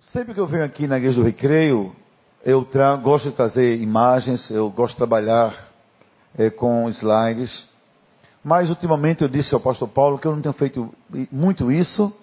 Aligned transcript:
Sempre 0.00 0.32
que 0.32 0.38
eu 0.38 0.46
venho 0.46 0.64
aqui 0.64 0.86
na 0.86 0.96
igreja 0.96 1.18
do 1.18 1.26
Recreio, 1.26 1.92
eu 2.44 2.64
gosto 3.02 3.30
de 3.30 3.34
trazer 3.34 3.78
imagens, 3.80 4.48
eu 4.48 4.70
gosto 4.70 4.92
de 4.92 4.98
trabalhar 4.98 5.52
é, 6.38 6.50
com 6.50 6.88
slides. 6.90 7.66
Mas 8.44 8.70
ultimamente 8.70 9.22
eu 9.22 9.28
disse 9.28 9.52
ao 9.52 9.60
apóstolo 9.60 9.90
Paulo 9.90 10.16
que 10.16 10.26
eu 10.26 10.36
não 10.36 10.40
tenho 10.40 10.54
feito 10.54 10.94
muito 11.32 11.72
isso 11.72 12.16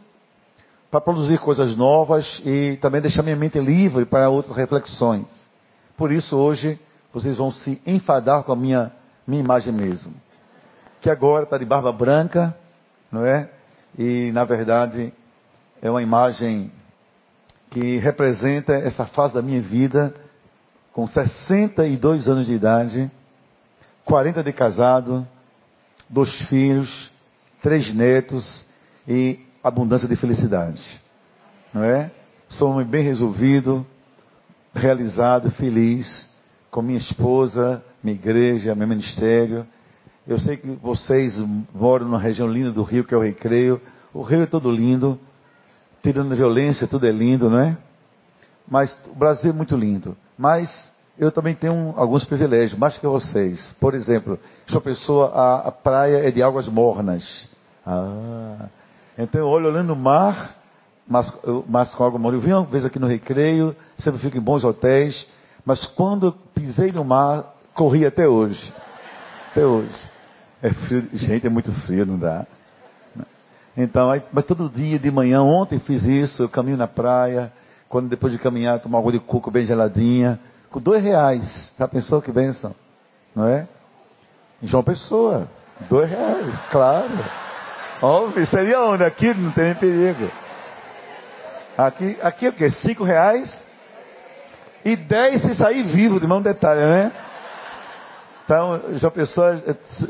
para 0.90 1.02
produzir 1.02 1.38
coisas 1.40 1.76
novas 1.76 2.42
e 2.46 2.78
também 2.78 3.02
deixar 3.02 3.22
minha 3.24 3.36
mente 3.36 3.60
livre 3.60 4.06
para 4.06 4.30
outras 4.30 4.56
reflexões. 4.56 5.28
Por 5.98 6.14
isso 6.14 6.38
hoje 6.38 6.80
vocês 7.14 7.38
vão 7.38 7.52
se 7.52 7.82
enfadar 7.86 8.44
com 8.44 8.54
a 8.54 8.56
minha, 8.56 8.90
minha 9.28 9.42
imagem 9.42 9.74
mesmo. 9.74 10.14
Que 11.02 11.10
agora 11.10 11.44
está 11.44 11.58
de 11.58 11.66
barba 11.66 11.92
branca, 11.92 12.56
não 13.12 13.26
é? 13.26 13.50
E 14.00 14.32
na 14.32 14.46
verdade 14.46 15.14
é 15.82 15.92
uma 15.92 16.02
imagem 16.02 16.72
que 17.76 17.98
representa 17.98 18.72
essa 18.72 19.06
fase 19.06 19.34
da 19.34 19.42
minha 19.42 19.62
vida, 19.62 20.16
com 20.94 21.06
62 21.06 22.26
anos 22.26 22.46
de 22.46 22.54
idade, 22.54 23.12
40 24.06 24.42
de 24.42 24.54
casado, 24.54 25.28
dois 26.10 26.34
filhos, 26.48 27.12
três 27.62 27.94
netos 27.94 28.64
e 29.06 29.42
abundância 29.62 30.08
de 30.08 30.16
felicidade. 30.16 30.82
Não 31.74 31.84
é? 31.84 32.12
Sou 32.48 32.70
um 32.70 32.76
homem 32.76 32.86
bem 32.86 33.04
resolvido, 33.04 33.86
realizado, 34.74 35.52
feliz, 35.52 36.30
com 36.72 36.82
minha 36.82 36.98
esposa, 36.98 37.84
minha 38.02 38.16
igreja, 38.16 38.74
meu 38.74 38.88
ministério. 38.88 39.68
Eu 40.26 40.40
sei 40.40 40.56
que 40.56 40.66
vocês 40.82 41.38
moram 41.74 42.06
numa 42.06 42.20
região 42.20 42.48
linda 42.48 42.72
do 42.72 42.84
Rio, 42.84 43.04
que 43.04 43.14
é 43.14 43.18
o 43.18 43.22
Recreio. 43.22 43.82
O 44.14 44.22
Rio 44.22 44.44
é 44.44 44.46
todo 44.46 44.72
lindo, 44.72 45.20
tirando 46.06 46.36
violência, 46.36 46.88
tudo 46.88 47.08
é 47.08 47.12
lindo, 47.12 47.50
não 47.50 47.58
é? 47.58 47.76
Mas 48.68 48.96
o 49.08 49.16
Brasil 49.16 49.50
é 49.50 49.54
muito 49.54 49.76
lindo. 49.76 50.16
Mas 50.38 50.70
eu 51.18 51.32
também 51.32 51.56
tenho 51.56 51.94
alguns 51.98 52.24
privilégios, 52.26 52.78
mais 52.78 52.96
que 52.96 53.08
vocês. 53.08 53.76
Por 53.80 53.96
exemplo, 53.96 54.40
sua 54.68 54.82
pessoa, 54.82 55.32
a, 55.34 55.68
a 55.70 55.72
praia 55.72 56.28
é 56.28 56.30
de 56.30 56.44
águas 56.44 56.68
mornas. 56.68 57.48
Ah, 57.86 58.68
então 59.18 59.42
eu 59.42 59.48
olho 59.48 59.68
olhando 59.68 59.94
o 59.94 59.96
mar, 59.96 60.56
mas, 61.08 61.32
mas 61.68 61.92
com 61.96 62.04
água 62.04 62.20
morna. 62.20 62.38
Eu 62.38 62.42
vim 62.42 62.52
uma 62.52 62.66
vez 62.66 62.86
aqui 62.86 63.00
no 63.00 63.08
Recreio, 63.08 63.76
sempre 63.98 64.22
fico 64.22 64.38
em 64.38 64.42
bons 64.42 64.64
hotéis, 64.64 65.28
mas 65.66 65.88
quando 65.88 66.32
pisei 66.54 66.92
no 66.92 67.04
mar, 67.04 67.56
corri 67.74 68.06
até 68.06 68.28
hoje. 68.28 68.74
Até 69.52 69.66
hoje. 69.66 70.10
É 70.62 70.70
frio, 70.72 71.10
gente, 71.14 71.48
é 71.48 71.50
muito 71.50 71.72
frio, 71.82 72.06
não 72.06 72.20
dá. 72.20 72.46
Então, 73.78 74.10
aí, 74.10 74.22
mas 74.32 74.46
todo 74.46 74.70
dia 74.70 74.98
de 74.98 75.12
manhã, 75.12 75.42
ontem 75.42 75.80
fiz 75.80 76.04
isso, 76.04 76.44
eu 76.44 76.50
caminho 76.50 76.78
na 76.78 76.88
praia, 76.88 77.52
quando 77.90 78.08
depois 78.08 78.32
de 78.32 78.40
caminhar, 78.40 78.80
tomo 78.80 78.98
água 78.98 79.12
de 79.12 79.20
coco 79.20 79.52
bem 79.52 79.66
geladinha, 79.66 80.40
com 80.72 80.80
dois 80.80 81.04
reais. 81.04 81.72
Já 81.78 81.88
pensou 81.88 82.22
que 82.22 82.32
benção? 82.32 82.74
Não 83.36 83.48
é? 83.48 83.68
João 84.64 84.84
Pessoa, 84.84 85.48
dois 85.90 86.10
reais, 86.10 86.60
claro. 86.72 87.12
Óbvio, 88.02 88.46
seria 88.48 88.82
onde? 88.82 89.04
Aqui 89.04 89.34
não 89.34 89.52
tem 89.52 89.66
nem 89.66 89.76
perigo. 89.76 90.32
Aqui, 91.78 92.18
aqui 92.22 92.46
é 92.46 92.50
o 92.50 92.54
quê? 92.54 92.70
Cinco 92.70 93.04
reais? 93.04 93.66
E 94.86 94.96
dez 94.96 95.42
se 95.42 95.56
sair 95.56 95.84
vivo, 95.84 96.20
de 96.20 96.28
mão 96.28 96.42
detalhe, 96.42 96.80
né? 96.80 97.12
Então, 98.46 98.80
João 98.94 99.12
Pessoa, 99.12 99.62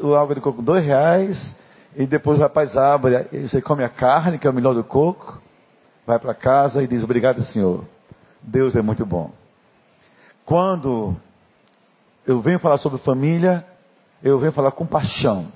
o 0.03 0.13
água 0.15 0.35
de 0.35 0.41
coco, 0.41 0.61
dois 0.61 0.85
reais. 0.85 1.55
E 1.95 2.05
depois 2.05 2.37
o 2.39 2.41
rapaz 2.41 2.75
abre, 2.75 3.23
você 3.47 3.61
come 3.61 3.83
a 3.83 3.89
carne, 3.89 4.37
que 4.37 4.45
é 4.45 4.49
o 4.49 4.53
melhor 4.53 4.73
do 4.73 4.83
coco, 4.83 5.41
vai 6.05 6.19
para 6.19 6.33
casa 6.33 6.83
e 6.83 6.87
diz: 6.87 7.03
Obrigado, 7.03 7.41
Senhor. 7.45 7.85
Deus 8.41 8.75
é 8.75 8.81
muito 8.81 9.05
bom. 9.05 9.31
Quando 10.45 11.15
eu 12.27 12.41
venho 12.41 12.59
falar 12.59 12.77
sobre 12.77 12.99
família, 12.99 13.65
eu 14.21 14.37
venho 14.37 14.51
falar 14.51 14.71
com 14.71 14.85
paixão. 14.85 15.47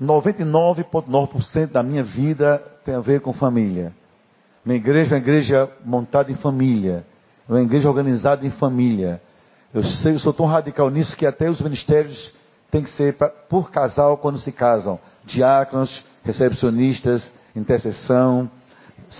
99,9% 0.00 1.72
da 1.72 1.82
minha 1.82 2.02
vida 2.02 2.58
tem 2.84 2.94
a 2.94 3.00
ver 3.00 3.20
com 3.20 3.32
família. 3.32 3.92
Minha 4.64 4.78
igreja 4.78 5.14
é 5.14 5.18
uma 5.18 5.22
igreja 5.22 5.70
montada 5.84 6.30
em 6.30 6.36
família. 6.36 7.04
É 7.48 7.52
uma 7.52 7.62
igreja 7.62 7.88
organizada 7.88 8.46
em 8.46 8.50
família. 8.50 9.20
Eu 9.74 9.82
sei, 9.82 10.14
eu 10.14 10.18
sou 10.18 10.32
tão 10.32 10.46
radical 10.46 10.88
nisso 10.88 11.16
que 11.16 11.26
até 11.26 11.50
os 11.50 11.60
ministérios 11.60 12.32
tem 12.70 12.82
que 12.82 12.90
ser 12.90 13.14
pra, 13.16 13.28
por 13.28 13.70
casal 13.70 14.16
quando 14.18 14.38
se 14.38 14.52
casam. 14.52 14.98
Diáconos, 15.24 16.02
recepcionistas, 16.24 17.30
intercessão, 17.54 18.50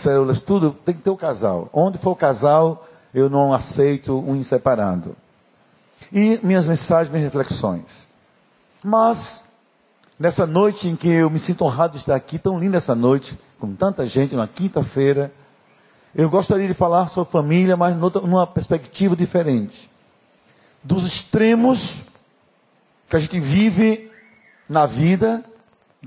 células, 0.03 0.41
tudo 0.43 0.73
tem 0.85 0.95
que 0.95 1.03
ter 1.03 1.11
o 1.11 1.17
casal. 1.17 1.69
Onde 1.73 1.99
for 1.99 2.13
o 2.13 2.17
casal, 2.17 2.87
eu 3.13 3.29
não 3.29 3.53
aceito 3.53 4.19
um 4.19 4.37
inseparado. 4.37 5.17
E 6.13 6.41
minhas 6.43 6.67
mensagens, 6.67 7.13
minhas 7.13 7.33
reflexões. 7.33 8.07
Mas, 8.83 9.19
nessa 10.19 10.47
noite 10.47 10.89
em 10.89 10.97
que 10.97 11.09
eu 11.09 11.29
me 11.29 11.41
sinto 11.41 11.65
honrado 11.65 11.95
de 11.95 11.99
estar 12.01 12.15
aqui, 12.15 12.39
tão 12.39 12.59
linda 12.59 12.79
essa 12.79 12.95
noite, 12.95 13.39
com 13.59 13.75
tanta 13.75 14.07
gente, 14.07 14.35
numa 14.35 14.49
quinta-feira, 14.49 15.33
eu 16.15 16.29
gostaria 16.31 16.67
de 16.67 16.75
falar 16.75 17.11
sobre 17.11 17.31
família, 17.31 17.77
mas 17.77 17.97
numa 17.97 18.47
perspectiva 18.47 19.15
diferente. 19.15 19.89
Dos 20.83 21.05
extremos 21.05 21.79
que 23.11 23.17
a 23.17 23.21
gente 23.21 23.39
vive 23.41 24.11
na 24.69 24.87
vida, 24.87 25.45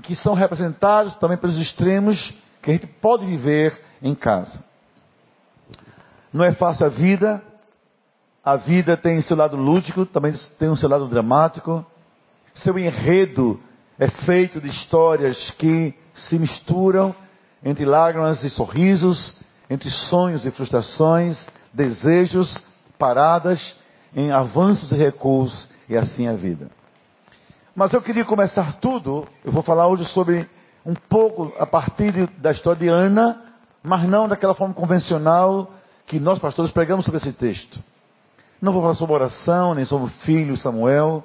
que 0.02 0.14
são 0.16 0.32
representados 0.34 1.14
também 1.16 1.36
pelos 1.36 1.58
extremos 1.58 2.34
que 2.62 2.70
a 2.70 2.74
gente 2.74 2.86
pode 2.86 3.26
viver 3.26 3.78
em 4.02 4.14
casa. 4.14 4.64
Não 6.32 6.42
é 6.42 6.52
fácil 6.52 6.86
a 6.86 6.88
vida, 6.88 7.42
a 8.42 8.56
vida 8.56 8.96
tem 8.96 9.20
seu 9.20 9.36
lado 9.36 9.56
lúdico, 9.56 10.06
também 10.06 10.32
tem 10.58 10.68
o 10.68 10.76
seu 10.76 10.88
lado 10.88 11.06
dramático. 11.06 11.84
Seu 12.54 12.78
enredo 12.78 13.60
é 13.98 14.08
feito 14.08 14.60
de 14.60 14.68
histórias 14.68 15.50
que 15.52 15.94
se 16.14 16.38
misturam 16.38 17.14
entre 17.62 17.84
lágrimas 17.84 18.42
e 18.42 18.50
sorrisos, 18.50 19.36
entre 19.68 19.90
sonhos 19.90 20.44
e 20.46 20.50
frustrações, 20.50 21.46
desejos, 21.72 22.62
paradas, 22.98 23.76
em 24.14 24.30
avanços 24.30 24.90
e 24.90 24.94
recuos, 24.94 25.68
e 25.88 25.96
assim 25.96 26.26
a 26.28 26.32
vida. 26.32 26.70
Mas 27.74 27.92
eu 27.92 28.00
queria 28.00 28.24
começar 28.24 28.74
tudo, 28.74 29.26
eu 29.44 29.50
vou 29.50 29.60
falar 29.60 29.88
hoje 29.88 30.04
sobre 30.04 30.48
um 30.86 30.94
pouco 30.94 31.52
a 31.58 31.66
partir 31.66 32.12
de, 32.12 32.26
da 32.40 32.52
história 32.52 32.78
de 32.78 32.88
Ana, 32.88 33.36
mas 33.82 34.08
não 34.08 34.28
daquela 34.28 34.54
forma 34.54 34.72
convencional 34.72 35.72
que 36.06 36.20
nós 36.20 36.38
pastores 36.38 36.70
pregamos 36.70 37.04
sobre 37.04 37.18
esse 37.18 37.32
texto. 37.32 37.80
Não 38.62 38.72
vou 38.72 38.80
falar 38.80 38.94
sobre 38.94 39.14
oração, 39.16 39.74
nem 39.74 39.84
sobre 39.84 40.06
o 40.06 40.10
filho 40.20 40.56
Samuel, 40.56 41.24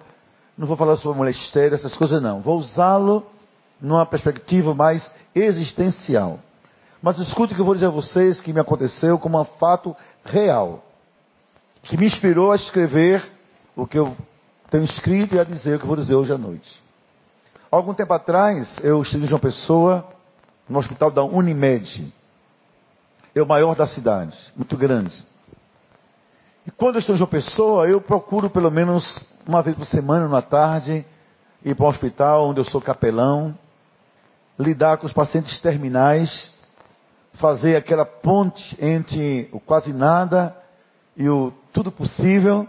não 0.57 0.65
vou 0.65 0.75
falar 0.75 0.97
sobre 0.97 1.19
mulher 1.19 1.31
estéreo, 1.31 1.75
essas 1.75 1.95
coisas 1.95 2.19
não. 2.19 2.41
Vou 2.41 2.57
usá-lo 2.57 3.27
numa 3.79 4.05
perspectiva 4.07 4.73
mais 4.73 5.09
existencial. 5.35 6.39
Mas 6.99 7.19
escute 7.19 7.53
o 7.53 7.55
que 7.55 7.61
eu 7.61 7.65
vou 7.65 7.75
dizer 7.75 7.85
a 7.85 7.91
vocês 7.91 8.41
que 8.41 8.51
me 8.51 8.59
aconteceu 8.59 9.19
como 9.19 9.39
um 9.39 9.45
fato 9.45 9.95
real, 10.25 10.83
que 11.83 11.95
me 11.95 12.07
inspirou 12.07 12.51
a 12.51 12.55
escrever 12.55 13.23
o 13.75 13.85
que 13.85 13.99
eu 13.99 14.17
tenho 14.69 14.83
escrito 14.83 15.35
e 15.35 15.39
a 15.39 15.43
dizer 15.43 15.75
o 15.75 15.79
que 15.79 15.87
vou 15.87 15.95
dizer 15.95 16.15
hoje 16.15 16.31
à 16.31 16.37
noite. 16.37 16.69
Algum 17.71 17.93
tempo 17.93 18.13
atrás, 18.13 18.77
eu 18.83 19.01
estive 19.01 19.25
em 19.25 19.27
João 19.27 19.39
Pessoa, 19.39 20.07
no 20.67 20.79
hospital 20.79 21.11
da 21.11 21.23
Unimed. 21.23 22.13
É 23.33 23.41
o 23.41 23.47
maior 23.47 23.75
da 23.75 23.87
cidade, 23.87 24.35
muito 24.55 24.75
grande. 24.77 25.23
E 26.65 26.71
quando 26.71 26.95
eu 26.95 26.99
estou 26.99 27.15
em 27.15 27.17
João 27.17 27.29
Pessoa, 27.29 27.87
eu 27.87 27.99
procuro 28.01 28.49
pelo 28.49 28.69
menos 28.69 29.03
uma 29.47 29.61
vez 29.61 29.75
por 29.75 29.85
semana, 29.85 30.27
na 30.27 30.41
tarde, 30.41 31.05
ir 31.63 31.75
para 31.75 31.85
um 31.85 31.89
hospital 31.89 32.49
onde 32.49 32.59
eu 32.59 32.65
sou 32.65 32.81
capelão, 32.81 33.57
lidar 34.57 34.97
com 34.97 35.07
os 35.07 35.13
pacientes 35.13 35.59
terminais, 35.61 36.51
fazer 37.35 37.75
aquela 37.75 38.05
ponte 38.05 38.77
entre 38.79 39.49
o 39.51 39.59
quase 39.59 39.93
nada 39.93 40.55
e 41.15 41.29
o 41.29 41.53
tudo 41.71 41.91
possível 41.91 42.67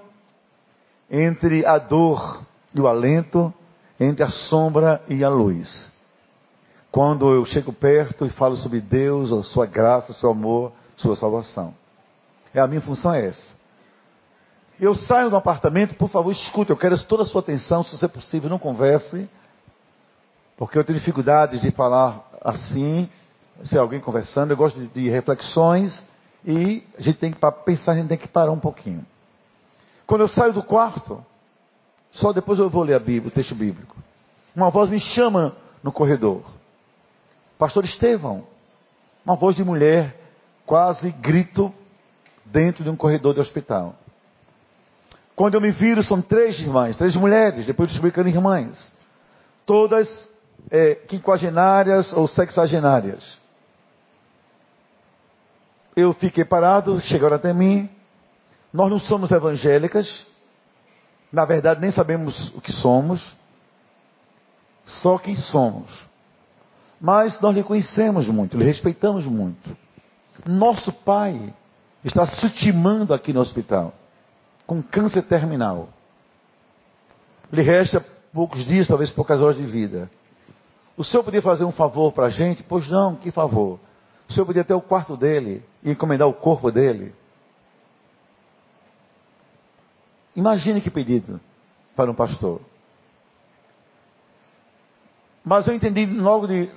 entre 1.10 1.66
a 1.66 1.78
dor 1.78 2.42
e 2.74 2.80
o 2.80 2.86
alento, 2.86 3.52
entre 3.98 4.22
a 4.22 4.28
sombra 4.28 5.02
e 5.08 5.24
a 5.24 5.28
luz. 5.28 5.90
Quando 6.90 7.32
eu 7.32 7.44
chego 7.44 7.72
perto 7.72 8.26
e 8.26 8.30
falo 8.30 8.56
sobre 8.56 8.80
Deus, 8.80 9.32
a 9.32 9.42
sua 9.42 9.66
graça, 9.66 10.12
seu 10.12 10.30
amor, 10.30 10.72
sua 10.96 11.16
salvação. 11.16 11.74
É 12.52 12.60
a 12.60 12.66
minha 12.66 12.80
função 12.80 13.12
é 13.14 13.26
essa. 13.26 13.60
Eu 14.80 14.94
saio 14.94 15.28
do 15.28 15.36
apartamento, 15.36 15.94
por 15.94 16.08
favor, 16.08 16.32
escute, 16.32 16.70
eu 16.70 16.76
quero 16.76 16.98
toda 17.04 17.22
a 17.22 17.26
sua 17.26 17.40
atenção, 17.42 17.84
se 17.84 18.02
é 18.02 18.08
possível, 18.08 18.48
não 18.48 18.58
converse, 18.58 19.28
porque 20.56 20.78
eu 20.78 20.84
tenho 20.84 20.98
dificuldades 20.98 21.60
de 21.60 21.70
falar 21.70 22.28
assim, 22.42 23.08
se 23.64 23.76
alguém 23.76 24.00
conversando, 24.00 24.52
eu 24.52 24.56
gosto 24.56 24.80
de, 24.80 24.86
de 24.88 25.08
reflexões 25.08 26.04
e 26.44 26.82
a 26.98 27.02
gente 27.02 27.18
tem 27.18 27.30
que, 27.30 27.38
pensar, 27.64 27.92
a 27.92 27.96
gente 27.96 28.08
tem 28.08 28.18
que 28.18 28.28
parar 28.28 28.50
um 28.50 28.58
pouquinho. 28.58 29.04
Quando 30.10 30.22
eu 30.22 30.28
saio 30.28 30.52
do 30.52 30.64
quarto, 30.64 31.24
só 32.10 32.32
depois 32.32 32.58
eu 32.58 32.68
vou 32.68 32.82
ler 32.82 32.94
a 32.94 32.98
Bíblia, 32.98 33.28
o 33.28 33.30
texto 33.30 33.54
bíblico. 33.54 33.96
Uma 34.56 34.68
voz 34.68 34.90
me 34.90 34.98
chama 34.98 35.54
no 35.84 35.92
corredor. 35.92 36.42
Pastor 37.56 37.84
Estevão, 37.84 38.44
uma 39.24 39.36
voz 39.36 39.54
de 39.54 39.62
mulher 39.62 40.20
quase 40.66 41.12
grito 41.12 41.72
dentro 42.44 42.82
de 42.82 42.90
um 42.90 42.96
corredor 42.96 43.34
de 43.34 43.40
hospital. 43.40 43.94
Quando 45.36 45.54
eu 45.54 45.60
me 45.60 45.70
viro, 45.70 46.02
são 46.02 46.20
três 46.20 46.58
irmãs, 46.58 46.96
três 46.96 47.14
mulheres, 47.14 47.64
depois 47.64 47.88
descobri 47.90 48.10
que 48.10 48.18
eram 48.18 48.30
irmãs. 48.30 48.90
Todas 49.64 50.08
é, 50.72 50.96
quinquagenárias 51.06 52.12
ou 52.14 52.26
sexagenárias. 52.26 53.38
Eu 55.94 56.12
fiquei 56.14 56.44
parado, 56.44 57.00
chegaram 57.00 57.36
até 57.36 57.52
mim. 57.52 57.88
Nós 58.72 58.90
não 58.90 58.98
somos 58.98 59.30
evangélicas. 59.30 60.26
Na 61.32 61.44
verdade, 61.44 61.80
nem 61.80 61.90
sabemos 61.90 62.54
o 62.54 62.60
que 62.60 62.72
somos. 62.72 63.20
Só 64.86 65.18
quem 65.18 65.36
somos. 65.36 65.90
Mas 67.00 67.40
nós 67.40 67.54
lhe 67.54 67.62
conhecemos 67.62 68.26
muito, 68.28 68.58
lhe 68.58 68.64
respeitamos 68.64 69.24
muito. 69.24 69.76
Nosso 70.44 70.92
pai 70.92 71.54
está 72.04 72.26
se 72.26 72.44
ultimando 72.44 73.14
aqui 73.14 73.32
no 73.32 73.40
hospital, 73.40 73.94
com 74.66 74.82
câncer 74.82 75.22
terminal. 75.22 75.88
Lhe 77.52 77.62
resta 77.62 78.04
poucos 78.32 78.64
dias, 78.66 78.86
talvez 78.86 79.10
poucas 79.10 79.40
horas 79.40 79.56
de 79.56 79.64
vida. 79.64 80.10
O 80.96 81.04
senhor 81.04 81.24
podia 81.24 81.40
fazer 81.40 81.64
um 81.64 81.72
favor 81.72 82.12
para 82.12 82.26
a 82.26 82.30
gente? 82.30 82.62
Pois 82.62 82.88
não, 82.88 83.16
que 83.16 83.30
favor? 83.30 83.80
O 84.28 84.32
senhor 84.32 84.44
podia 84.44 84.62
ter 84.62 84.74
o 84.74 84.80
quarto 84.80 85.16
dele 85.16 85.62
e 85.82 85.90
encomendar 85.90 86.28
o 86.28 86.34
corpo 86.34 86.70
dele? 86.70 87.14
Imagine 90.40 90.80
que 90.80 90.90
pedido 90.90 91.38
para 91.94 92.10
um 92.10 92.14
pastor. 92.14 92.62
Mas 95.44 95.66
eu 95.66 95.74
entendi 95.74 96.06
logo 96.06 96.46
de 96.46 96.70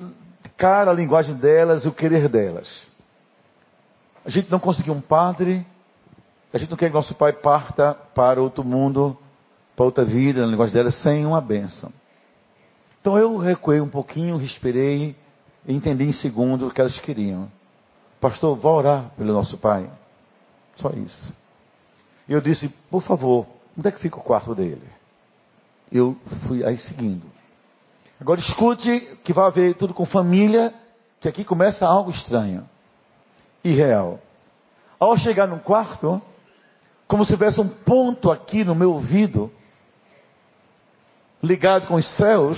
cara 0.57 0.92
a 0.92 0.94
linguagem 0.94 1.33
delas 1.36 1.86
e 1.86 1.88
o 1.88 1.94
querer 1.94 2.27
delas. 2.27 2.69
A 4.25 4.30
gente 4.30 4.51
não 4.51 4.60
conseguiu 4.60 4.94
um 4.94 5.00
padre, 5.00 5.65
a 6.54 6.57
gente 6.57 6.71
não 6.71 6.77
quer 6.77 6.89
que 6.89 6.94
nosso 6.94 7.15
pai 7.15 7.31
parta 7.31 7.94
para 8.13 8.42
outro 8.42 8.65
mundo, 8.65 9.18
para 9.77 9.86
outra 9.86 10.04
vida, 10.04 10.42
na 10.42 10.48
linguagem 10.48 10.74
delas, 10.74 11.01
sem 11.01 11.25
uma 11.25 11.39
bênção. 11.39 11.89
Então 13.00 13.18
eu 13.18 13.38
recuei 13.38 13.80
um 13.80 13.89
pouquinho, 13.89 14.36
respirei 14.36 15.15
e 15.65 15.74
entendi 15.74 16.04
em 16.04 16.13
segundo 16.13 16.68
o 16.68 16.71
que 16.71 16.81
elas 16.81 17.00
queriam. 17.00 17.50
Pastor, 18.19 18.57
vá 18.57 18.69
orar 18.71 19.12
pelo 19.18 19.31
nosso 19.31 19.57
pai. 19.57 19.89
Só 20.75 20.89
isso. 20.89 21.42
E 22.27 22.33
eu 22.33 22.41
disse, 22.41 22.69
por 22.89 23.03
favor, 23.03 23.45
onde 23.77 23.87
é 23.87 23.91
que 23.91 23.99
fica 23.99 24.17
o 24.17 24.23
quarto 24.23 24.55
dele? 24.55 24.87
Eu 25.91 26.17
fui 26.47 26.63
aí 26.63 26.77
seguindo. 26.77 27.25
Agora 28.19 28.39
escute 28.39 29.17
que 29.23 29.33
vai 29.33 29.45
haver 29.45 29.75
tudo 29.75 29.93
com 29.93 30.05
família, 30.05 30.73
que 31.19 31.27
aqui 31.27 31.43
começa 31.43 31.85
algo 31.85 32.11
estranho, 32.11 32.67
irreal. 33.63 34.19
Ao 34.99 35.17
chegar 35.17 35.47
no 35.47 35.59
quarto, 35.59 36.21
como 37.07 37.25
se 37.25 37.33
tivesse 37.33 37.59
um 37.59 37.67
ponto 37.67 38.31
aqui 38.31 38.63
no 38.63 38.73
meu 38.73 38.93
ouvido, 38.93 39.51
ligado 41.41 41.87
com 41.87 41.95
os 41.95 42.15
céus, 42.15 42.57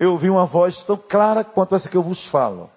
eu 0.00 0.12
ouvi 0.12 0.30
uma 0.30 0.46
voz 0.46 0.82
tão 0.84 0.96
clara 0.96 1.44
quanto 1.44 1.74
essa 1.74 1.88
que 1.88 1.96
eu 1.96 2.02
vos 2.02 2.26
falo. 2.30 2.70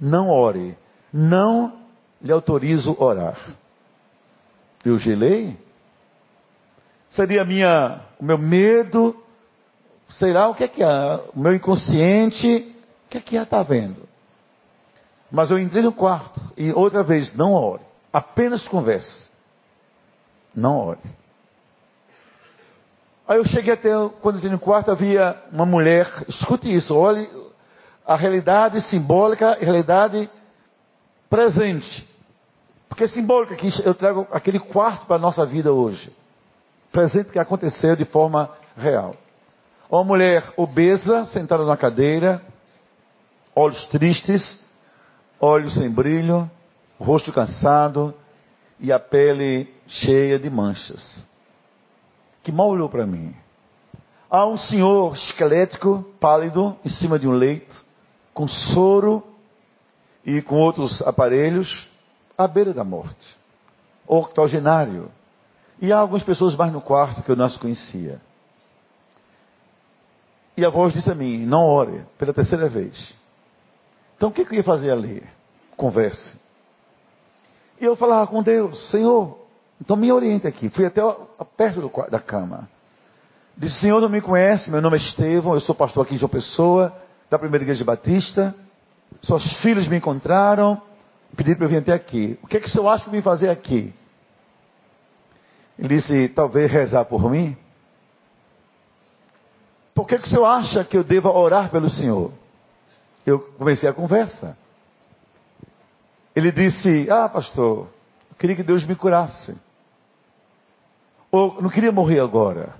Não 0.00 0.30
ore, 0.30 0.78
não 1.12 1.80
lhe 2.20 2.30
autorizo 2.30 2.96
orar. 3.00 3.36
Eu 4.84 4.98
gelei. 4.98 5.56
Seria 7.10 7.44
minha, 7.44 8.00
o 8.18 8.24
meu 8.24 8.38
medo, 8.38 9.16
sei 10.18 10.32
lá 10.32 10.48
o 10.48 10.54
que 10.54 10.64
é 10.64 10.68
que 10.68 10.82
é, 10.82 11.20
o 11.34 11.38
meu 11.38 11.54
inconsciente, 11.54 12.74
o 13.06 13.10
que 13.10 13.18
é 13.18 13.20
que 13.20 13.36
está 13.36 13.62
vendo. 13.62 14.08
Mas 15.30 15.50
eu 15.50 15.58
entrei 15.58 15.82
no 15.82 15.92
quarto 15.92 16.40
e 16.56 16.72
outra 16.72 17.02
vez, 17.02 17.34
não 17.34 17.52
ore, 17.52 17.82
apenas 18.12 18.66
converse. 18.68 19.30
Não 20.54 20.78
ore. 20.78 21.00
Aí 23.26 23.38
eu 23.38 23.44
cheguei 23.46 23.72
até, 23.72 23.90
quando 24.20 24.36
entrei 24.36 24.52
no 24.52 24.58
quarto, 24.58 24.90
havia 24.90 25.36
uma 25.50 25.64
mulher, 25.64 26.06
escute 26.28 26.74
isso, 26.74 26.94
olhe 26.94 27.28
a 28.06 28.16
realidade 28.16 28.80
simbólica 28.88 29.52
a 29.52 29.54
realidade 29.54 30.28
presente. 31.30 32.11
Porque 32.92 33.04
é 33.04 33.08
simbólica 33.08 33.56
que 33.56 33.70
eu 33.86 33.94
trago 33.94 34.26
aquele 34.30 34.58
quarto 34.58 35.06
para 35.06 35.16
a 35.16 35.18
nossa 35.18 35.46
vida 35.46 35.72
hoje. 35.72 36.12
Presente 36.92 37.30
que 37.30 37.38
aconteceu 37.38 37.96
de 37.96 38.04
forma 38.04 38.50
real. 38.76 39.16
Uma 39.90 40.04
mulher 40.04 40.52
obesa, 40.58 41.24
sentada 41.24 41.64
na 41.64 41.74
cadeira, 41.74 42.42
olhos 43.56 43.82
tristes, 43.86 44.62
olhos 45.40 45.72
sem 45.72 45.90
brilho, 45.90 46.50
rosto 47.00 47.32
cansado 47.32 48.12
e 48.78 48.92
a 48.92 49.00
pele 49.00 49.74
cheia 49.86 50.38
de 50.38 50.50
manchas. 50.50 51.16
Que 52.42 52.52
mal 52.52 52.68
olhou 52.68 52.90
para 52.90 53.06
mim. 53.06 53.34
Há 54.28 54.44
um 54.44 54.58
senhor 54.58 55.14
esquelético, 55.14 56.04
pálido, 56.20 56.76
em 56.84 56.90
cima 56.90 57.18
de 57.18 57.26
um 57.26 57.32
leito, 57.32 57.74
com 58.34 58.46
soro 58.46 59.22
e 60.26 60.42
com 60.42 60.56
outros 60.56 61.00
aparelhos, 61.00 61.90
à 62.36 62.46
beira 62.46 62.72
da 62.72 62.84
morte. 62.84 63.36
Octogenário. 64.06 65.10
E 65.80 65.92
há 65.92 65.98
algumas 65.98 66.22
pessoas 66.22 66.54
mais 66.56 66.72
no 66.72 66.80
quarto 66.80 67.22
que 67.22 67.30
eu 67.30 67.36
não 67.36 67.44
as 67.44 67.56
conhecia. 67.56 68.20
E 70.56 70.64
a 70.64 70.68
voz 70.68 70.92
disse 70.92 71.10
a 71.10 71.14
mim: 71.14 71.44
Não 71.46 71.64
ore, 71.66 72.04
pela 72.18 72.32
terceira 72.32 72.68
vez. 72.68 73.12
Então 74.16 74.28
o 74.28 74.32
que, 74.32 74.44
que 74.44 74.52
eu 74.52 74.56
ia 74.58 74.64
fazer 74.64 74.90
ali? 74.90 75.22
Converse. 75.76 76.36
E 77.80 77.84
eu 77.84 77.96
falava 77.96 78.26
com 78.26 78.42
Deus: 78.42 78.90
Senhor, 78.90 79.38
então 79.80 79.96
me 79.96 80.12
oriente 80.12 80.46
aqui. 80.46 80.68
Fui 80.70 80.86
até 80.86 81.02
perto 81.56 81.80
do, 81.80 82.10
da 82.10 82.20
cama. 82.20 82.68
Disse: 83.56 83.80
Senhor, 83.80 84.00
não 84.00 84.08
me 84.08 84.20
conhece, 84.20 84.70
meu 84.70 84.80
nome 84.80 84.96
é 84.96 85.00
Estevão, 85.00 85.54
eu 85.54 85.60
sou 85.60 85.74
pastor 85.74 86.04
aqui 86.04 86.14
em 86.14 86.18
João 86.18 86.28
Pessoa, 86.28 86.92
da 87.30 87.38
primeira 87.38 87.64
igreja 87.64 87.84
batista. 87.84 88.54
Suas 89.20 89.44
filhas 89.60 89.86
me 89.88 89.96
encontraram, 89.96 90.80
pediram 91.36 91.56
para 91.56 91.66
eu 91.66 91.70
vir 91.70 91.78
até 91.78 91.92
aqui. 91.92 92.38
O 92.42 92.46
que, 92.46 92.56
é 92.56 92.60
que 92.60 92.66
o 92.66 92.70
senhor 92.70 92.88
acha 92.88 93.04
que 93.04 93.08
eu 93.10 93.12
vim 93.12 93.22
fazer 93.22 93.48
aqui? 93.48 93.92
Ele 95.78 95.88
disse: 95.88 96.28
Talvez 96.30 96.70
rezar 96.70 97.04
por 97.04 97.30
mim. 97.30 97.56
Por 99.94 100.06
que, 100.06 100.18
que 100.18 100.26
o 100.26 100.30
senhor 100.30 100.46
acha 100.46 100.84
que 100.84 100.96
eu 100.96 101.04
devo 101.04 101.28
orar 101.28 101.70
pelo 101.70 101.90
senhor? 101.90 102.32
Eu 103.26 103.38
comecei 103.58 103.88
a 103.88 103.92
conversa. 103.92 104.56
Ele 106.34 106.50
disse: 106.50 107.08
Ah, 107.10 107.28
pastor, 107.28 107.88
eu 108.30 108.36
queria 108.38 108.56
que 108.56 108.62
Deus 108.62 108.84
me 108.84 108.94
curasse. 108.94 109.58
Ou 111.30 111.60
não 111.62 111.70
queria 111.70 111.92
morrer 111.92 112.20
agora. 112.20 112.74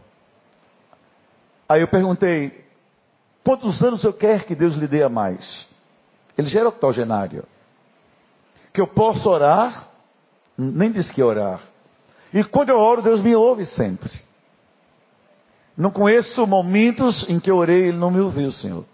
Aí 1.68 1.80
eu 1.80 1.88
perguntei: 1.88 2.64
Quantos 3.44 3.82
anos 3.82 4.04
eu 4.04 4.12
quero 4.12 4.44
que 4.44 4.54
Deus 4.54 4.75
lhe 4.75 4.87
dê 4.87 5.02
a 5.02 5.09
mais? 5.09 5.66
Ele 6.37 6.49
já 6.49 6.61
era 6.61 6.68
octogenário. 6.68 7.44
Que 8.72 8.80
eu 8.80 8.86
posso 8.86 9.28
orar? 9.28 9.88
Nem 10.56 10.90
disse 10.90 11.12
que 11.12 11.20
ia 11.20 11.26
orar. 11.26 11.60
E 12.32 12.42
quando 12.44 12.70
eu 12.70 12.78
oro, 12.78 13.02
Deus 13.02 13.20
me 13.20 13.34
ouve 13.34 13.66
sempre. 13.66 14.10
Não 15.76 15.90
conheço 15.90 16.46
momentos 16.46 17.28
em 17.28 17.40
que 17.40 17.50
eu 17.50 17.56
orei 17.56 17.84
e 17.84 17.88
ele 17.88 17.98
não 17.98 18.10
me 18.10 18.20
ouviu, 18.20 18.50
Senhor. 18.52 18.84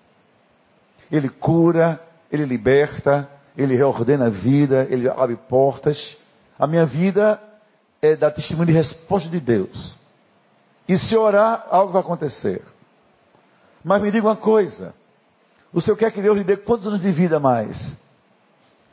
Ele 1.11 1.29
cura, 1.29 2.01
ele 2.31 2.45
liberta, 2.45 3.29
ele 3.57 3.77
reordena 3.77 4.27
a 4.27 4.31
vida, 4.31 4.87
ele 4.91 5.09
abre 5.09 5.37
portas. 5.37 6.17
A 6.59 6.67
minha 6.67 6.87
vida 6.87 7.41
é 8.01 8.15
dar 8.15 8.31
testemunho 8.31 8.67
de 8.67 8.73
resposta 8.73 9.29
de 9.29 9.41
Deus. 9.41 9.95
E 10.89 10.97
se 10.99 11.17
orar, 11.17 11.67
algo 11.71 11.93
vai 11.93 12.01
acontecer. 12.01 12.63
Mas 13.85 14.03
me 14.03 14.11
diga 14.11 14.27
uma 14.27 14.37
coisa: 14.37 14.95
o 15.73 15.81
Senhor 15.81 15.97
quer 15.97 16.13
que 16.13 16.23
Deus 16.23 16.37
lhe 16.37 16.45
dê 16.45 16.57
quantos 16.57 16.87
anos 16.87 17.01
de 17.01 17.11
vida 17.11 17.39
mais? 17.41 17.77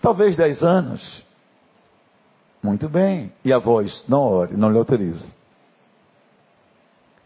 Talvez 0.05 0.35
dez 0.35 0.61
anos. 0.61 1.25
Muito 2.61 2.87
bem. 2.87 3.33
E 3.43 3.51
a 3.51 3.57
voz, 3.57 4.03
não 4.07 4.21
ore, 4.21 4.55
não 4.55 4.69
lhe 4.69 4.77
autoriza. 4.77 5.25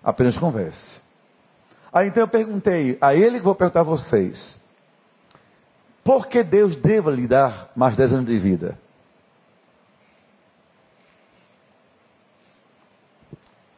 Apenas 0.01 0.37
converse. 0.37 1.01
Aí 1.91 2.07
então 2.07 2.23
eu 2.23 2.27
perguntei, 2.29 2.97
a 3.01 3.13
ele 3.13 3.39
que 3.39 3.43
vou 3.43 3.53
perguntar 3.53 3.81
a 3.81 3.83
vocês. 3.83 4.57
Por 6.05 6.27
que 6.27 6.41
Deus 6.41 6.77
deva 6.77 7.11
lhe 7.11 7.27
dar 7.27 7.69
mais 7.75 7.97
10 7.97 8.13
anos 8.13 8.27
de 8.27 8.39
vida? 8.39 8.79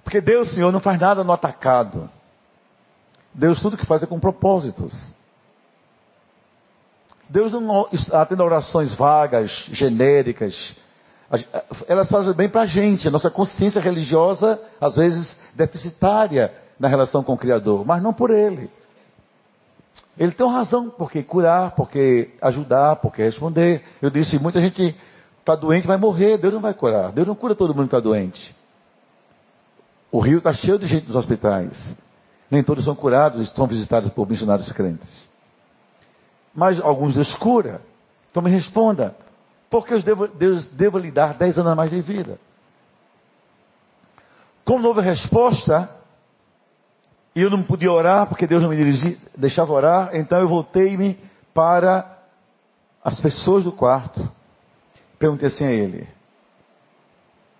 Porque 0.03 0.22
Deus, 0.22 0.53
Senhor, 0.53 0.72
não 0.72 0.79
faz 0.79 1.01
nada 1.01 1.24
no 1.24 1.31
atacado. 1.31 2.08
Deus 3.34 3.60
tudo 3.62 3.77
que 3.77 3.86
faz 3.88 4.03
é 4.03 4.05
com 4.05 4.20
propósitos. 4.20 4.93
Deus 7.31 7.53
não 7.53 7.88
atende 8.11 8.41
orações 8.41 8.93
vagas, 8.95 9.50
genéricas, 9.71 10.53
elas 11.88 12.09
fazem 12.09 12.33
bem 12.33 12.50
para 12.50 12.61
a 12.61 12.65
gente. 12.65 13.07
A 13.07 13.11
nossa 13.11 13.31
consciência 13.31 13.79
religiosa, 13.79 14.59
às 14.81 14.97
vezes, 14.97 15.33
deficitária 15.55 16.53
na 16.77 16.89
relação 16.89 17.23
com 17.23 17.33
o 17.33 17.38
Criador, 17.38 17.85
mas 17.85 18.03
não 18.03 18.11
por 18.11 18.31
Ele. 18.31 18.69
Ele 20.17 20.33
tem 20.33 20.47
razão 20.47 20.89
porque 20.89 21.23
curar, 21.23 21.71
porque 21.71 22.33
ajudar, 22.41 22.97
porque 22.97 23.23
responder. 23.23 23.81
Eu 24.01 24.09
disse, 24.09 24.38
muita 24.38 24.59
gente 24.59 24.93
está 25.39 25.55
doente 25.55 25.88
vai 25.88 25.97
morrer, 25.97 26.38
Deus 26.38 26.53
não 26.53 26.61
vai 26.61 26.73
curar. 26.73 27.13
Deus 27.13 27.25
não 27.25 27.35
cura 27.35 27.55
todo 27.55 27.73
mundo 27.73 27.88
que 27.88 27.95
está 27.95 28.00
doente. 28.01 28.53
O 30.11 30.19
rio 30.19 30.39
está 30.39 30.53
cheio 30.53 30.77
de 30.77 30.85
gente 30.85 31.07
nos 31.07 31.15
hospitais. 31.15 31.95
Nem 32.50 32.61
todos 32.61 32.83
são 32.83 32.93
curados 32.93 33.41
e 33.41 33.55
são 33.55 33.65
visitados 33.65 34.11
por 34.11 34.27
missionários 34.27 34.69
crentes. 34.73 35.30
Mas 36.53 36.79
alguns 36.79 37.15
Deus 37.15 37.36
cura. 37.38 37.81
Então 38.29 38.43
me 38.43 38.50
responda: 38.50 39.15
por 39.70 39.86
que 39.86 39.98
Deus, 40.00 40.31
Deus 40.31 40.65
devo 40.67 40.98
lhe 40.98 41.12
dar 41.12 41.34
10 41.34 41.58
anos 41.58 41.72
a 41.72 41.75
mais 41.75 41.89
de 41.89 42.01
vida? 42.01 42.38
Como 44.65 44.88
houve 44.88 45.01
resposta, 45.01 45.89
e 47.36 47.41
eu 47.41 47.50
não 47.50 47.63
podia 47.63 47.91
orar 47.91 48.27
porque 48.27 48.46
Deus 48.46 48.62
não 48.62 48.70
me 48.70 48.75
dirigia, 48.75 49.17
deixava 49.36 49.72
orar, 49.72 50.15
então 50.15 50.39
eu 50.39 50.48
voltei-me 50.48 51.17
para 51.53 52.20
as 53.03 53.20
pessoas 53.20 53.63
do 53.63 53.72
quarto. 53.72 54.29
Perguntei 55.17 55.48
assim 55.48 55.65
a 55.65 55.72
ele, 55.72 56.08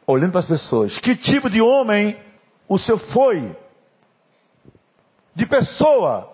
olhando 0.05 0.31
para 0.31 0.41
as 0.41 0.48
pessoas: 0.48 1.00
que 1.00 1.15
tipo 1.15 1.50
de 1.50 1.62
homem 1.62 2.17
o 2.67 2.77
senhor 2.77 3.00
foi? 3.13 3.55
De 5.33 5.45
pessoa 5.45 6.30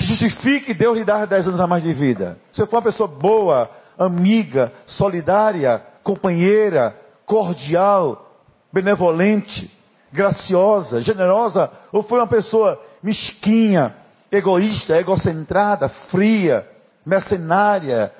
que 0.00 0.06
justifique 0.06 0.72
Deus 0.72 0.96
lhe 0.96 1.04
dar 1.04 1.26
10 1.26 1.48
anos 1.48 1.60
a 1.60 1.66
mais 1.66 1.82
de 1.82 1.92
vida. 1.92 2.38
Se 2.52 2.62
eu 2.62 2.66
for 2.66 2.76
uma 2.76 2.82
pessoa 2.82 3.06
boa, 3.06 3.70
amiga, 3.98 4.72
solidária, 4.86 5.82
companheira, 6.02 6.96
cordial, 7.26 8.34
benevolente, 8.72 9.70
graciosa, 10.10 11.02
generosa, 11.02 11.70
ou 11.92 12.02
foi 12.02 12.18
uma 12.18 12.26
pessoa 12.26 12.80
mesquinha, 13.02 13.94
egoísta, 14.32 14.96
egocentrada, 14.96 15.90
fria, 16.10 16.66
mercenária, 17.04 18.10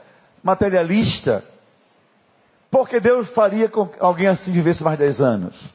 materialista? 0.42 1.42
Porque 2.70 3.00
Deus 3.00 3.30
faria 3.30 3.70
com 3.70 3.86
que 3.86 3.96
alguém 3.98 4.26
assim 4.26 4.52
vivesse 4.52 4.82
mais 4.82 4.98
10 4.98 5.20
anos? 5.20 5.72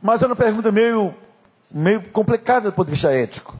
Mas 0.00 0.22
é 0.22 0.26
uma 0.26 0.36
pergunta 0.36 0.70
meio, 0.70 1.12
meio 1.68 2.10
complicada 2.10 2.70
do 2.70 2.74
ponto 2.76 2.86
de 2.86 2.92
vista 2.92 3.10
ético. 3.10 3.58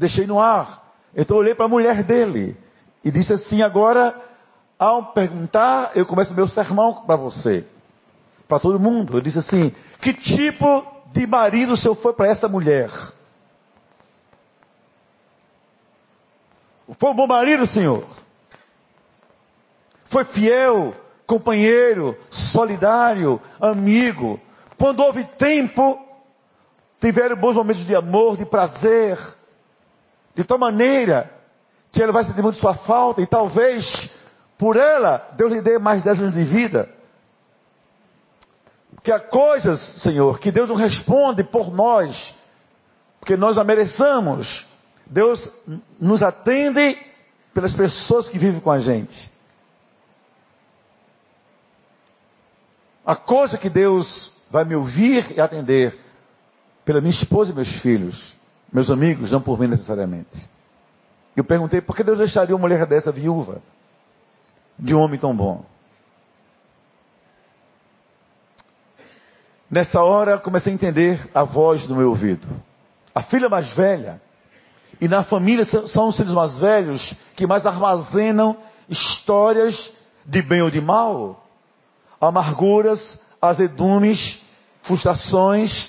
Deixei 0.00 0.26
no 0.26 0.40
ar. 0.40 0.82
Então 1.14 1.36
eu 1.36 1.40
olhei 1.42 1.54
para 1.54 1.66
a 1.66 1.68
mulher 1.68 2.02
dele 2.02 2.56
e 3.04 3.10
disse 3.10 3.34
assim: 3.34 3.60
agora, 3.60 4.18
ao 4.78 5.12
perguntar, 5.12 5.90
eu 5.94 6.06
começo 6.06 6.32
meu 6.32 6.48
sermão 6.48 7.04
para 7.04 7.16
você, 7.16 7.66
para 8.48 8.58
todo 8.58 8.80
mundo. 8.80 9.18
Eu 9.18 9.20
disse 9.20 9.38
assim: 9.38 9.74
que 10.00 10.14
tipo 10.14 10.86
de 11.12 11.26
marido 11.26 11.74
o 11.74 11.76
senhor 11.76 11.96
foi 11.96 12.14
para 12.14 12.28
essa 12.28 12.48
mulher? 12.48 12.90
Foi 16.98 17.10
um 17.10 17.14
bom 17.14 17.26
marido, 17.26 17.66
senhor? 17.66 18.06
Foi 20.06 20.24
fiel, 20.24 20.94
companheiro, 21.26 22.16
solidário, 22.30 23.38
amigo. 23.60 24.40
Quando 24.78 25.00
houve 25.00 25.24
tempo, 25.36 26.00
tiveram 27.02 27.36
bons 27.36 27.54
momentos 27.54 27.84
de 27.84 27.94
amor, 27.94 28.38
de 28.38 28.46
prazer, 28.46 29.18
de 30.40 30.44
tal 30.44 30.56
maneira 30.56 31.30
que 31.92 32.02
ela 32.02 32.12
vai 32.12 32.24
sentir 32.24 32.40
muito 32.40 32.58
sua 32.58 32.74
falta 32.74 33.20
e 33.20 33.26
talvez 33.26 33.84
por 34.56 34.74
ela 34.74 35.28
Deus 35.36 35.52
lhe 35.52 35.60
dê 35.60 35.78
mais 35.78 36.02
10 36.02 36.20
anos 36.20 36.34
de 36.34 36.44
vida. 36.44 36.88
Porque 38.94 39.12
há 39.12 39.20
coisas, 39.20 39.78
Senhor, 40.02 40.38
que 40.38 40.50
Deus 40.50 40.68
não 40.70 40.76
responde 40.76 41.44
por 41.44 41.70
nós, 41.70 42.34
porque 43.18 43.36
nós 43.36 43.58
a 43.58 43.64
mereçamos. 43.64 44.66
Deus 45.06 45.46
nos 46.00 46.22
atende 46.22 46.98
pelas 47.52 47.74
pessoas 47.74 48.28
que 48.30 48.38
vivem 48.38 48.60
com 48.60 48.70
a 48.70 48.78
gente. 48.78 49.30
A 53.04 53.16
coisa 53.16 53.58
que 53.58 53.68
Deus 53.68 54.32
vai 54.50 54.64
me 54.64 54.74
ouvir 54.74 55.32
e 55.36 55.40
atender 55.40 55.98
pela 56.84 57.00
minha 57.00 57.12
esposa 57.12 57.50
e 57.50 57.54
meus 57.54 57.70
filhos, 57.80 58.39
meus 58.72 58.90
amigos, 58.90 59.30
não 59.30 59.40
por 59.40 59.58
mim 59.58 59.66
necessariamente. 59.66 60.48
Eu 61.36 61.44
perguntei 61.44 61.80
por 61.80 61.96
que 61.96 62.04
Deus 62.04 62.18
deixaria 62.18 62.54
uma 62.54 62.62
mulher 62.62 62.86
dessa 62.86 63.10
viúva 63.10 63.60
de 64.78 64.94
um 64.94 65.00
homem 65.00 65.18
tão 65.18 65.34
bom. 65.34 65.64
Nessa 69.70 70.02
hora 70.02 70.38
comecei 70.38 70.72
a 70.72 70.74
entender 70.74 71.30
a 71.34 71.44
voz 71.44 71.86
do 71.86 71.94
meu 71.94 72.08
ouvido. 72.08 72.46
A 73.14 73.22
filha 73.22 73.48
mais 73.48 73.72
velha 73.74 74.20
e 75.00 75.06
na 75.06 75.22
família 75.22 75.64
são 75.64 76.08
os 76.08 76.16
filhos 76.16 76.34
mais 76.34 76.58
velhos 76.58 77.14
que 77.36 77.46
mais 77.46 77.64
armazenam 77.64 78.56
histórias 78.88 79.74
de 80.26 80.42
bem 80.42 80.62
ou 80.62 80.70
de 80.70 80.80
mal, 80.80 81.46
amarguras, 82.20 83.18
azedumes, 83.40 84.42
frustrações, 84.82 85.88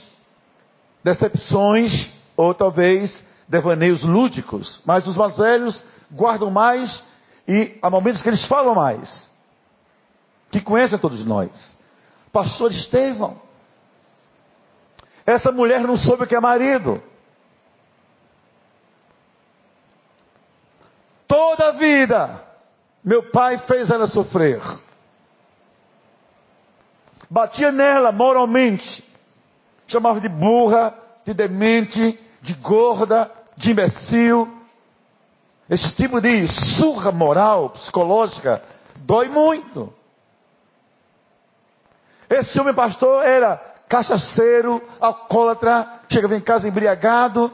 decepções 1.03 2.20
ou 2.41 2.55
talvez 2.55 3.23
devaneios 3.47 4.03
lúdicos. 4.03 4.81
Mas 4.83 5.05
os 5.05 5.15
mais 5.15 5.37
velhos 5.37 5.83
guardam 6.11 6.49
mais 6.49 7.03
e 7.47 7.77
há 7.81 7.89
momentos 7.89 8.21
que 8.21 8.29
eles 8.29 8.45
falam 8.47 8.73
mais, 8.73 9.29
que 10.51 10.59
conhecem 10.59 10.97
todos 10.97 11.23
nós. 11.25 11.51
Pastor 12.31 12.71
Estevão, 12.71 13.39
essa 15.25 15.51
mulher 15.51 15.81
não 15.81 15.97
soube 15.97 16.23
o 16.23 16.27
que 16.27 16.35
é 16.35 16.39
marido. 16.39 17.01
Toda 21.27 21.69
a 21.69 21.71
vida, 21.73 22.43
meu 23.03 23.29
pai 23.29 23.59
fez 23.59 23.89
ela 23.89 24.07
sofrer. 24.07 24.61
Batia 27.29 27.71
nela 27.71 28.11
moralmente. 28.11 29.09
Chamava 29.87 30.19
de 30.19 30.27
burra, 30.27 30.93
de 31.25 31.33
demente, 31.33 32.19
de 32.41 32.53
gorda, 32.55 33.31
de 33.57 33.71
imbecil. 33.71 34.47
Esse 35.69 35.95
tipo 35.95 36.19
de 36.19 36.47
surra 36.77 37.11
moral, 37.11 37.69
psicológica, 37.69 38.61
dói 38.97 39.29
muito. 39.29 39.93
Esse 42.29 42.59
homem 42.59 42.73
pastor 42.73 43.23
era 43.23 43.57
cachaceiro, 43.87 44.81
alcoólatra, 44.99 46.01
chegava 46.09 46.35
em 46.35 46.41
casa 46.41 46.67
embriagado, 46.67 47.51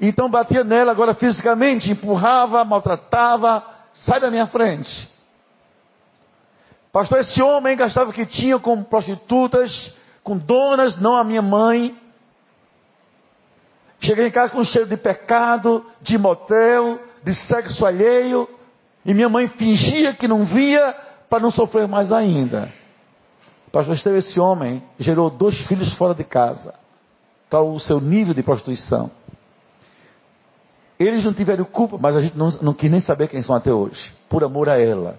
então 0.00 0.30
batia 0.30 0.62
nela 0.62 0.92
agora 0.92 1.14
fisicamente, 1.14 1.90
empurrava, 1.90 2.64
maltratava, 2.64 3.62
sai 3.92 4.20
da 4.20 4.30
minha 4.30 4.46
frente. 4.46 5.08
Pastor, 6.92 7.20
esse 7.20 7.40
homem 7.42 7.76
gastava 7.76 8.12
que 8.12 8.26
tinha 8.26 8.58
com 8.58 8.82
prostitutas, 8.82 9.96
com 10.22 10.36
donas, 10.36 10.98
não 11.00 11.16
a 11.16 11.24
minha 11.24 11.42
mãe. 11.42 11.96
Cheguei 14.00 14.28
em 14.28 14.30
casa 14.30 14.52
com 14.52 14.62
cheiro 14.64 14.88
de 14.88 14.96
pecado, 14.96 15.84
de 16.00 16.16
motel, 16.16 17.00
de 17.24 17.34
sexo 17.34 17.84
alheio, 17.84 18.48
e 19.04 19.12
minha 19.12 19.28
mãe 19.28 19.48
fingia 19.48 20.14
que 20.14 20.28
não 20.28 20.44
via 20.44 20.94
para 21.28 21.40
não 21.40 21.50
sofrer 21.50 21.88
mais 21.88 22.12
ainda. 22.12 22.72
Pastor 23.72 23.94
Esteve, 23.94 24.18
esse 24.18 24.38
homem 24.38 24.82
gerou 24.98 25.30
dois 25.30 25.56
filhos 25.66 25.92
fora 25.94 26.14
de 26.14 26.24
casa. 26.24 26.74
Tal 27.50 27.70
o 27.72 27.80
seu 27.80 28.00
nível 28.00 28.34
de 28.34 28.42
prostituição. 28.42 29.10
Eles 30.98 31.24
não 31.24 31.32
tiveram 31.32 31.64
culpa, 31.64 31.96
mas 32.00 32.16
a 32.16 32.22
gente 32.22 32.36
não, 32.36 32.50
não 32.62 32.74
quis 32.74 32.90
nem 32.90 33.00
saber 33.00 33.28
quem 33.28 33.42
são 33.42 33.54
até 33.54 33.72
hoje, 33.72 34.12
por 34.28 34.42
amor 34.42 34.68
a 34.68 34.80
ela. 34.80 35.16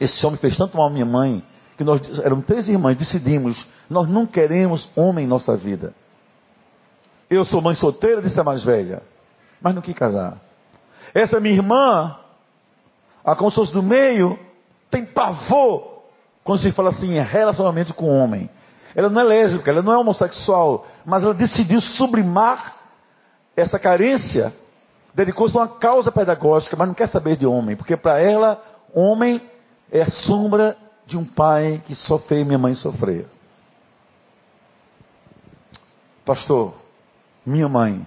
Esse 0.00 0.24
homem 0.26 0.38
fez 0.38 0.56
tanto 0.56 0.76
mal 0.76 0.86
à 0.86 0.90
minha 0.90 1.04
mãe, 1.04 1.42
que 1.76 1.84
nós 1.84 2.00
éramos 2.20 2.46
três 2.46 2.68
irmãs, 2.68 2.96
decidimos, 2.96 3.66
nós 3.90 4.08
não 4.08 4.26
queremos 4.26 4.88
homem 4.96 5.24
em 5.24 5.28
nossa 5.28 5.56
vida. 5.56 5.92
Eu 7.34 7.44
sou 7.44 7.60
mãe 7.60 7.74
solteira, 7.74 8.22
disse 8.22 8.38
a 8.38 8.44
mais 8.44 8.62
velha, 8.62 9.02
mas 9.60 9.74
não 9.74 9.82
quis 9.82 9.94
casar. 9.94 10.38
Essa 11.12 11.40
minha 11.40 11.54
irmã, 11.54 12.16
a 13.24 13.34
consciência 13.34 13.74
do 13.74 13.82
meio, 13.82 14.38
tem 14.90 15.04
pavor 15.04 15.94
quando 16.44 16.60
se 16.60 16.70
fala 16.72 16.90
assim, 16.90 17.18
relacionamento 17.18 17.94
com 17.94 18.08
homem. 18.08 18.48
Ela 18.94 19.08
não 19.08 19.20
é 19.20 19.24
lésbica, 19.24 19.70
ela 19.70 19.82
não 19.82 19.92
é 19.92 19.98
homossexual, 19.98 20.86
mas 21.04 21.24
ela 21.24 21.34
decidiu 21.34 21.80
sublimar 21.80 22.76
essa 23.56 23.78
carência, 23.78 24.52
dedicou-se 25.14 25.56
a 25.56 25.62
uma 25.62 25.68
causa 25.68 26.12
pedagógica, 26.12 26.76
mas 26.76 26.86
não 26.86 26.94
quer 26.94 27.08
saber 27.08 27.36
de 27.36 27.46
homem, 27.46 27.74
porque 27.74 27.96
para 27.96 28.20
ela, 28.20 28.62
homem 28.94 29.40
é 29.90 30.02
a 30.02 30.10
sombra 30.10 30.76
de 31.06 31.16
um 31.16 31.24
pai 31.24 31.82
que 31.86 31.94
só 31.94 32.18
fez 32.18 32.46
minha 32.46 32.58
mãe 32.58 32.74
sofrer. 32.74 33.26
Pastor, 36.24 36.83
minha 37.44 37.68
mãe 37.68 38.06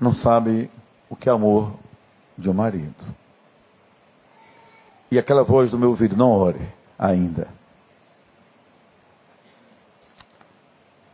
não 0.00 0.12
sabe 0.12 0.70
o 1.08 1.16
que 1.16 1.28
é 1.28 1.32
amor 1.32 1.74
de 2.36 2.50
um 2.50 2.52
marido. 2.52 2.94
E 5.10 5.18
aquela 5.18 5.44
voz 5.44 5.70
do 5.70 5.78
meu 5.78 5.90
ouvido, 5.90 6.16
não 6.16 6.30
ore 6.30 6.60
ainda. 6.98 7.48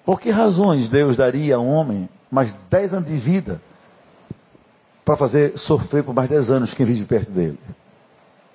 Por 0.05 0.21
que 0.21 0.31
razões 0.31 0.89
Deus 0.89 1.17
daria 1.17 1.57
a 1.57 1.59
um 1.59 1.69
homem 1.69 2.09
mais 2.31 2.55
10 2.71 2.95
anos 2.95 3.09
de 3.09 3.17
vida 3.19 3.61
para 5.05 5.17
fazer 5.17 5.59
sofrer 5.59 6.05
por 6.05 6.15
mais 6.15 6.29
10 6.31 6.51
anos 6.51 6.75
quem 6.75 6.87
vive 6.87 7.05
perto 7.05 7.31
dele. 7.31 7.59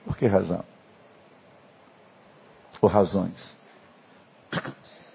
Por 0.06 0.18
que 0.18 0.26
razão? 0.26 0.64
ou 2.84 2.90
razões. 2.90 3.56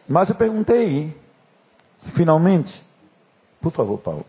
Mas 0.08 0.30
eu 0.30 0.34
perguntei, 0.34 1.14
finalmente, 2.16 2.72
por 3.60 3.72
favor, 3.72 3.98
Paulo. 3.98 4.26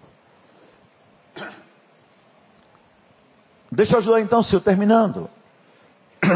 Deixa 3.72 3.94
eu 3.94 4.00
ajudar 4.00 4.22
então, 4.22 4.42
senhor, 4.42 4.62
terminando. 4.62 5.30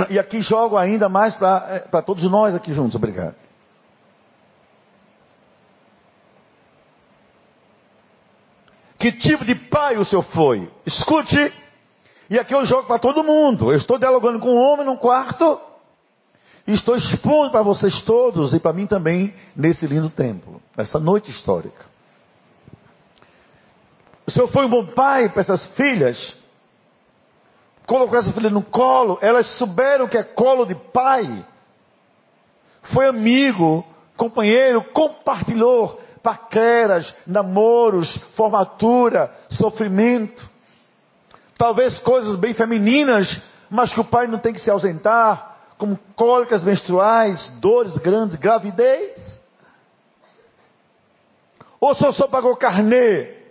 E 0.10 0.18
aqui 0.18 0.42
jogo 0.42 0.78
ainda 0.78 1.10
mais 1.10 1.36
para 1.36 1.84
eh, 1.92 2.02
todos 2.02 2.24
nós 2.30 2.56
aqui 2.56 2.74
juntos, 2.74 2.96
obrigado. 2.96 3.36
Que 8.98 9.12
tipo 9.12 9.44
de 9.44 9.56
pai 9.56 9.98
o 9.98 10.06
senhor 10.06 10.24
foi? 10.24 10.72
Escute, 10.86 11.54
e 12.30 12.40
aqui 12.40 12.56
eu 12.56 12.64
jogo 12.64 12.88
para 12.88 13.00
todo 13.00 13.24
mundo. 13.24 13.72
Eu 13.72 13.78
estou 13.78 13.98
dialogando 13.98 14.40
com 14.40 14.54
um 14.54 14.58
homem 14.58 14.86
num 14.86 14.96
quarto, 14.96 15.60
e 16.66 16.74
estou 16.74 16.96
expondo 16.96 17.52
para 17.52 17.62
vocês 17.62 18.02
todos 18.04 18.54
e 18.54 18.60
para 18.60 18.74
mim 18.74 18.88
também 18.88 19.34
nesse 19.56 19.86
lindo 19.86 20.10
templo, 20.10 20.62
nessa 20.78 21.00
noite 21.00 21.30
histórica. 21.30 21.93
O 24.26 24.32
senhor 24.32 24.48
foi 24.48 24.66
um 24.66 24.70
bom 24.70 24.86
pai 24.88 25.30
para 25.30 25.42
essas 25.42 25.66
filhas? 25.76 26.44
colocou 27.86 28.18
essa 28.18 28.32
filha 28.34 28.50
no 28.50 28.64
colo, 28.64 29.18
elas 29.22 29.48
souberam 29.58 30.08
que 30.08 30.18
é 30.18 30.24
colo 30.24 30.66
de 30.66 30.76
pai. 30.76 31.46
Foi 32.94 33.08
amigo, 33.08 33.86
companheiro, 34.18 34.84
compartilhou 34.94 36.00
paqueras, 36.22 37.14
namoros, 37.28 38.16
formatura, 38.36 39.32
sofrimento. 39.50 40.50
Talvez 41.58 42.00
coisas 42.00 42.38
bem 42.38 42.54
femininas, 42.54 43.42
mas 43.70 43.94
que 43.94 44.00
o 44.00 44.06
pai 44.06 44.28
não 44.28 44.40
tem 44.40 44.54
que 44.54 44.62
se 44.62 44.70
ausentar, 44.70 45.58
como 45.78 46.00
cólicas 46.16 46.64
menstruais, 46.64 47.50
dores 47.60 47.96
grandes, 47.98 48.38
gravidez. 48.38 49.22
Ou 51.80 51.94
só 51.96 52.12
só 52.14 52.28
pagou 52.28 52.56
carnê 52.56 53.43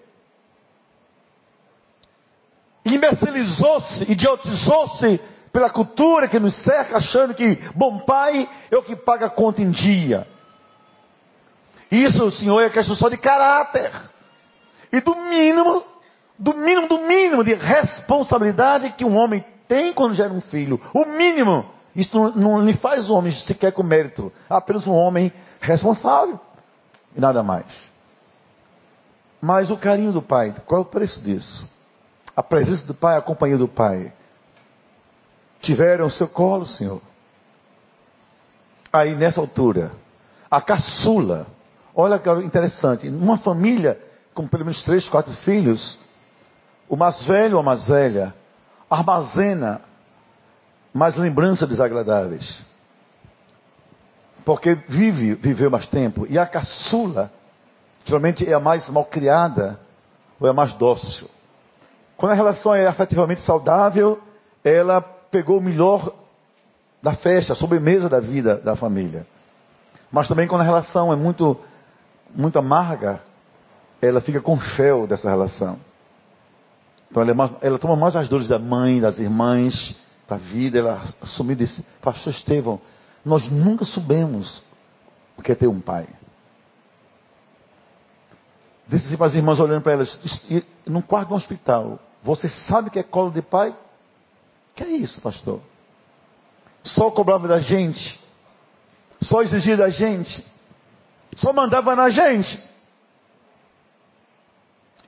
imbecilizou-se, 2.85 4.11
idiotizou-se 4.11 5.21
pela 5.53 5.71
cultura 5.71 6.29
que 6.29 6.39
nos 6.39 6.55
cerca, 6.63 6.97
achando 6.97 7.35
que 7.35 7.59
bom 7.75 7.99
pai 8.01 8.49
é 8.71 8.77
o 8.77 8.83
que 8.83 8.97
paga 8.97 9.27
a 9.27 9.31
conta 9.31 9.61
em 9.61 9.71
dia. 9.71 10.27
Isso, 11.91 12.31
Senhor, 12.33 12.61
é 12.61 12.71
questão 12.71 12.97
só 12.97 13.09
de 13.09 13.19
caráter. 13.19 13.93
E 14.91 15.01
do 15.01 15.15
mínimo, 15.15 15.83
do 16.39 16.55
mínimo, 16.55 16.89
do 16.89 16.99
mínimo 17.01 17.45
de 17.45 17.53
responsabilidade 17.55 18.93
que 18.93 19.05
um 19.05 19.17
homem 19.17 19.45
tem 19.69 19.93
quando 19.93 20.15
gera 20.15 20.33
um 20.33 20.41
filho. 20.41 20.81
O 20.95 21.05
mínimo. 21.05 21.67
Isso 21.95 22.17
não, 22.17 22.31
não 22.31 22.61
lhe 22.61 22.75
faz 22.75 23.11
homem 23.11 23.33
sequer 23.33 23.73
com 23.73 23.83
mérito. 23.83 24.33
Apenas 24.49 24.87
um 24.87 24.95
homem 24.95 25.31
responsável. 25.61 26.41
E 27.15 27.21
nada 27.21 27.43
mais. 27.43 27.91
Mas 29.41 29.71
o 29.71 29.77
carinho 29.77 30.13
do 30.13 30.23
pai, 30.23 30.55
qual 30.67 30.81
é 30.81 30.83
o 30.83 30.87
preço 30.87 31.21
disso? 31.21 31.69
A 32.37 32.43
presença 32.43 32.87
do 32.87 32.95
Pai, 32.95 33.17
a 33.17 33.23
companhia 33.23 33.59
do 33.59 33.69
Pai, 33.69 34.13
tiveram 35.61 36.07
o 36.07 36.11
seu 36.11 36.29
colo, 36.29 36.67
Senhor. 36.67 37.01
Aí 38.93 39.15
nessa 39.15 39.41
altura, 39.41 39.93
a 40.51 40.61
caçula, 40.61 41.47
olha 41.95 42.19
que 42.19 42.29
interessante, 42.45 43.09
numa 43.09 43.39
família 43.39 43.99
com 44.35 44.47
pelo 44.47 44.65
menos 44.65 44.83
três, 44.83 45.09
quatro 45.09 45.33
filhos, 45.37 45.99
o 46.89 46.97
mais 46.97 47.25
velho 47.27 47.55
ou 47.55 47.61
a 47.61 47.63
mais 47.63 47.87
velha 47.87 48.35
armazena 48.91 49.81
mais 50.93 51.17
lembranças 51.17 51.69
desagradáveis. 51.69 52.61
Porque 54.45 54.75
vive, 54.75 55.35
viveu 55.35 55.71
mais 55.71 55.87
tempo. 55.87 56.27
E 56.29 56.39
a 56.39 56.45
caçula, 56.45 57.33
geralmente 58.05 58.47
é 58.47 58.53
a 58.53 58.61
mais 58.61 58.89
mal 58.89 59.05
criada 59.07 59.79
ou 60.39 60.47
é 60.47 60.51
a 60.51 60.53
mais 60.53 60.75
dócil. 60.75 61.29
Quando 62.23 62.35
a 62.35 62.37
relação 62.37 62.73
é 62.73 62.87
afetivamente 62.87 63.41
saudável, 63.41 64.23
ela 64.63 65.01
pegou 65.01 65.59
o 65.59 65.61
melhor 65.61 66.15
da 67.03 67.15
festa, 67.15 67.53
a 67.53 67.57
sobremesa 67.57 68.09
da 68.09 68.21
vida 68.21 68.59
da 68.59 68.77
família. 68.77 69.27
Mas 70.09 70.29
também 70.29 70.47
quando 70.47 70.61
a 70.61 70.65
relação 70.65 71.13
é 71.13 71.17
muito, 71.17 71.59
muito 72.33 72.57
amarga, 72.61 73.21
ela 74.01 74.21
fica 74.21 74.41
com 74.41 74.57
fel 74.57 75.05
dessa 75.05 75.29
relação. 75.29 75.81
Então 77.11 77.25
ela, 77.25 77.33
é 77.33 77.35
mais, 77.35 77.51
ela, 77.61 77.77
toma 77.77 77.97
mais 77.97 78.15
as 78.15 78.29
dores 78.29 78.47
da 78.47 78.57
mãe, 78.57 79.01
das 79.01 79.19
irmãs, 79.19 79.97
da 80.29 80.37
vida. 80.37 80.79
Ela 80.79 81.03
assumiu 81.21 81.57
disse, 81.57 81.85
pastor 82.01 82.33
Estevão, 82.33 82.81
nós 83.25 83.51
nunca 83.51 83.85
soubemos 83.85 84.63
o 85.37 85.43
que 85.43 85.51
é 85.51 85.57
ter 85.57 85.67
um 85.67 85.81
pai. 85.81 86.07
Disse 88.87 89.09
assim 89.09 89.17
para 89.17 89.27
as 89.27 89.35
irmãs 89.35 89.59
olhando 89.59 89.83
para 89.83 89.91
elas, 89.91 90.17
num 90.87 91.03
quarto 91.03 91.31
de 91.31 91.35
hospital, 91.35 91.99
você 92.23 92.49
sabe 92.49 92.91
que 92.91 92.99
é 92.99 93.03
colo 93.03 93.31
de 93.31 93.43
pai? 93.43 93.75
Que 94.75 94.85
é 94.85 94.89
isso, 94.89 95.21
pastor? 95.21 95.61
Só 96.83 97.11
cobrava 97.11 97.47
da 97.47 97.59
gente, 97.59 98.21
só 99.23 99.43
exigia 99.43 99.77
da 99.77 99.89
gente, 99.89 100.45
só 101.37 101.53
mandava 101.53 101.95
na 101.95 102.11
gente. 102.11 102.73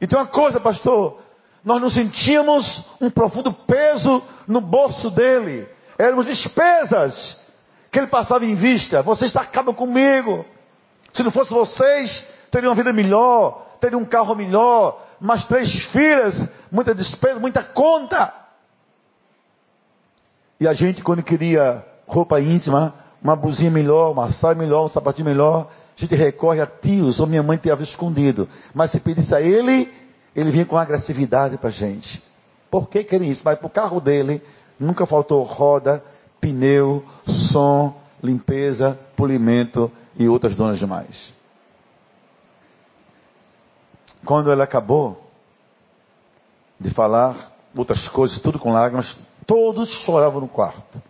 E 0.00 0.06
tem 0.06 0.18
uma 0.18 0.26
coisa, 0.26 0.60
pastor, 0.60 1.20
nós 1.64 1.80
não 1.80 1.90
sentíamos 1.90 2.84
um 3.00 3.10
profundo 3.10 3.52
peso 3.52 4.22
no 4.46 4.60
bolso 4.60 5.10
dele, 5.10 5.68
éramos 5.98 6.26
despesas 6.26 7.40
que 7.90 7.98
ele 7.98 8.08
passava 8.08 8.44
em 8.44 8.54
vista. 8.56 9.02
Vocês 9.02 9.34
acabam 9.36 9.74
comigo. 9.74 10.44
Se 11.12 11.22
não 11.22 11.30
fosse 11.30 11.52
vocês, 11.52 12.26
teriam 12.50 12.70
uma 12.70 12.76
vida 12.76 12.92
melhor, 12.92 13.66
teriam 13.80 14.00
um 14.00 14.04
carro 14.04 14.34
melhor, 14.34 15.00
mais 15.20 15.44
três 15.46 15.72
filhas, 15.86 16.34
muita 16.74 16.92
despesa, 16.92 17.38
muita 17.38 17.62
conta. 17.62 18.34
E 20.58 20.66
a 20.66 20.74
gente, 20.74 21.02
quando 21.04 21.22
queria 21.22 21.84
roupa 22.04 22.40
íntima, 22.40 22.92
uma 23.22 23.36
blusinha 23.36 23.70
melhor, 23.70 24.10
uma 24.10 24.32
saia 24.32 24.56
melhor, 24.56 24.86
um 24.86 24.88
sapatinho 24.88 25.24
melhor, 25.24 25.70
a 25.96 26.00
gente 26.00 26.16
recorre 26.16 26.60
a 26.60 26.66
tios, 26.66 27.20
ou 27.20 27.28
minha 27.28 27.44
mãe 27.44 27.56
tinha 27.56 27.74
escondido. 27.74 28.48
Mas 28.74 28.90
se 28.90 28.98
pedisse 28.98 29.32
a 29.32 29.40
ele, 29.40 29.88
ele 30.34 30.50
vinha 30.50 30.66
com 30.66 30.76
agressividade 30.76 31.56
para 31.56 31.68
a 31.68 31.72
gente. 31.72 32.20
Por 32.68 32.88
que 32.88 33.04
querem 33.04 33.30
isso? 33.30 33.42
Mas 33.44 33.56
para 33.56 33.68
o 33.68 33.70
carro 33.70 34.00
dele, 34.00 34.42
nunca 34.78 35.06
faltou 35.06 35.44
roda, 35.44 36.02
pneu, 36.40 37.04
som, 37.52 37.96
limpeza, 38.20 38.98
polimento 39.16 39.90
e 40.16 40.28
outras 40.28 40.56
donas 40.56 40.80
demais. 40.80 41.32
Quando 44.24 44.50
ela 44.50 44.64
acabou 44.64 45.23
de 46.80 46.90
falar 46.90 47.52
outras 47.76 48.08
coisas, 48.08 48.40
tudo 48.40 48.58
com 48.58 48.72
lágrimas, 48.72 49.16
todos 49.46 49.88
choravam 50.04 50.40
no 50.40 50.48
quarto. 50.48 51.02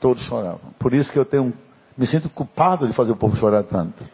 Todos 0.00 0.22
choravam. 0.24 0.72
Por 0.78 0.92
isso 0.92 1.10
que 1.10 1.18
eu 1.18 1.24
tenho, 1.24 1.52
me 1.96 2.06
sinto 2.06 2.28
culpado 2.30 2.86
de 2.86 2.92
fazer 2.94 3.12
o 3.12 3.16
povo 3.16 3.36
chorar 3.36 3.62
tanto. 3.64 4.04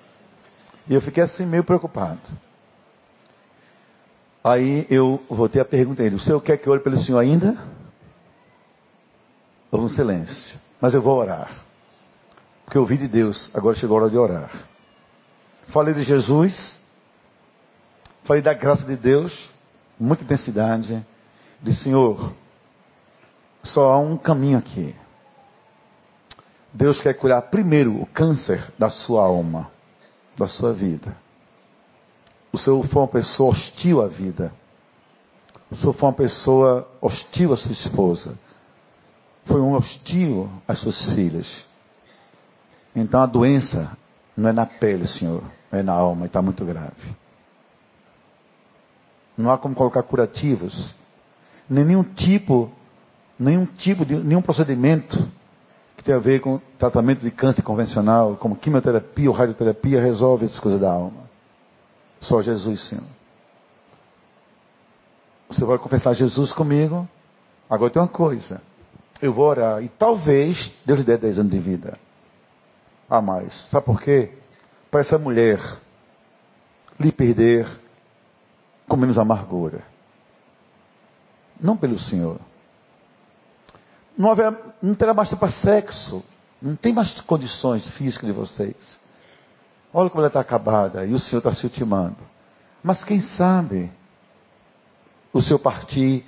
E 0.89 0.95
eu 0.95 1.01
fiquei 1.01 1.23
assim 1.23 1.45
meio 1.45 1.65
preocupado. 1.65 2.21
Aí 4.45 4.87
eu 4.91 5.23
voltei 5.29 5.61
a 5.61 5.65
perguntar 5.65 6.03
a 6.03 6.07
ele: 6.07 6.17
O 6.17 6.21
senhor 6.21 6.41
quer 6.41 6.57
que 6.57 6.67
eu 6.67 6.73
ore 6.73 6.83
pelo 6.83 6.99
senhor 6.99 7.19
ainda? 7.19 7.57
Houve 9.71 9.87
um 9.87 9.89
silêncio. 9.89 10.59
Mas 10.81 10.95
eu 10.95 11.03
vou 11.03 11.17
orar. 11.17 11.51
Porque 12.65 12.77
eu 12.77 12.83
ouvi 12.83 12.97
de 12.97 13.09
Deus, 13.09 13.51
agora 13.55 13.77
chegou 13.77 13.99
a 13.99 14.03
hora 14.03 14.11
de 14.11 14.17
orar. 14.17 14.51
Falei 15.69 15.95
de 15.95 16.03
Jesus, 16.03 16.83
Falei 18.25 18.41
da 18.41 18.55
graça 18.55 18.87
de 18.87 18.97
Deus, 18.97 19.33
muita 19.99 20.25
intensidade. 20.25 21.05
Disse, 21.63 21.85
Senhor, 21.85 22.33
só 23.63 23.93
há 23.93 23.99
um 23.99 24.17
caminho 24.17 24.59
aqui. 24.59 24.95
Deus 26.73 27.01
quer 27.01 27.15
curar 27.15 27.43
primeiro 27.43 28.01
o 28.01 28.07
câncer 28.07 28.73
da 28.79 28.91
sua 28.91 29.25
alma, 29.25 29.71
da 30.37 30.49
sua 30.49 30.73
vida. 30.73 31.15
O 32.53 32.59
Senhor 32.59 32.87
foi 32.89 33.03
uma 33.03 33.09
pessoa 33.09 33.51
hostil 33.51 34.03
à 34.03 34.09
vida. 34.09 34.53
O 35.71 35.77
Senhor 35.77 35.93
foi 35.95 36.09
uma 36.09 36.15
pessoa 36.15 36.89
hostil 37.01 37.53
à 37.53 37.57
sua 37.57 37.73
esposa. 37.73 38.39
Foi 39.47 39.61
um 39.61 39.75
hostil 39.75 40.51
às 40.67 40.79
suas 40.81 41.15
filhas. 41.15 41.47
Então 42.95 43.21
a 43.21 43.27
doença 43.27 43.97
não 44.37 44.51
é 44.51 44.53
na 44.53 44.67
pele, 44.67 45.07
Senhor, 45.07 45.43
é 45.71 45.83
na 45.83 45.93
alma 45.93 46.25
e 46.25 46.27
está 46.27 46.43
muito 46.43 46.65
grave. 46.65 47.17
Não 49.43 49.51
há 49.51 49.59
como 49.59 49.75
colocar 49.75 50.03
curativos. 50.05 50.95
Nenhum 51.69 52.03
tipo, 52.03 52.71
nenhum 53.39 53.67
tipo 53.67 54.05
de, 54.05 54.15
nenhum 54.15 54.41
procedimento 54.41 55.17
que 55.97 56.05
tenha 56.05 56.17
a 56.17 56.21
ver 56.21 56.41
com 56.41 56.61
tratamento 56.79 57.21
de 57.21 57.31
câncer 57.31 57.63
convencional, 57.63 58.37
como 58.37 58.57
quimioterapia 58.57 59.29
ou 59.29 59.37
radioterapia, 59.37 60.01
resolve 60.01 60.47
essas 60.47 60.61
coisas 60.61 60.81
da 60.81 60.91
alma. 60.91 61.31
Só 62.21 62.41
Jesus, 62.41 62.89
Senhor. 62.89 63.05
Você 65.49 65.65
vai 65.65 65.77
confessar 65.79 66.15
Jesus 66.15 66.53
comigo. 66.53 67.07
Agora 67.69 67.91
tem 67.91 68.01
uma 68.01 68.09
coisa. 68.09 68.61
Eu 69.21 69.33
vou 69.33 69.47
orar 69.47 69.83
e 69.83 69.89
talvez 69.89 70.73
Deus 70.85 71.01
lhe 71.01 71.05
dê 71.05 71.17
10 71.17 71.39
anos 71.41 71.53
de 71.53 71.59
vida 71.59 71.99
a 73.09 73.21
mais. 73.21 73.69
Sabe 73.71 73.87
por 73.87 74.01
quê? 74.01 74.33
Para 74.91 75.03
essa 75.03 75.19
mulher 75.19 75.61
lhe 76.99 77.13
perder 77.13 77.69
com 78.93 78.97
menos 78.99 79.17
amargura. 79.17 79.83
Não 81.59 81.79
pelo 81.79 81.99
Senhor. 81.99 82.39
Não, 84.19 84.31
haverá, 84.31 84.55
não 84.83 84.95
terá 84.95 85.15
mais 85.15 85.33
para 85.33 85.51
sexo. 85.51 86.23
Não 86.61 86.77
tem 86.77 86.93
mais 86.93 87.19
condições 87.23 87.89
físicas 87.97 88.27
de 88.27 88.35
vocês. 88.35 89.01
Olha 89.95 90.11
como 90.11 90.21
ela 90.21 90.27
está 90.27 90.41
acabada 90.41 91.07
e 91.07 91.15
o 91.15 91.19
Senhor 91.19 91.39
está 91.39 91.55
se 91.55 91.65
ultimando. 91.65 92.19
Mas 92.85 93.03
quem 93.03 93.23
sabe 93.23 93.91
o 95.33 95.41
seu 95.41 95.59
partir 95.59 96.27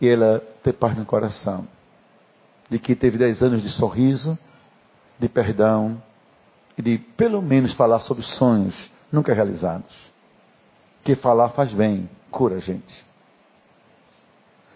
e 0.00 0.06
ela 0.06 0.38
ter 0.62 0.74
paz 0.74 0.96
no 0.96 1.04
coração. 1.04 1.66
De 2.70 2.78
que 2.78 2.94
teve 2.94 3.18
dez 3.18 3.42
anos 3.42 3.60
de 3.60 3.70
sorriso, 3.70 4.38
de 5.18 5.28
perdão 5.28 6.00
e 6.78 6.82
de 6.82 6.96
pelo 6.96 7.42
menos 7.42 7.74
falar 7.74 7.98
sobre 7.98 8.22
sonhos 8.22 8.88
nunca 9.10 9.34
realizados. 9.34 10.13
Que 11.04 11.14
falar 11.14 11.50
faz 11.50 11.72
bem, 11.72 12.08
cura 12.30 12.56
a 12.56 12.60
gente. 12.60 13.04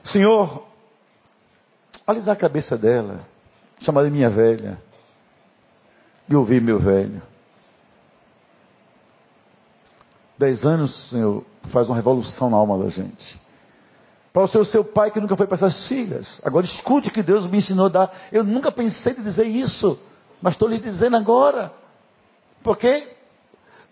Senhor, 0.04 0.66
alisar 2.06 2.34
a 2.34 2.38
cabeça 2.38 2.76
dela, 2.76 3.20
chamar 3.80 4.04
de 4.04 4.10
minha 4.10 4.30
velha, 4.30 4.78
e 6.28 6.36
ouvir 6.36 6.60
meu 6.60 6.78
velho. 6.78 7.22
Dez 10.36 10.64
anos, 10.64 11.08
Senhor, 11.08 11.44
faz 11.72 11.88
uma 11.88 11.96
revolução 11.96 12.48
na 12.50 12.56
alma 12.56 12.78
da 12.78 12.88
gente. 12.88 13.40
Para 14.32 14.44
o 14.44 14.48
seu, 14.48 14.64
seu 14.64 14.84
pai 14.84 15.10
que 15.10 15.20
nunca 15.20 15.36
foi 15.36 15.46
para 15.46 15.56
essas 15.56 15.88
filhas. 15.88 16.40
Agora 16.44 16.64
escute 16.64 17.10
que 17.10 17.22
Deus 17.22 17.50
me 17.50 17.58
ensinou 17.58 17.86
a 17.86 17.88
dar. 17.88 18.12
Eu 18.30 18.44
nunca 18.44 18.70
pensei 18.70 19.14
em 19.14 19.22
dizer 19.22 19.46
isso, 19.46 19.98
mas 20.40 20.54
estou 20.54 20.68
lhe 20.68 20.78
dizendo 20.78 21.16
agora. 21.16 21.72
Porque 22.62 23.16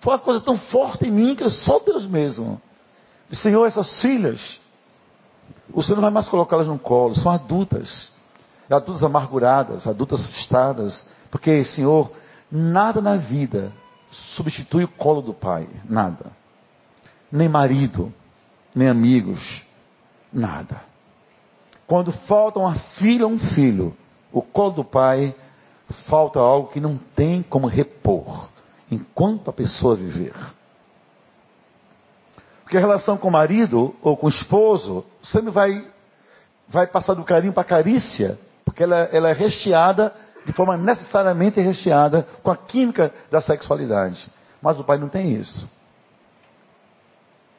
foi 0.00 0.12
uma 0.12 0.18
coisa 0.18 0.40
tão 0.40 0.58
forte 0.58 1.06
em 1.06 1.10
mim 1.10 1.34
que 1.34 1.48
só 1.48 1.78
Deus 1.80 2.06
mesmo. 2.06 2.60
Senhor, 3.32 3.66
essas 3.66 4.00
filhas, 4.00 4.60
o 5.72 5.82
Senhor 5.82 5.96
não 5.96 6.02
vai 6.02 6.10
mais 6.10 6.28
colocá-las 6.28 6.66
no 6.66 6.78
colo, 6.78 7.14
são 7.14 7.32
adultas. 7.32 8.08
Adultas 8.70 9.02
amarguradas, 9.02 9.86
adultas 9.86 10.20
assustadas. 10.20 11.04
Porque, 11.30 11.64
Senhor, 11.64 12.10
nada 12.50 13.00
na 13.00 13.16
vida 13.16 13.72
substitui 14.34 14.84
o 14.84 14.88
colo 14.88 15.22
do 15.22 15.34
pai. 15.34 15.68
Nada. 15.88 16.26
Nem 17.30 17.48
marido, 17.48 18.12
nem 18.74 18.88
amigos, 18.88 19.40
nada. 20.32 20.80
Quando 21.86 22.12
falta 22.12 22.58
uma 22.58 22.74
filha 22.74 23.26
ou 23.26 23.32
um 23.32 23.38
filho, 23.38 23.96
o 24.32 24.42
colo 24.42 24.70
do 24.70 24.84
pai, 24.84 25.34
falta 26.08 26.38
algo 26.38 26.68
que 26.68 26.80
não 26.80 26.96
tem 26.96 27.42
como 27.42 27.66
repor 27.66 28.48
enquanto 28.90 29.50
a 29.50 29.52
pessoa 29.52 29.96
viver. 29.96 30.34
Porque 32.62 32.76
a 32.76 32.80
relação 32.80 33.16
com 33.16 33.28
o 33.28 33.32
marido 33.32 33.94
ou 34.02 34.16
com 34.16 34.26
o 34.26 34.30
esposo 34.30 35.04
sempre 35.22 35.50
vai, 35.50 35.86
vai 36.68 36.86
passar 36.86 37.14
do 37.14 37.24
carinho 37.24 37.52
para 37.52 37.62
a 37.62 37.66
carícia, 37.66 38.38
porque 38.64 38.82
ela, 38.82 38.96
ela 39.12 39.28
é 39.28 39.32
recheada, 39.32 40.12
de 40.44 40.52
forma 40.52 40.76
necessariamente 40.76 41.60
recheada, 41.60 42.26
com 42.42 42.50
a 42.50 42.56
química 42.56 43.12
da 43.30 43.40
sexualidade. 43.40 44.30
Mas 44.60 44.78
o 44.78 44.84
pai 44.84 44.98
não 44.98 45.08
tem 45.08 45.34
isso. 45.34 45.68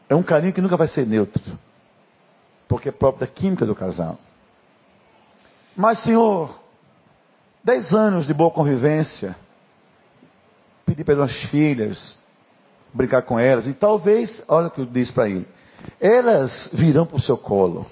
É 0.09 0.15
um 0.15 0.23
carinho 0.23 0.53
que 0.53 0.61
nunca 0.61 0.77
vai 0.77 0.87
ser 0.87 1.05
neutro 1.05 1.41
porque 2.67 2.89
é 2.89 2.91
próprio 2.91 3.21
da 3.21 3.33
química 3.33 3.65
do 3.65 3.75
casal. 3.75 4.17
Mas, 5.75 6.01
Senhor, 6.03 6.59
dez 7.63 7.93
anos 7.93 8.27
de 8.27 8.33
boa 8.33 8.51
convivência, 8.51 9.35
pedir 10.87 11.03
pelas 11.03 11.31
filhas, 11.49 12.17
brincar 12.93 13.21
com 13.21 13.37
elas, 13.37 13.67
e 13.67 13.73
talvez, 13.73 14.41
olha 14.47 14.67
o 14.67 14.71
que 14.71 14.81
eu 14.81 14.85
disse 14.85 15.11
para 15.11 15.29
ele, 15.29 15.45
elas 15.99 16.69
virão 16.73 17.05
para 17.05 17.17
o 17.17 17.21
seu 17.21 17.37
colo, 17.37 17.85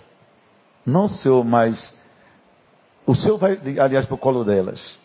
não 0.86 1.06
o 1.06 1.10
seu, 1.10 1.44
mas 1.44 1.94
o 3.06 3.14
seu 3.14 3.38
vai, 3.38 3.60
aliás, 3.80 4.06
para 4.06 4.16
o 4.16 4.18
colo 4.18 4.44
delas. 4.44 4.98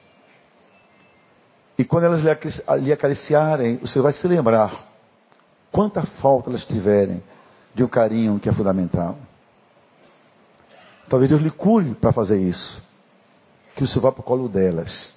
E 1.77 1.85
quando 1.85 2.05
elas 2.05 2.23
lhe 2.81 2.93
acariciarem, 2.93 3.81
o 3.83 3.89
Senhor 3.89 4.05
vai 4.05 4.13
se 4.13 4.27
lembrar 4.29 4.87
quanta 5.73 6.03
falta 6.23 6.51
elas 6.51 6.65
tiverem 6.67 7.23
de 7.75 7.83
um 7.83 7.89
carinho 7.89 8.39
que 8.39 8.49
é 8.49 8.53
fundamental. 8.53 9.19
Talvez 11.09 11.29
Deus 11.29 11.43
lhe 11.43 11.51
cure 11.51 11.95
para 11.95 12.13
fazer 12.13 12.39
isso. 12.39 12.83
Que 13.75 13.83
o 13.83 13.87
Senhor 13.87 14.03
vá 14.03 14.13
para 14.13 14.21
o 14.21 14.25
colo 14.25 14.49
delas. 14.49 15.13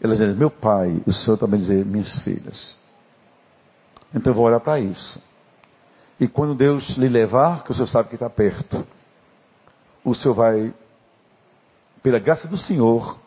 Elas 0.00 0.18
dizem, 0.18 0.34
meu 0.34 0.50
pai, 0.50 1.00
o 1.06 1.12
Senhor 1.12 1.38
também 1.38 1.60
dizer, 1.60 1.84
minhas 1.84 2.18
filhas. 2.20 2.74
Então 4.14 4.30
eu 4.30 4.34
vou 4.34 4.44
orar 4.44 4.60
para 4.60 4.78
isso. 4.78 5.20
E 6.20 6.28
quando 6.28 6.54
Deus 6.54 6.96
lhe 6.96 7.08
levar, 7.08 7.64
que 7.64 7.70
o 7.70 7.74
Senhor 7.74 7.86
sabe 7.86 8.08
que 8.08 8.14
está 8.14 8.28
perto, 8.28 8.86
o 10.04 10.14
Senhor 10.14 10.34
vai, 10.34 10.74
pela 12.02 12.18
graça 12.18 12.46
do 12.46 12.56
Senhor, 12.56 13.18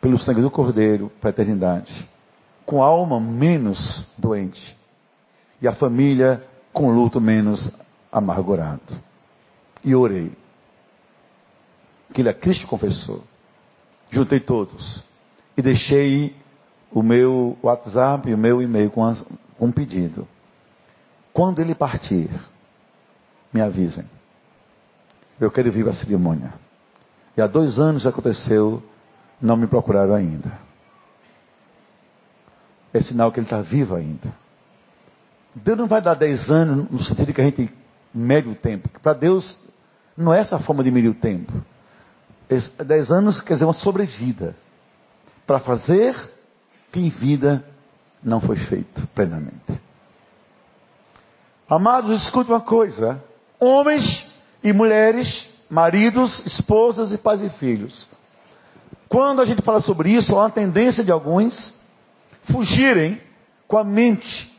pelo 0.00 0.18
sangue 0.18 0.40
do 0.40 0.50
Cordeiro, 0.50 1.10
para 1.20 1.30
a 1.30 1.32
eternidade. 1.32 2.08
Com 2.66 2.82
a 2.82 2.86
alma 2.86 3.20
menos 3.20 4.04
doente. 4.18 4.76
E 5.60 5.68
a 5.68 5.74
família 5.74 6.44
com 6.72 6.90
luto 6.90 7.20
menos 7.20 7.70
amargurado. 8.10 9.00
E 9.84 9.94
orei 9.94 10.32
que 12.12 12.20
ele 12.20 12.28
a 12.28 12.34
Cristo 12.34 12.66
confessou. 12.66 13.22
Juntei 14.10 14.40
todos 14.40 15.02
e 15.56 15.62
deixei 15.62 16.34
o 16.90 17.02
meu 17.02 17.56
WhatsApp 17.62 18.28
e 18.28 18.34
o 18.34 18.38
meu 18.38 18.62
e-mail 18.62 18.90
com, 18.90 19.14
com 19.58 19.66
um 19.66 19.72
pedido. 19.72 20.26
Quando 21.32 21.60
ele 21.60 21.74
partir, 21.74 22.30
me 23.52 23.60
avisem. 23.60 24.04
Eu 25.40 25.50
quero 25.50 25.72
vir 25.72 25.88
a 25.88 25.94
cerimônia. 25.94 26.52
E 27.36 27.40
há 27.40 27.46
dois 27.46 27.78
anos 27.78 28.06
aconteceu, 28.06 28.82
não 29.40 29.56
me 29.56 29.66
procuraram 29.66 30.14
ainda. 30.14 30.52
É 32.92 33.00
sinal 33.00 33.32
que 33.32 33.40
ele 33.40 33.46
está 33.46 33.62
vivo 33.62 33.94
ainda. 33.94 34.32
Deus 35.54 35.78
não 35.78 35.86
vai 35.86 36.00
dar 36.00 36.14
dez 36.14 36.50
anos 36.50 36.90
no 36.90 37.02
sentido 37.02 37.32
que 37.32 37.40
a 37.40 37.44
gente 37.44 37.72
mede 38.14 38.48
o 38.48 38.54
tempo. 38.54 38.88
Para 39.00 39.14
Deus, 39.14 39.58
não 40.16 40.32
é 40.32 40.40
essa 40.40 40.58
forma 40.58 40.84
de 40.84 40.90
medir 40.90 41.08
o 41.08 41.14
tempo. 41.14 41.52
Dez 42.86 43.10
anos 43.10 43.40
quer 43.40 43.54
dizer 43.54 43.64
uma 43.64 43.72
sobrevida. 43.72 44.54
Para 45.46 45.60
fazer 45.60 46.14
que 46.90 47.00
em 47.00 47.10
vida 47.10 47.64
não 48.22 48.40
foi 48.40 48.56
feito 48.56 49.06
plenamente. 49.08 49.80
Amados, 51.68 52.22
escute 52.22 52.50
uma 52.50 52.60
coisa. 52.60 53.22
Homens 53.58 54.26
e 54.62 54.72
mulheres, 54.72 55.48
maridos, 55.70 56.44
esposas 56.46 57.12
e 57.12 57.18
pais 57.18 57.42
e 57.42 57.48
filhos. 57.50 58.06
Quando 59.08 59.40
a 59.42 59.44
gente 59.44 59.62
fala 59.62 59.80
sobre 59.80 60.10
isso, 60.10 60.34
há 60.34 60.44
uma 60.44 60.50
tendência 60.50 61.02
de 61.02 61.10
alguns 61.10 61.72
fugirem 62.50 63.20
com 63.68 63.78
a 63.78 63.84
mente 63.84 64.50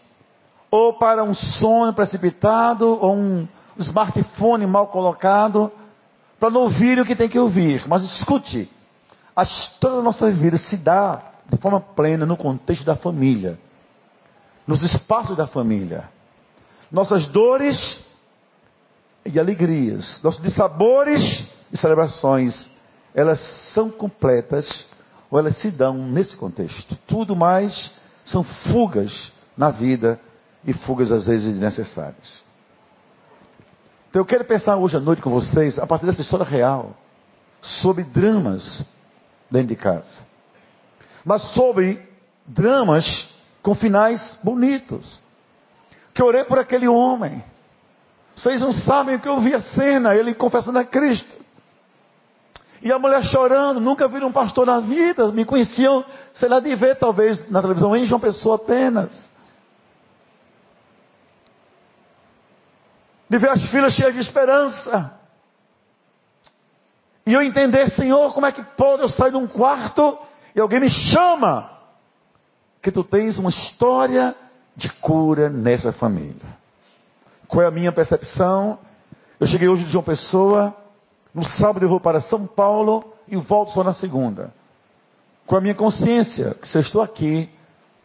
ou 0.71 0.93
para 0.93 1.23
um 1.23 1.33
sonho 1.33 1.93
precipitado 1.93 2.87
ou 2.87 3.15
um 3.15 3.47
smartphone 3.77 4.65
mal 4.65 4.87
colocado 4.87 5.71
para 6.39 6.49
não 6.49 6.61
ouvir 6.61 6.99
o 6.99 7.05
que 7.05 7.15
tem 7.15 7.29
que 7.29 7.37
ouvir. 7.37 7.87
Mas 7.87 8.03
escute, 8.03 8.69
a 9.35 9.43
história 9.43 9.97
da 9.97 10.03
nossa 10.03 10.31
vida 10.31 10.57
se 10.57 10.77
dá 10.77 11.21
de 11.49 11.57
forma 11.57 11.79
plena 11.79 12.25
no 12.25 12.37
contexto 12.37 12.85
da 12.85 12.95
família, 12.95 13.59
nos 14.65 14.81
espaços 14.83 15.35
da 15.35 15.47
família. 15.47 16.09
Nossas 16.91 17.25
dores 17.27 17.99
e 19.25 19.39
alegrias, 19.39 20.19
nossos 20.23 20.41
dissabores 20.41 21.45
e 21.71 21.77
celebrações, 21.77 22.69
elas 23.15 23.39
são 23.73 23.89
completas 23.89 24.85
ou 25.29 25.39
elas 25.39 25.57
se 25.57 25.71
dão 25.71 25.97
nesse 25.97 26.37
contexto. 26.37 26.95
Tudo 27.07 27.35
mais 27.35 27.91
são 28.25 28.43
fugas 28.43 29.31
na 29.57 29.71
vida 29.71 30.19
e 30.63 30.73
fugas 30.73 31.11
às 31.11 31.25
vezes 31.25 31.53
desnecessárias. 31.53 32.43
Então 34.09 34.21
eu 34.21 34.25
quero 34.25 34.45
pensar 34.45 34.77
hoje 34.77 34.95
à 34.95 34.99
noite 34.99 35.21
com 35.21 35.31
vocês, 35.31 35.79
a 35.79 35.87
partir 35.87 36.05
dessa 36.05 36.21
história 36.21 36.45
real, 36.45 36.95
sobre 37.61 38.03
dramas 38.03 38.83
dentro 39.53 39.67
de 39.67 39.75
casa. 39.75 40.03
Mas 41.23 41.41
sobre 41.53 42.01
dramas 42.45 43.05
com 43.61 43.75
finais 43.75 44.37
bonitos. 44.43 45.21
Que 46.13 46.23
orei 46.23 46.43
por 46.43 46.57
aquele 46.57 46.87
homem. 46.87 47.43
Vocês 48.35 48.59
não 48.59 48.73
sabem 48.73 49.15
o 49.15 49.19
que 49.19 49.29
eu 49.29 49.39
vi 49.39 49.53
a 49.53 49.61
cena, 49.61 50.15
ele 50.15 50.33
confessando 50.33 50.79
a 50.79 50.83
Cristo. 50.83 51.43
E 52.81 52.91
a 52.91 52.97
mulher 52.97 53.23
chorando, 53.25 53.79
nunca 53.79 54.07
viram 54.07 54.27
um 54.27 54.31
pastor 54.31 54.65
na 54.65 54.79
vida, 54.79 55.31
me 55.31 55.45
conheciam, 55.45 56.03
sei 56.33 56.49
lá, 56.49 56.59
de 56.59 56.75
ver 56.75 56.97
talvez 56.97 57.49
na 57.49 57.61
televisão 57.61 57.95
em 57.95 58.05
João 58.05 58.19
Pessoa 58.19 58.55
apenas. 58.55 59.31
de 63.29 63.39
ver 63.39 63.49
as 63.49 63.71
filhas 63.71 63.93
cheias 63.93 64.13
de 64.13 64.19
esperança. 64.19 65.22
E 67.25 67.33
eu 67.33 67.41
entender, 67.41 67.89
Senhor, 67.91 68.33
como 68.33 68.45
é 68.45 68.51
que 68.51 68.61
pode 68.61 69.01
eu 69.01 69.09
sair 69.09 69.31
de 69.31 69.37
um 69.37 69.47
quarto 69.47 70.17
e 70.55 70.59
alguém 70.59 70.79
me 70.79 70.89
chama? 70.89 71.71
Que 72.81 72.91
tu 72.91 73.03
tens 73.03 73.37
uma 73.37 73.49
história 73.49 74.35
de 74.75 74.89
cura 74.93 75.49
nessa 75.49 75.93
família. 75.93 76.63
Qual 77.47 77.63
é 77.63 77.67
a 77.67 77.71
minha 77.71 77.91
percepção? 77.91 78.79
Eu 79.39 79.47
cheguei 79.47 79.67
hoje 79.67 79.85
de 79.85 79.95
uma 79.95 80.03
pessoa, 80.03 80.75
no 81.33 81.45
sábado 81.45 81.85
eu 81.85 81.89
vou 81.89 81.99
para 81.99 82.21
São 82.21 82.45
Paulo 82.45 83.13
e 83.27 83.35
volto 83.37 83.71
só 83.71 83.83
na 83.83 83.93
segunda. 83.93 84.53
Com 85.45 85.55
a 85.55 85.61
minha 85.61 85.75
consciência, 85.75 86.55
que 86.55 86.67
se 86.67 86.77
eu 86.77 86.81
estou 86.81 87.01
aqui, 87.01 87.49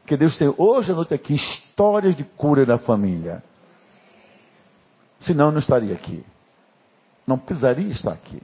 que 0.06 0.16
Deus 0.16 0.36
tem 0.36 0.52
hoje 0.56 0.92
à 0.92 0.94
noite 0.94 1.12
aqui 1.12 1.34
histórias 1.34 2.16
de 2.16 2.24
cura 2.24 2.64
da 2.64 2.78
família. 2.78 3.42
Senão 5.20 5.46
eu 5.46 5.52
não 5.52 5.58
estaria 5.58 5.94
aqui. 5.94 6.24
Não 7.26 7.38
precisaria 7.38 7.88
estar 7.88 8.12
aqui. 8.12 8.42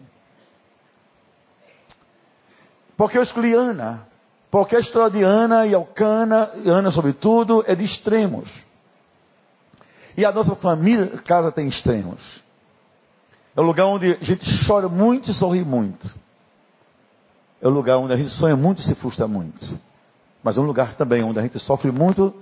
Porque 2.96 3.18
eu 3.18 3.22
escolhi 3.22 3.54
Ana. 3.54 4.06
Porque 4.50 4.76
a 4.76 4.80
história 4.80 5.10
de 5.10 5.22
Ana 5.24 5.66
e 5.66 5.74
Alcana, 5.74 6.50
e 6.56 6.68
Ana 6.68 6.90
sobretudo, 6.92 7.64
é 7.66 7.74
de 7.74 7.84
extremos. 7.84 8.48
E 10.16 10.24
a 10.24 10.30
nossa 10.30 10.54
família, 10.54 11.06
casa 11.26 11.50
tem 11.50 11.66
extremos. 11.66 12.20
É 13.56 13.60
o 13.60 13.64
lugar 13.64 13.86
onde 13.86 14.12
a 14.12 14.24
gente 14.24 14.44
chora 14.66 14.88
muito 14.88 15.30
e 15.30 15.34
sorri 15.34 15.64
muito. 15.64 16.08
É 17.60 17.66
o 17.66 17.70
lugar 17.70 17.98
onde 17.98 18.12
a 18.12 18.16
gente 18.16 18.30
sonha 18.30 18.56
muito 18.56 18.80
e 18.80 18.84
se 18.84 18.94
frustra 18.94 19.26
muito. 19.26 19.78
Mas 20.42 20.56
é 20.56 20.60
um 20.60 20.66
lugar 20.66 20.94
também 20.94 21.22
onde 21.22 21.38
a 21.38 21.42
gente 21.42 21.58
sofre 21.58 21.90
muito, 21.90 22.34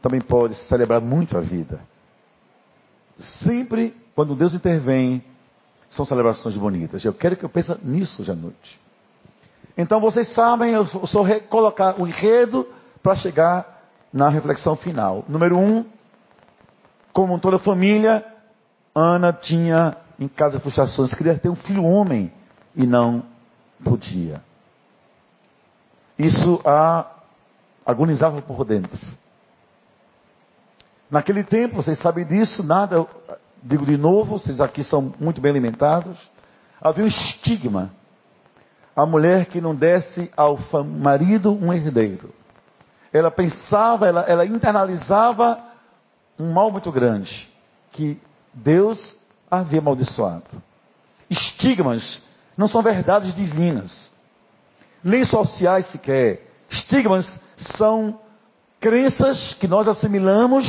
também 0.00 0.20
pode 0.20 0.54
celebrar 0.66 1.00
muito 1.00 1.36
a 1.36 1.40
vida. 1.40 1.80
Sempre, 3.44 3.94
quando 4.14 4.34
Deus 4.34 4.54
intervém, 4.54 5.22
são 5.90 6.06
celebrações 6.06 6.56
bonitas. 6.56 7.04
Eu 7.04 7.12
quero 7.12 7.36
que 7.36 7.44
eu 7.44 7.48
pense 7.48 7.76
nisso 7.84 8.22
hoje 8.22 8.30
à 8.30 8.34
noite. 8.34 8.80
Então 9.80 9.98
vocês 9.98 10.30
sabem, 10.34 10.74
eu 10.74 10.86
só 11.06 11.22
recolocar 11.22 11.98
o 11.98 12.06
enredo 12.06 12.68
para 13.02 13.14
chegar 13.14 13.80
na 14.12 14.28
reflexão 14.28 14.76
final. 14.76 15.24
Número 15.26 15.56
um, 15.56 15.86
como 17.14 17.38
toda 17.38 17.58
família, 17.58 18.22
Ana 18.94 19.32
tinha 19.32 19.96
em 20.18 20.28
casa 20.28 20.60
frustrações, 20.60 21.14
queria 21.14 21.38
ter 21.38 21.48
um 21.48 21.56
filho 21.56 21.82
homem 21.82 22.30
e 22.76 22.86
não 22.86 23.22
podia. 23.82 24.42
Isso 26.18 26.60
a 26.62 27.06
agonizava 27.86 28.42
por 28.42 28.62
dentro. 28.66 29.00
Naquele 31.10 31.42
tempo, 31.42 31.76
vocês 31.76 31.98
sabem 32.00 32.26
disso, 32.26 32.62
nada, 32.62 33.06
digo 33.62 33.86
de 33.86 33.96
novo, 33.96 34.38
vocês 34.38 34.60
aqui 34.60 34.84
são 34.84 35.14
muito 35.18 35.40
bem 35.40 35.52
alimentados. 35.52 36.18
Havia 36.82 37.02
um 37.02 37.08
estigma. 37.08 37.98
A 38.94 39.06
mulher 39.06 39.46
que 39.46 39.60
não 39.60 39.74
desse 39.74 40.30
ao 40.36 40.58
marido 40.84 41.52
um 41.52 41.72
herdeiro. 41.72 42.34
Ela 43.12 43.30
pensava, 43.30 44.06
ela, 44.06 44.20
ela 44.22 44.46
internalizava 44.46 45.58
um 46.38 46.52
mal 46.52 46.70
muito 46.70 46.90
grande, 46.90 47.48
que 47.92 48.20
Deus 48.54 49.16
havia 49.50 49.80
amaldiçoado. 49.80 50.62
Estigmas 51.28 52.20
não 52.56 52.68
são 52.68 52.82
verdades 52.82 53.34
divinas, 53.34 54.10
nem 55.02 55.24
sociais 55.24 55.86
sequer. 55.86 56.46
Estigmas 56.68 57.26
são 57.76 58.18
crenças 58.80 59.54
que 59.54 59.68
nós 59.68 59.86
assimilamos, 59.86 60.66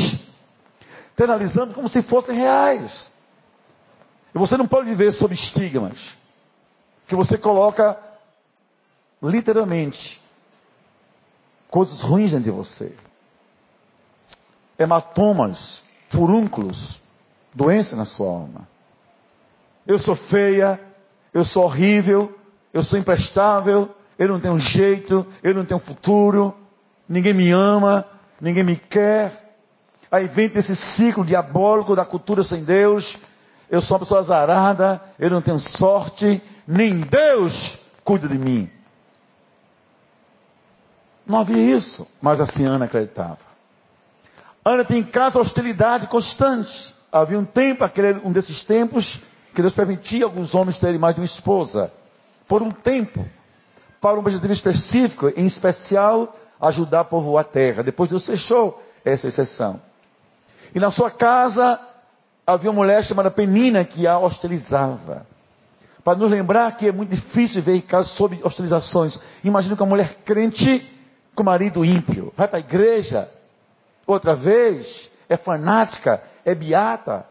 internalizando 1.13 1.73
como 1.73 1.89
se 1.89 2.01
fossem 2.01 2.36
reais. 2.36 3.10
E 4.34 4.38
você 4.38 4.57
não 4.57 4.67
pode 4.67 4.89
viver 4.89 5.12
sob 5.13 5.34
estigmas, 5.34 5.97
que 7.07 7.15
você 7.15 7.38
coloca 7.38 7.97
literalmente 9.21 10.19
coisas 11.69 12.01
ruins 12.01 12.31
dentro 12.31 12.45
de 12.45 12.51
você 12.51 12.95
hematomas, 14.81 15.81
furúnculos, 16.10 16.99
doença 17.53 17.95
na 17.95 18.05
sua 18.05 18.27
alma. 18.27 18.67
Eu 19.86 19.99
sou 19.99 20.15
feia, 20.15 20.79
eu 21.34 21.45
sou 21.45 21.63
horrível, 21.63 22.38
eu 22.73 22.84
sou 22.84 22.97
imprestável, 22.97 23.89
eu 24.17 24.27
não 24.27 24.39
tenho 24.39 24.60
jeito, 24.60 25.25
eu 25.43 25.53
não 25.53 25.65
tenho 25.65 25.79
futuro, 25.79 26.55
ninguém 27.07 27.34
me 27.34 27.51
ama, 27.51 28.05
ninguém 28.39 28.63
me 28.63 28.75
quer. 28.75 29.49
Aí 30.12 30.27
vem 30.27 30.51
esse 30.55 30.75
ciclo 30.75 31.25
diabólico 31.25 31.95
da 31.95 32.05
cultura 32.05 32.43
sem 32.43 32.63
Deus. 32.63 33.17
Eu 33.69 33.81
sou 33.81 33.95
uma 33.95 34.01
pessoa 34.01 34.19
azarada, 34.19 35.01
eu 35.17 35.29
não 35.29 35.41
tenho 35.41 35.60
sorte, 35.60 36.41
nem 36.67 36.99
Deus 37.01 37.79
cuida 38.03 38.27
de 38.27 38.38
mim. 38.38 38.69
Não 41.25 41.39
havia 41.39 41.77
isso, 41.77 42.07
mas 42.21 42.39
assim 42.39 42.65
Ana 42.65 42.86
acreditava. 42.86 43.38
Ana 44.63 44.84
tem 44.84 44.99
em 44.99 45.03
casa 45.03 45.39
hostilidade 45.39 46.07
constante. 46.07 46.71
Havia 47.12 47.38
um 47.38 47.45
tempo, 47.45 47.84
aquele, 47.84 48.19
um 48.23 48.31
desses 48.31 48.63
tempos, 48.65 49.19
que 49.53 49.62
Deus 49.62 49.73
permitia 49.73 50.25
alguns 50.25 50.53
homens 50.53 50.77
terem 50.77 50.97
mais 50.97 51.15
de 51.15 51.21
uma 51.21 51.25
esposa. 51.25 51.91
Por 52.47 52.62
um 52.62 52.71
tempo. 52.71 53.25
Para 53.99 54.15
um 54.15 54.19
objetivo 54.19 54.53
específico, 54.53 55.29
em 55.36 55.45
especial, 55.45 56.36
ajudar 56.60 57.01
a 57.01 57.05
povoar 57.05 57.41
a 57.41 57.47
terra. 57.47 57.84
Depois 57.84 58.10
Deus 58.10 58.25
fechou 58.25 58.81
essa 59.03 59.27
exceção. 59.27 59.79
E 60.73 60.79
na 60.79 60.91
sua 60.91 61.12
casa 61.12 61.79
havia 62.45 62.69
uma 62.69 62.81
mulher 62.81 63.03
chamada 63.03 63.29
Penina 63.29 63.84
que 63.84 64.07
a 64.07 64.17
hostilizava. 64.17 65.25
Para 66.03 66.17
nos 66.17 66.31
lembrar 66.31 66.77
que 66.77 66.88
é 66.88 66.91
muito 66.91 67.13
difícil 67.13 67.62
ver 67.62 67.81
casos 67.81 68.12
sob 68.13 68.39
hostilizações. 68.43 69.19
Imagina 69.43 69.75
que 69.75 69.84
uma 69.84 69.89
mulher 69.89 70.17
crente 70.25 70.84
com 71.35 71.43
marido 71.43 71.85
ímpio. 71.85 72.33
Vai 72.35 72.47
para 72.47 72.57
a 72.57 72.61
igreja, 72.61 73.29
outra 74.05 74.35
vez, 74.35 75.09
é 75.29 75.37
fanática, 75.37 76.23
é 76.45 76.53
beata, 76.53 77.25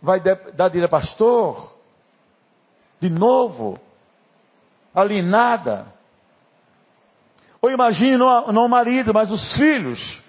vai 0.00 0.20
dar 0.20 0.68
dinheiro 0.68 0.86
a 0.86 1.00
pastor, 1.00 1.72
de 3.00 3.08
novo, 3.08 3.78
alienada. 4.94 5.86
Ou 7.60 7.70
imagine 7.70 8.16
não, 8.16 8.46
o 8.46 8.68
marido, 8.68 9.12
mas 9.12 9.30
os 9.30 9.56
filhos, 9.56 10.20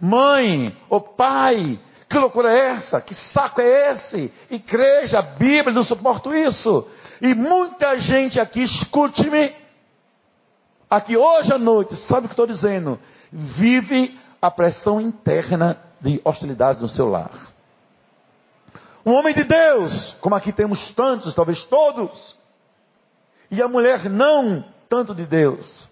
mãe, 0.00 0.76
o 0.88 1.00
pai, 1.00 1.78
que 2.08 2.18
loucura 2.18 2.50
é 2.50 2.70
essa? 2.70 3.00
Que 3.00 3.14
saco 3.14 3.60
é 3.60 3.92
esse? 3.92 4.32
Igreja, 4.50 5.22
Bíblia, 5.22 5.72
não 5.72 5.84
suporto 5.84 6.34
isso. 6.34 6.88
E 7.20 7.34
muita 7.34 7.98
gente 7.98 8.40
aqui, 8.40 8.62
escute-me, 8.62 9.54
aqui 10.90 11.16
hoje 11.16 11.52
à 11.52 11.58
noite, 11.58 11.94
sabe 12.08 12.26
o 12.26 12.28
que 12.28 12.34
estou 12.34 12.46
dizendo? 12.46 12.98
Vive 13.32 14.18
a 14.42 14.50
pressão 14.50 15.00
interna 15.00 15.78
de 16.00 16.20
hostilidade 16.24 16.80
no 16.80 16.88
seu 16.88 17.08
lar. 17.08 17.30
Um 19.06 19.12
homem 19.12 19.34
de 19.34 19.44
Deus, 19.44 20.14
como 20.20 20.34
aqui 20.34 20.52
temos 20.52 20.92
tantos, 20.94 21.34
talvez 21.34 21.64
todos, 21.66 22.36
e 23.50 23.62
a 23.62 23.68
mulher 23.68 24.10
não 24.10 24.64
tanto 24.88 25.14
de 25.14 25.24
Deus. 25.24 25.88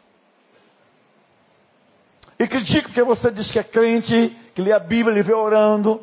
E 2.38 2.46
critica 2.46 2.88
porque 2.88 3.02
você 3.02 3.30
diz 3.30 3.50
que 3.50 3.58
é 3.58 3.64
crente, 3.64 4.37
que 4.54 4.62
lê 4.62 4.72
a 4.72 4.78
Bíblia, 4.78 5.12
ele 5.12 5.22
vê 5.22 5.32
orando, 5.32 6.00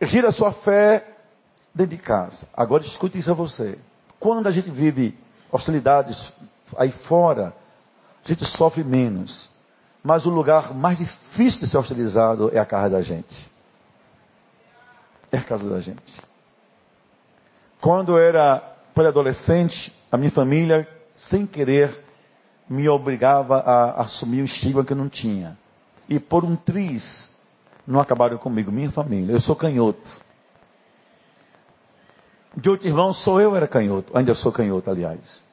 ri 0.00 0.20
da 0.22 0.32
sua 0.32 0.52
fé 0.52 1.06
dentro 1.74 1.96
de 1.96 2.02
casa. 2.02 2.48
Agora 2.54 2.82
escute 2.82 3.18
isso 3.18 3.30
a 3.30 3.34
você. 3.34 3.78
Quando 4.18 4.46
a 4.46 4.50
gente 4.50 4.70
vive 4.70 5.16
hostilidades 5.52 6.32
aí 6.76 6.90
fora, 6.90 7.54
a 8.32 8.34
gente 8.34 8.44
sofre 8.56 8.82
menos. 8.82 9.48
Mas 10.02 10.26
o 10.26 10.30
lugar 10.30 10.74
mais 10.74 10.98
difícil 10.98 11.60
de 11.60 11.66
ser 11.66 11.78
hostilizado 11.78 12.50
é 12.52 12.58
a 12.58 12.66
casa 12.66 12.90
da 12.90 13.02
gente. 13.02 13.50
É 15.32 15.38
a 15.38 15.42
casa 15.42 15.68
da 15.68 15.80
gente. 15.80 16.22
Quando 17.80 18.12
eu 18.12 18.18
era 18.18 18.58
pré-adolescente, 18.94 19.92
a 20.10 20.16
minha 20.16 20.30
família, 20.30 20.88
sem 21.16 21.46
querer, 21.46 22.02
me 22.68 22.88
obrigava 22.88 23.58
a 23.58 24.02
assumir 24.02 24.42
um 24.42 24.44
estigma 24.44 24.84
que 24.84 24.92
eu 24.92 24.96
não 24.96 25.08
tinha. 25.08 25.58
E 26.08 26.18
por 26.18 26.44
um 26.44 26.56
triz, 26.56 27.30
não 27.86 28.00
acabaram 28.00 28.38
comigo, 28.38 28.70
minha 28.70 28.90
família. 28.90 29.32
Eu 29.32 29.40
sou 29.40 29.54
canhoto. 29.56 30.26
De 32.56 32.70
outro 32.70 32.88
irmão, 32.88 33.12
sou 33.12 33.40
eu 33.40 33.54
era 33.54 33.68
canhoto. 33.68 34.16
Ainda 34.16 34.34
sou 34.34 34.50
canhoto, 34.50 34.90
aliás. 34.90 35.45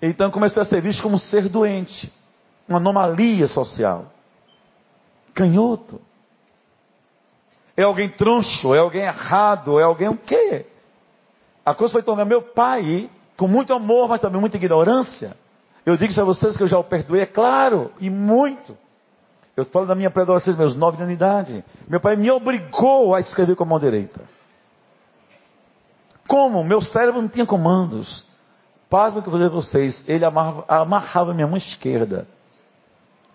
Então 0.00 0.30
comecei 0.30 0.62
a 0.62 0.64
ser 0.64 0.80
visto 0.80 1.02
como 1.02 1.16
um 1.16 1.18
ser 1.18 1.48
doente 1.48 2.12
uma 2.68 2.78
anomalia 2.78 3.48
social. 3.48 4.12
Canhoto. 5.34 6.00
É 7.76 7.82
alguém 7.82 8.08
troncho, 8.10 8.74
é 8.74 8.78
alguém 8.78 9.02
errado, 9.02 9.80
é 9.80 9.84
alguém 9.84 10.08
o 10.08 10.16
quê? 10.16 10.66
A 11.64 11.74
coisa 11.74 11.92
foi 11.92 12.02
tornar 12.02 12.24
meu 12.24 12.42
pai, 12.42 13.08
com 13.36 13.46
muito 13.46 13.72
amor, 13.72 14.08
mas 14.08 14.20
também 14.20 14.40
muita 14.40 14.56
ignorância. 14.56 15.36
Eu 15.86 15.96
digo 15.96 16.20
a 16.20 16.24
vocês 16.24 16.56
que 16.56 16.62
eu 16.62 16.68
já 16.68 16.78
o 16.78 16.84
perdoei, 16.84 17.22
é 17.22 17.26
claro, 17.26 17.92
e 18.00 18.10
muito. 18.10 18.76
Eu 19.56 19.64
falo 19.64 19.86
da 19.86 19.94
minha 19.94 20.10
pré-adolescência, 20.10 20.58
meus 20.58 20.74
nove 20.74 20.96
anos 20.98 21.08
de 21.08 21.14
idade. 21.14 21.64
Meu 21.88 22.00
pai 22.00 22.16
me 22.16 22.30
obrigou 22.30 23.14
a 23.14 23.20
escrever 23.20 23.56
com 23.56 23.62
a 23.62 23.66
mão 23.66 23.78
direita. 23.78 24.20
Como? 26.26 26.62
Meu 26.62 26.80
cérebro 26.82 27.22
não 27.22 27.28
tinha 27.28 27.46
comandos. 27.46 28.27
Pasmo 28.88 29.20
que 29.20 29.28
eu 29.28 29.30
vou 29.30 29.40
dizer 29.40 29.52
a 29.52 29.54
vocês, 29.54 30.02
ele 30.08 30.24
amarrava, 30.24 30.64
amarrava 30.68 31.34
minha 31.34 31.46
mão 31.46 31.56
esquerda 31.56 32.26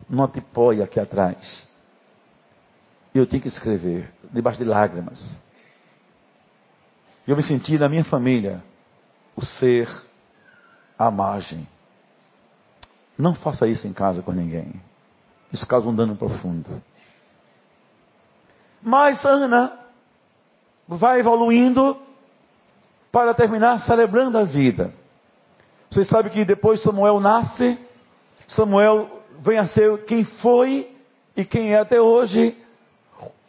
numa 0.10 0.28
tipóia 0.28 0.84
aqui 0.84 1.00
atrás. 1.00 1.68
E 3.14 3.20
eu 3.20 3.26
tinha 3.28 3.40
que 3.40 3.48
escrever, 3.48 4.12
debaixo 4.32 4.58
de 4.58 4.66
lágrimas. 4.66 5.20
E 7.28 7.32
eu 7.32 7.38
me 7.38 7.44
senti 7.44 7.78
na 7.78 7.88
minha 7.88 8.04
família 8.04 8.64
o 9.36 9.46
ser 9.46 9.88
à 10.98 11.12
margem. 11.12 11.68
Não 13.18 13.36
faça 13.36 13.68
isso 13.68 13.88
em 13.88 13.94
casa 13.94 14.24
com 14.24 14.32
ninguém. 14.32 14.82
Isso 15.52 15.68
causa 15.68 15.88
um 15.88 15.96
dano 15.96 16.16
profundo. 16.16 16.82
Mas 18.82 19.24
Ana 19.24 19.80
vai 20.88 21.20
evoluindo 21.20 21.98
para 23.12 23.34
terminar 23.36 23.82
celebrando 23.82 24.38
a 24.40 24.44
vida. 24.44 24.92
Vocês 25.94 26.08
sabem 26.08 26.32
que 26.32 26.44
depois 26.44 26.82
Samuel 26.82 27.20
nasce, 27.20 27.78
Samuel 28.48 29.08
vem 29.42 29.60
a 29.60 29.68
ser 29.68 29.96
quem 30.06 30.24
foi 30.24 30.92
e 31.38 31.46
quem 31.46 31.72
é 31.72 31.80
até 31.80 32.02
hoje, 32.02 32.58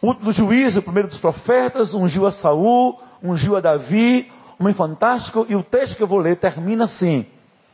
o 0.02 0.30
juízo, 0.30 0.80
o 0.80 0.82
primeiro 0.82 1.08
dos 1.08 1.18
profetas, 1.20 1.94
ungiu 1.94 2.26
a 2.26 2.32
Saul, 2.32 3.00
ungiu 3.22 3.56
a 3.56 3.60
Davi, 3.60 4.30
homem 4.60 4.74
fantástico, 4.74 5.46
e 5.48 5.56
o 5.56 5.62
texto 5.62 5.96
que 5.96 6.02
eu 6.02 6.06
vou 6.06 6.18
ler 6.18 6.36
termina 6.36 6.84
assim: 6.84 7.24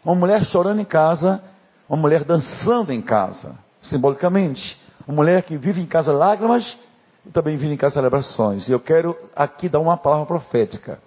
uma 0.04 0.14
mulher 0.14 0.44
chorando 0.44 0.80
em 0.80 0.84
casa, 0.84 1.42
uma 1.88 1.98
mulher 1.98 2.22
dançando 2.22 2.92
em 2.92 3.02
casa, 3.02 3.58
simbolicamente. 3.82 4.78
Uma 5.04 5.16
mulher 5.16 5.42
que 5.42 5.56
vive 5.56 5.80
em 5.80 5.86
casa 5.86 6.12
lágrimas 6.12 6.78
e 7.26 7.30
também 7.30 7.56
vive 7.56 7.74
em 7.74 7.76
casa 7.76 7.94
celebrações. 7.94 8.68
E 8.68 8.72
eu 8.72 8.78
quero 8.78 9.16
aqui 9.34 9.68
dar 9.68 9.80
uma 9.80 9.96
palavra 9.96 10.26
profética. 10.26 11.00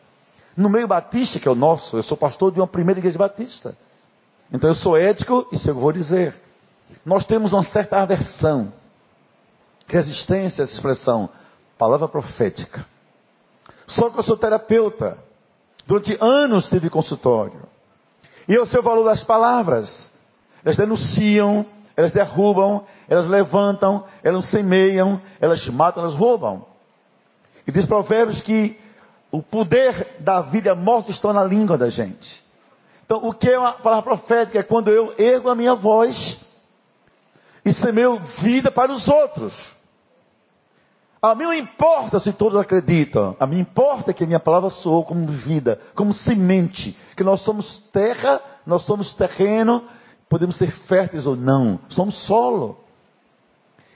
No 0.55 0.69
meio 0.69 0.87
batista, 0.87 1.39
que 1.39 1.47
é 1.47 1.51
o 1.51 1.55
nosso, 1.55 1.97
eu 1.97 2.03
sou 2.03 2.15
pastor 2.15 2.51
de 2.51 2.59
uma 2.59 2.67
primeira 2.67 2.99
igreja 2.99 3.17
batista. 3.17 3.75
Então 4.51 4.69
eu 4.69 4.75
sou 4.75 4.95
ético, 4.95 5.47
isso 5.51 5.69
eu 5.69 5.75
vou 5.75 5.91
dizer. 5.91 6.35
Nós 7.05 7.25
temos 7.25 7.53
uma 7.53 7.63
certa 7.63 8.01
aversão, 8.01 8.71
resistência 9.87 10.63
essa 10.63 10.73
expressão, 10.73 11.29
palavra 11.77 12.07
profética. 12.07 12.85
Só 13.87 14.09
que 14.09 14.19
eu 14.19 14.23
sou 14.23 14.37
terapeuta. 14.37 15.17
Durante 15.87 16.17
anos 16.21 16.69
tive 16.69 16.89
consultório. 16.89 17.63
E 18.47 18.53
eu 18.53 18.65
sei 18.65 18.79
o 18.79 18.83
valor 18.83 19.03
das 19.05 19.23
palavras. 19.23 20.11
Elas 20.63 20.77
denunciam, 20.77 21.65
elas 21.95 22.11
derrubam, 22.11 22.85
elas 23.07 23.27
levantam, 23.27 24.05
elas 24.23 24.49
semeiam, 24.49 25.21
elas 25.41 25.65
matam, 25.67 26.03
elas 26.03 26.15
roubam. 26.15 26.65
E 27.67 27.71
diz 27.71 27.85
Provérbios 27.85 28.41
que 28.41 28.79
o 29.33 29.41
poder 29.41 30.17
da 30.19 30.41
vida 30.41 30.69
e 30.69 30.71
a 30.71 30.75
morte 30.75 31.09
estão 31.09 31.33
na 31.33 31.43
língua 31.43 31.75
da 31.75 31.89
gente. 31.89 32.43
Então, 33.03 33.17
o 33.27 33.33
que 33.33 33.49
é 33.49 33.57
uma 33.57 33.73
palavra 33.73 34.03
profética? 34.03 34.59
É 34.59 34.63
quando 34.63 34.89
eu 34.89 35.15
ergo 35.17 35.49
a 35.49 35.55
minha 35.55 35.73
voz 35.73 36.39
e 37.65 37.73
semeio 37.73 38.19
vida 38.43 38.71
para 38.71 38.91
os 38.91 39.07
outros. 39.07 39.51
A 41.19 41.33
mim 41.33 41.45
não 41.45 41.53
importa 41.53 42.19
se 42.19 42.31
todos 42.31 42.59
acreditam. 42.59 43.35
A 43.39 43.47
mim 43.47 43.57
importa 43.57 44.13
que 44.13 44.23
a 44.23 44.27
minha 44.27 44.39
palavra 44.39 44.69
soou 44.69 45.03
como 45.03 45.25
vida, 45.25 45.81
como 45.95 46.13
semente. 46.13 46.95
Que 47.17 47.23
nós 47.23 47.41
somos 47.41 47.77
terra, 47.91 48.39
nós 48.67 48.85
somos 48.85 49.15
terreno, 49.15 49.83
podemos 50.29 50.55
ser 50.59 50.69
férteis 50.85 51.25
ou 51.25 51.35
não. 51.35 51.79
Somos 51.89 52.15
solo. 52.27 52.77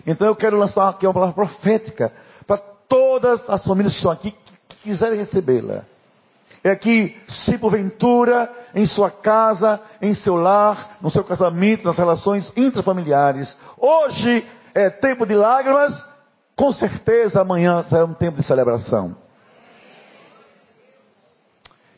Então 0.03 0.25
eu 0.25 0.35
quero 0.35 0.57
lançar 0.57 0.89
aqui 0.89 1.05
uma 1.05 1.13
palavra 1.13 1.35
profética 1.35 2.11
para 2.47 2.57
todas 2.57 3.47
as 3.47 3.63
famílias 3.63 3.93
que 3.93 3.99
estão 3.99 4.11
aqui 4.11 4.33
quiserem 4.83 5.19
recebê-la. 5.19 5.85
É 6.63 6.75
que, 6.75 7.15
se 7.27 7.57
porventura, 7.57 8.51
em 8.73 8.85
sua 8.85 9.09
casa, 9.09 9.79
em 10.01 10.13
seu 10.13 10.35
lar, 10.35 10.97
no 11.01 11.09
seu 11.09 11.23
casamento, 11.23 11.85
nas 11.85 11.97
relações 11.97 12.51
intrafamiliares, 12.55 13.55
hoje 13.77 14.45
é 14.73 14.89
tempo 14.89 15.25
de 15.25 15.33
lágrimas, 15.33 15.93
com 16.55 16.73
certeza 16.73 17.41
amanhã 17.41 17.83
será 17.83 18.05
um 18.05 18.13
tempo 18.13 18.37
de 18.37 18.43
celebração. 18.43 19.15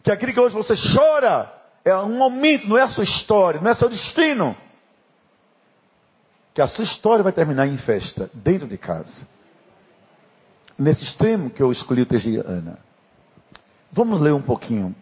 Que 0.04 0.12
aquilo 0.12 0.34
que 0.34 0.40
hoje 0.40 0.56
você 0.56 0.74
chora 0.96 1.52
é 1.84 1.96
um 1.96 2.18
momento, 2.18 2.68
não 2.68 2.78
é 2.78 2.84
a 2.84 2.90
sua 2.90 3.04
história, 3.04 3.62
não 3.62 3.72
é 3.72 3.76
seu 3.76 3.90
destino. 3.90 4.56
Que 6.54 6.62
a 6.62 6.68
sua 6.68 6.84
história 6.84 7.24
vai 7.24 7.32
terminar 7.32 7.68
em 7.68 7.78
festa, 7.78 8.30
dentro 8.34 8.68
de 8.68 8.78
casa. 8.78 9.39
Nesse 10.80 11.04
extremo 11.04 11.50
que 11.50 11.62
eu 11.62 11.74
escolhi 11.74 12.04
o 12.04 12.06
texto 12.06 12.32
de 12.32 12.38
Ana. 12.38 12.80
Vamos 13.92 14.22
ler 14.22 14.34
um 14.34 14.42
pouquinho, 14.42 14.96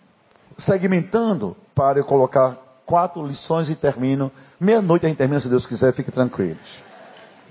segmentando 0.57 1.55
para 1.75 1.99
eu 1.99 2.03
colocar 2.03 2.57
quatro 2.83 3.23
lições 3.27 3.69
e 3.69 3.75
termino. 3.75 4.31
Meia-noite 4.59 5.05
a 5.05 5.09
gente 5.09 5.19
termina, 5.19 5.39
se 5.39 5.47
Deus 5.47 5.67
quiser, 5.67 5.93
fique 5.93 6.11
tranquilos. 6.11 6.57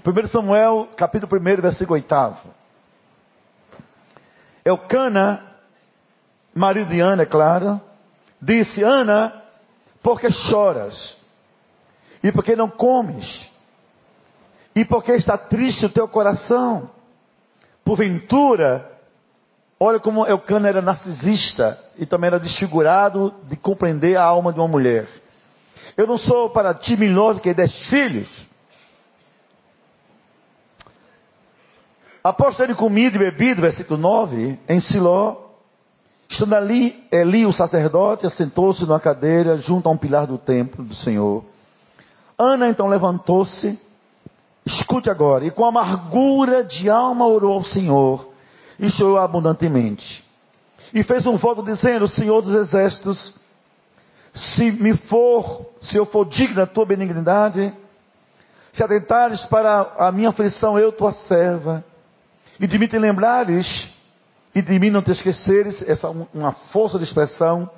1 0.05 0.29
Samuel, 0.29 0.89
capítulo 0.97 1.41
1, 1.41 1.61
versículo 1.63 1.95
8. 1.95 2.37
Elcana, 4.65 5.43
marido 6.53 6.89
de 6.89 7.01
Ana, 7.01 7.23
é 7.23 7.27
claro, 7.27 7.81
disse: 8.43 8.83
Ana, 8.83 9.41
por 10.03 10.21
que 10.21 10.29
choras? 10.31 11.17
E 12.25 12.33
por 12.33 12.43
que 12.43 12.57
não 12.57 12.69
comes? 12.69 13.49
E 14.75 14.85
por 14.85 15.05
que 15.05 15.13
está 15.13 15.39
triste 15.39 15.87
o 15.87 15.91
teu 15.91 16.09
coração? 16.09 16.91
Porventura, 17.87 18.97
Olha 19.79 20.01
como 20.01 20.27
Elcana 20.27 20.69
era 20.69 20.81
narcisista 20.81 21.79
e 21.99 22.07
também 22.07 22.29
era 22.29 22.41
desfigurado 22.41 23.35
de 23.45 23.57
compreender 23.57 24.17
a 24.17 24.23
alma 24.23 24.51
de 24.53 24.59
uma 24.59 24.69
mulher. 24.69 25.07
Eu 25.97 26.07
não 26.07 26.17
sou 26.17 26.49
para 26.49 26.73
ti 26.73 26.97
melhor 26.97 27.35
do 27.35 27.41
que 27.41 27.53
dez 27.53 27.77
filhos. 27.89 28.29
Após 32.25 32.57
terem 32.57 32.75
comido 32.75 33.17
e 33.17 33.19
bebido, 33.19 33.61
versículo 33.61 34.01
9, 34.01 34.59
em 34.67 34.81
Siló, 34.81 35.37
estando 36.29 36.55
ali, 36.55 37.07
Eli, 37.13 37.45
o 37.45 37.53
sacerdote, 37.53 38.27
assentou-se 38.27 38.83
numa 38.85 38.99
cadeira 38.99 39.59
junto 39.59 39.89
a 39.89 39.93
um 39.93 39.97
pilar 39.97 40.27
do 40.27 40.39
templo 40.39 40.83
do 40.83 40.95
Senhor. 40.95 41.45
Ana 42.39 42.69
então 42.69 42.89
levantou-se, 42.89 43.79
escute 44.67 45.09
agora, 45.09 45.47
e 45.47 45.51
com 45.51 45.65
amargura 45.65 46.65
de 46.65 46.91
alma 46.91 47.27
orou 47.27 47.55
ao 47.55 47.65
Senhor 47.65 48.29
e 48.79 48.91
chorou 48.91 49.19
abundantemente. 49.19 50.25
E 50.93 51.05
fez 51.05 51.25
um 51.25 51.37
voto 51.37 51.63
dizendo: 51.63 52.09
Senhor 52.09 52.43
dos 52.43 52.55
exércitos, 52.55 53.35
se 54.35 54.71
me 54.73 54.97
for, 54.97 55.67
se 55.81 55.97
eu 55.97 56.05
for 56.05 56.27
digno 56.27 56.57
da 56.57 56.67
tua 56.67 56.85
benignidade, 56.85 57.73
se 58.73 58.83
atentares 58.83 59.43
para 59.47 59.95
a 59.99 60.13
minha 60.13 60.31
aflição, 60.31 60.79
eu, 60.79 60.93
tua 60.93 61.13
serva, 61.13 61.85
e 62.61 62.67
de 62.67 62.79
mim 62.79 62.87
te 62.87 62.99
lembrares, 62.99 63.89
e 64.55 64.61
de 64.61 64.79
mim 64.79 64.91
não 64.91 65.03
te 65.03 65.13
esqueceres, 65.13 65.83
essa 65.89 66.09
é 66.09 66.11
uma 66.35 66.53
força 66.53 66.99
de 66.99 67.05
expressão, 67.05 67.71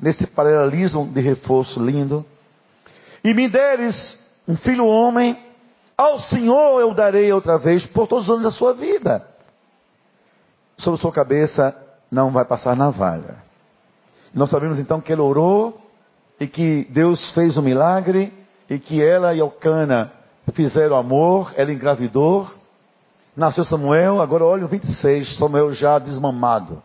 nesse 0.00 0.26
paralelismo 0.28 1.06
de 1.06 1.20
reforço 1.20 1.80
lindo, 1.80 2.24
e 3.24 3.34
me 3.34 3.48
deres 3.48 4.18
um 4.46 4.56
filho 4.56 4.86
homem, 4.86 5.36
ao 5.98 6.20
Senhor 6.20 6.80
eu 6.80 6.94
darei 6.94 7.30
outra 7.32 7.58
vez 7.58 7.84
por 7.86 8.06
todos 8.06 8.24
os 8.24 8.30
anos 8.30 8.44
da 8.44 8.50
sua 8.50 8.72
vida 8.72 9.26
sobre 10.78 11.00
sua 11.00 11.12
cabeça 11.12 11.76
não 12.10 12.30
vai 12.30 12.44
passar 12.44 12.76
navalha. 12.76 13.36
Nós 14.32 14.48
sabemos 14.50 14.78
então 14.78 15.00
que 15.00 15.12
ele 15.12 15.20
orou 15.20 15.78
e 16.38 16.46
que 16.46 16.86
Deus 16.90 17.32
fez 17.32 17.56
um 17.56 17.62
milagre 17.62 18.32
e 18.70 18.78
que 18.78 19.02
ela 19.02 19.34
e 19.34 19.40
Elcana 19.40 20.12
fizeram 20.54 20.96
amor, 20.96 21.52
ela 21.56 21.72
engravidou, 21.72 22.48
nasceu 23.36 23.64
Samuel, 23.64 24.22
agora 24.22 24.44
olha 24.44 24.64
o 24.64 24.68
26, 24.68 25.36
Samuel 25.36 25.72
já 25.72 25.98
desmamado. 25.98 26.82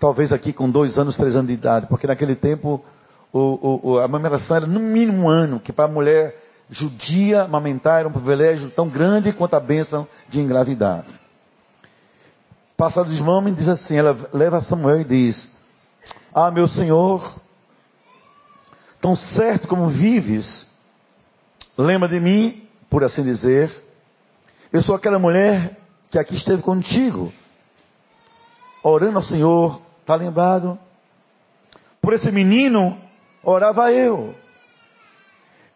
Talvez 0.00 0.32
aqui 0.32 0.52
com 0.52 0.70
dois 0.70 0.98
anos, 0.98 1.16
três 1.16 1.34
anos 1.34 1.48
de 1.48 1.54
idade, 1.54 1.86
porque 1.86 2.06
naquele 2.06 2.36
tempo 2.36 2.84
o, 3.32 3.80
o, 3.82 3.98
a 3.98 4.04
amamentação 4.04 4.56
era 4.56 4.66
no 4.66 4.80
mínimo 4.80 5.24
um 5.24 5.28
ano, 5.28 5.58
que 5.58 5.72
para 5.72 5.86
a 5.86 5.88
mulher 5.88 6.34
judia 6.70 7.42
amamentar 7.42 8.00
era 8.00 8.08
um 8.08 8.12
privilégio 8.12 8.70
tão 8.70 8.88
grande 8.88 9.32
quanto 9.32 9.54
a 9.54 9.60
bênção 9.60 10.06
de 10.28 10.40
engravidar. 10.40 11.04
Passado 12.76 13.08
os 13.08 13.20
momentos, 13.20 13.60
diz 13.60 13.68
assim: 13.68 13.96
ela 13.96 14.28
leva 14.32 14.60
Samuel 14.60 15.00
e 15.00 15.04
diz: 15.04 15.50
Ah, 16.34 16.50
meu 16.50 16.68
senhor, 16.68 17.34
tão 19.00 19.16
certo 19.16 19.68
como 19.68 19.88
vives, 19.88 20.66
lembra 21.78 22.08
de 22.08 22.20
mim, 22.20 22.68
por 22.90 23.04
assim 23.04 23.22
dizer. 23.22 23.84
Eu 24.72 24.82
sou 24.82 24.94
aquela 24.94 25.18
mulher 25.18 25.78
que 26.10 26.18
aqui 26.18 26.34
esteve 26.34 26.60
contigo, 26.60 27.32
orando 28.82 29.18
ao 29.18 29.24
Senhor, 29.24 29.80
está 30.00 30.14
lembrado? 30.14 30.78
Por 32.02 32.12
esse 32.12 32.30
menino, 32.30 32.98
orava 33.42 33.90
eu. 33.92 34.34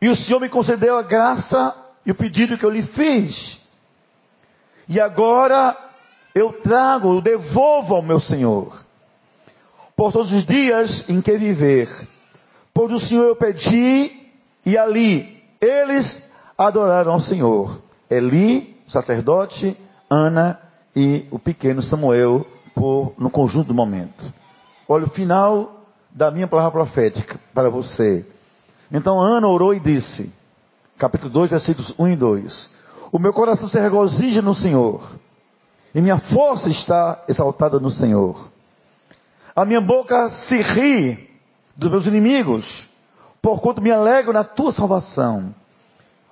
E 0.01 0.09
o 0.09 0.17
Senhor 0.17 0.41
me 0.41 0.49
concedeu 0.49 0.97
a 0.97 1.03
graça 1.03 1.75
e 2.05 2.11
o 2.11 2.15
pedido 2.15 2.57
que 2.57 2.65
eu 2.65 2.71
lhe 2.71 2.83
fiz. 2.83 3.61
E 4.89 4.99
agora 4.99 5.77
eu 6.35 6.53
trago, 6.63 7.15
eu 7.15 7.21
devolvo 7.21 7.95
ao 7.95 8.03
meu 8.03 8.19
Senhor. 8.21 8.81
Por 9.97 10.13
todos 10.13 10.33
os 10.33 10.47
dias 10.47 11.09
em 11.09 11.21
que 11.21 11.37
viver, 11.37 11.89
Depois 12.69 12.91
do 12.91 13.01
Senhor 13.01 13.25
eu 13.25 13.37
pedi, 13.37 14.11
e 14.65 14.79
ali 14.79 15.43
eles 15.61 16.31
adoraram 16.57 17.13
ao 17.13 17.21
Senhor. 17.21 17.83
Eli, 18.09 18.77
sacerdote, 18.89 19.77
Ana 20.09 20.59
e 20.97 21.27
o 21.31 21.39
pequeno 21.39 21.83
Samuel, 21.83 22.47
por, 22.75 23.13
no 23.19 23.31
conjunto 23.31 23.69
do 23.69 23.75
momento. 23.75 24.33
Olha 24.89 25.05
o 25.05 25.11
final 25.11 25.85
da 26.11 26.31
minha 26.31 26.49
palavra 26.49 26.71
profética 26.71 27.39
para 27.53 27.69
você. 27.69 28.25
Então 28.93 29.21
Ana 29.21 29.47
orou 29.47 29.73
e 29.73 29.81
disse, 29.81 30.33
capítulo 30.99 31.31
2, 31.31 31.51
versículos 31.51 31.95
1 31.99 32.09
e 32.09 32.17
2: 32.17 32.71
O 33.13 33.19
meu 33.19 33.33
coração 33.33 33.69
se 33.69 33.79
regozija 33.79 34.43
no 34.43 34.55
Senhor, 34.55 35.13
e 35.95 36.01
minha 36.01 36.19
força 36.19 36.69
está 36.69 37.23
exaltada 37.29 37.79
no 37.79 37.91
Senhor. 37.91 38.49
A 39.55 39.65
minha 39.65 39.81
boca 39.81 40.31
se 40.49 40.57
ri 40.57 41.31
dos 41.77 41.91
meus 41.91 42.07
inimigos, 42.07 42.65
porquanto 43.41 43.81
me 43.81 43.91
alegro 43.91 44.33
na 44.33 44.45
tua 44.45 44.73
salvação. 44.73 45.55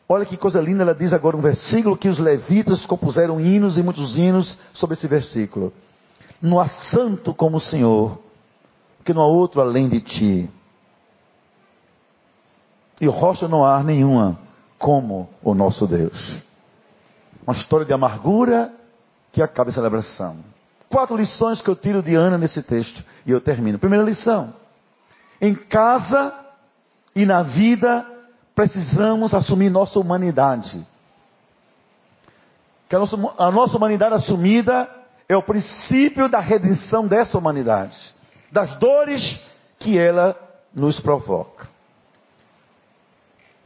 Olha 0.08 0.24
que 0.24 0.36
coisa 0.36 0.60
linda, 0.60 0.82
ela 0.82 0.94
diz 0.94 1.12
agora 1.12 1.36
um 1.36 1.40
versículo 1.40 1.96
que 1.96 2.08
os 2.08 2.18
levitas 2.18 2.86
compuseram 2.86 3.38
hinos 3.38 3.76
e 3.76 3.82
muitos 3.82 4.16
hinos 4.16 4.56
sobre 4.72 4.96
esse 4.96 5.06
versículo. 5.06 5.72
Não 6.40 6.58
há 6.58 6.68
santo 6.90 7.34
como 7.34 7.58
o 7.58 7.60
Senhor, 7.60 8.18
que 9.04 9.12
não 9.12 9.22
há 9.22 9.26
outro 9.26 9.60
além 9.60 9.88
de 9.88 10.00
ti. 10.00 10.50
E 13.00 13.06
rocha 13.06 13.46
não 13.46 13.64
há 13.64 13.82
nenhuma 13.82 14.38
como 14.78 15.28
o 15.42 15.54
nosso 15.54 15.86
Deus. 15.86 16.36
Uma 17.46 17.54
história 17.54 17.86
de 17.86 17.92
amargura 17.92 18.72
que 19.32 19.42
acaba 19.42 19.70
em 19.70 19.72
celebração. 19.74 20.36
Quatro 20.88 21.16
lições 21.16 21.60
que 21.60 21.68
eu 21.68 21.76
tiro 21.76 22.02
de 22.02 22.14
Ana 22.14 22.38
nesse 22.38 22.62
texto 22.62 23.02
e 23.26 23.30
eu 23.30 23.40
termino. 23.40 23.78
Primeira 23.78 24.04
lição: 24.04 24.54
em 25.40 25.54
casa 25.54 26.32
e 27.14 27.26
na 27.26 27.42
vida 27.42 28.06
precisamos 28.54 29.32
assumir 29.34 29.70
nossa 29.70 29.98
humanidade. 29.98 30.86
Que 32.88 32.96
a 32.96 32.98
nossa, 32.98 33.16
a 33.38 33.50
nossa 33.50 33.76
humanidade 33.76 34.14
assumida 34.14 34.88
é 35.28 35.36
o 35.36 35.42
princípio 35.42 36.28
da 36.28 36.40
redenção 36.40 37.06
dessa 37.06 37.36
humanidade, 37.36 37.96
das 38.50 38.76
dores 38.76 39.46
que 39.78 39.98
ela 39.98 40.34
nos 40.74 40.98
provoca. 41.00 41.68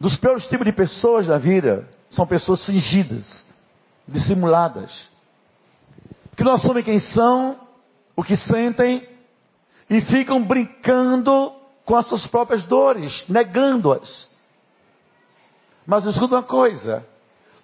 Dos 0.02 0.16
piores 0.16 0.48
tipos 0.48 0.66
de 0.66 0.72
pessoas 0.72 1.28
da 1.28 1.38
vida 1.38 1.88
são 2.10 2.26
pessoas 2.26 2.66
fingidas, 2.66 3.46
dissimuladas, 4.08 4.90
que 6.36 6.42
não 6.42 6.54
assumem 6.54 6.82
quem 6.82 6.98
são, 6.98 7.56
o 8.16 8.24
que 8.24 8.34
sentem 8.34 9.08
e 9.88 10.00
ficam 10.00 10.42
brincando 10.42 11.52
com 11.84 11.94
as 11.94 12.04
suas 12.08 12.26
próprias 12.26 12.64
dores, 12.64 13.12
negando-as. 13.28 14.26
Mas 15.86 16.04
escuta 16.04 16.34
uma 16.34 16.42
coisa: 16.42 17.06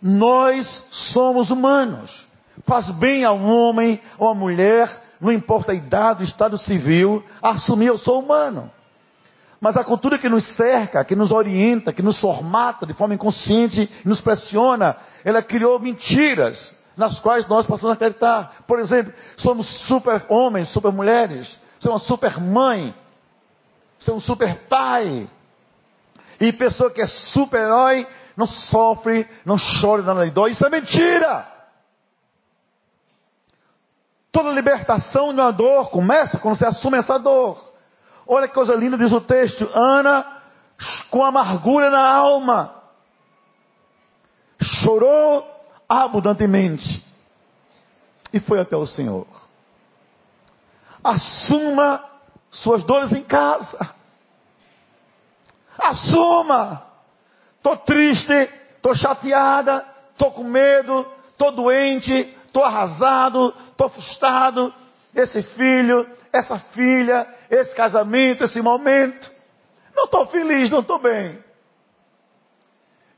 nós 0.00 0.64
somos 1.12 1.50
humanos. 1.50 2.28
Faz 2.62 2.88
bem 2.92 3.24
ao 3.24 3.36
homem 3.40 4.00
ou 4.16 4.28
à 4.28 4.34
mulher, 4.34 4.88
não 5.20 5.32
importa 5.32 5.72
a 5.72 5.74
idade, 5.74 6.22
o 6.22 6.24
estado 6.24 6.56
civil, 6.56 7.20
assumir 7.42 7.86
eu 7.86 7.98
sou 7.98 8.20
humano. 8.20 8.70
Mas 9.60 9.76
a 9.76 9.82
cultura 9.82 10.18
que 10.18 10.28
nos 10.28 10.46
cerca, 10.54 11.04
que 11.04 11.16
nos 11.16 11.32
orienta, 11.32 11.92
que 11.92 12.02
nos 12.02 12.20
formata 12.20 12.86
de 12.86 12.94
forma 12.94 13.14
inconsciente, 13.14 13.90
nos 14.04 14.20
pressiona, 14.20 14.96
ela 15.24 15.42
criou 15.42 15.80
mentiras 15.80 16.72
nas 16.96 17.18
quais 17.20 17.46
nós 17.48 17.66
passamos 17.66 17.90
a 17.90 17.94
acreditar. 17.94 18.64
Por 18.66 18.78
exemplo, 18.78 19.12
somos 19.36 19.66
super 19.86 20.24
homens, 20.28 20.68
super 20.70 20.92
mulheres, 20.92 21.48
somos 21.80 22.02
uma 22.02 22.08
super 22.08 22.40
mãe, 22.40 22.94
ser 23.98 24.12
um 24.12 24.20
super 24.20 24.66
pai. 24.68 25.28
E 26.40 26.52
pessoa 26.52 26.90
que 26.90 27.00
é 27.00 27.06
super 27.06 27.60
herói 27.60 28.06
não 28.36 28.46
sofre, 28.46 29.26
não 29.44 29.56
chora, 29.80 30.02
não 30.02 30.28
dói. 30.28 30.52
Isso 30.52 30.64
é 30.64 30.70
mentira. 30.70 31.46
Toda 34.30 34.52
libertação 34.52 35.34
de 35.34 35.40
uma 35.40 35.50
dor 35.50 35.90
começa 35.90 36.38
quando 36.38 36.56
você 36.56 36.66
assume 36.66 36.98
essa 36.98 37.18
dor. 37.18 37.67
Olha 38.30 38.46
que 38.46 38.52
coisa 38.52 38.74
linda, 38.74 38.98
diz 38.98 39.10
o 39.10 39.22
texto. 39.22 39.68
Ana, 39.74 40.42
com 41.10 41.24
amargura 41.24 41.88
na 41.88 42.06
alma, 42.06 42.74
chorou 44.60 45.46
abundantemente 45.88 47.02
e 48.30 48.38
foi 48.38 48.60
até 48.60 48.76
o 48.76 48.86
Senhor. 48.86 49.26
Assuma 51.02 52.04
suas 52.50 52.84
dores 52.84 53.12
em 53.12 53.24
casa. 53.24 53.94
Assuma. 55.78 56.82
Estou 57.56 57.78
triste, 57.78 58.32
estou 58.76 58.94
chateada, 58.94 59.84
estou 60.12 60.32
com 60.32 60.44
medo, 60.44 61.06
estou 61.30 61.50
doente, 61.50 62.12
estou 62.44 62.62
arrasado, 62.62 63.54
estou 63.70 63.88
frustrado. 63.88 64.74
Esse 65.18 65.42
filho, 65.42 66.06
essa 66.32 66.60
filha, 66.60 67.26
esse 67.50 67.74
casamento, 67.74 68.44
esse 68.44 68.62
momento. 68.62 69.28
Não 69.92 70.04
estou 70.04 70.26
feliz, 70.26 70.70
não 70.70 70.78
estou 70.78 71.00
bem. 71.00 71.42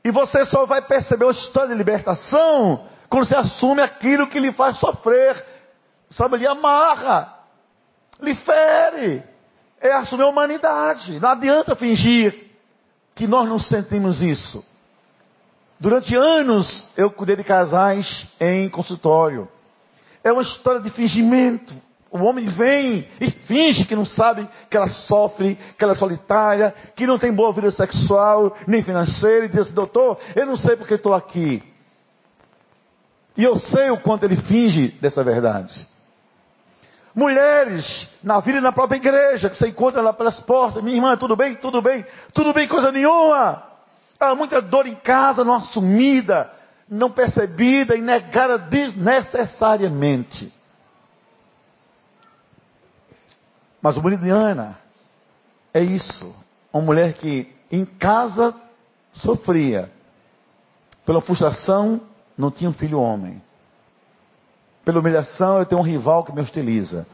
E 0.03 0.09
você 0.09 0.43
só 0.45 0.65
vai 0.65 0.81
perceber 0.81 1.25
o 1.25 1.29
história 1.29 1.69
de 1.69 1.75
libertação 1.75 2.87
quando 3.07 3.27
você 3.27 3.35
assume 3.35 3.83
aquilo 3.83 4.25
que 4.25 4.39
lhe 4.39 4.51
faz 4.51 4.79
sofrer. 4.79 5.45
Sabe, 6.09 6.37
lhe 6.37 6.47
amarra, 6.47 7.37
lhe 8.19 8.33
fere. 8.33 9.23
É 9.79 9.93
assumir 9.93 10.23
a 10.23 10.27
humanidade. 10.27 11.19
Não 11.19 11.29
adianta 11.29 11.75
fingir 11.75 12.47
que 13.13 13.27
nós 13.27 13.47
não 13.47 13.59
sentimos 13.59 14.23
isso. 14.23 14.65
Durante 15.79 16.15
anos 16.15 16.83
eu 16.97 17.11
cuidei 17.11 17.35
de 17.35 17.43
casais 17.43 18.27
em 18.39 18.67
consultório. 18.69 19.47
É 20.23 20.31
uma 20.31 20.41
história 20.41 20.81
de 20.81 20.89
fingimento. 20.89 21.90
O 22.11 22.23
homem 22.23 22.45
vem 22.45 23.07
e 23.21 23.31
finge 23.31 23.85
que 23.85 23.95
não 23.95 24.03
sabe 24.03 24.45
que 24.69 24.75
ela 24.75 24.89
sofre, 24.89 25.57
que 25.77 25.83
ela 25.83 25.93
é 25.93 25.95
solitária, 25.95 26.75
que 26.93 27.07
não 27.07 27.17
tem 27.17 27.31
boa 27.31 27.53
vida 27.53 27.71
sexual, 27.71 28.53
nem 28.67 28.83
financeira, 28.83 29.45
e 29.45 29.47
diz 29.47 29.61
assim, 29.61 29.73
doutor, 29.73 30.19
eu 30.35 30.45
não 30.45 30.57
sei 30.57 30.75
porque 30.75 30.95
estou 30.95 31.13
aqui. 31.13 31.63
E 33.37 33.43
eu 33.45 33.57
sei 33.57 33.89
o 33.91 33.97
quanto 33.97 34.25
ele 34.25 34.35
finge 34.35 34.89
dessa 34.99 35.23
verdade. 35.23 35.87
Mulheres, 37.15 38.09
na 38.21 38.41
vida 38.41 38.57
e 38.57 38.61
na 38.61 38.73
própria 38.73 38.97
igreja, 38.97 39.49
que 39.49 39.57
você 39.57 39.69
encontra 39.69 40.01
lá 40.01 40.11
pelas 40.11 40.37
portas, 40.41 40.83
minha 40.83 40.97
irmã, 40.97 41.15
tudo 41.15 41.37
bem? 41.37 41.55
Tudo 41.55 41.81
bem? 41.81 42.05
Tudo 42.33 42.51
bem, 42.51 42.67
coisa 42.67 42.91
nenhuma. 42.91 43.63
Há 44.19 44.35
muita 44.35 44.61
dor 44.61 44.85
em 44.85 44.95
casa, 44.95 45.45
não 45.45 45.55
assumida, 45.55 46.51
não 46.89 47.09
percebida 47.09 47.95
e 47.95 48.01
negada 48.01 48.57
desnecessariamente. 48.57 50.53
Mas 53.81 53.97
o 53.97 54.01
bonito 54.01 54.21
de 54.21 54.29
Ana 54.29 54.77
é 55.73 55.81
isso. 55.81 56.35
Uma 56.71 56.83
mulher 56.83 57.13
que 57.13 57.53
em 57.71 57.85
casa 57.85 58.53
sofria 59.13 59.91
pela 61.05 61.21
frustração, 61.21 62.01
não 62.37 62.51
tinha 62.51 62.69
um 62.69 62.73
filho 62.73 62.99
homem. 62.99 63.41
Pela 64.85 64.99
humilhação, 64.99 65.59
eu 65.59 65.65
tenho 65.65 65.81
um 65.81 65.83
rival 65.83 66.23
que 66.23 66.31
me 66.31 66.41
hostiliza. 66.41 67.07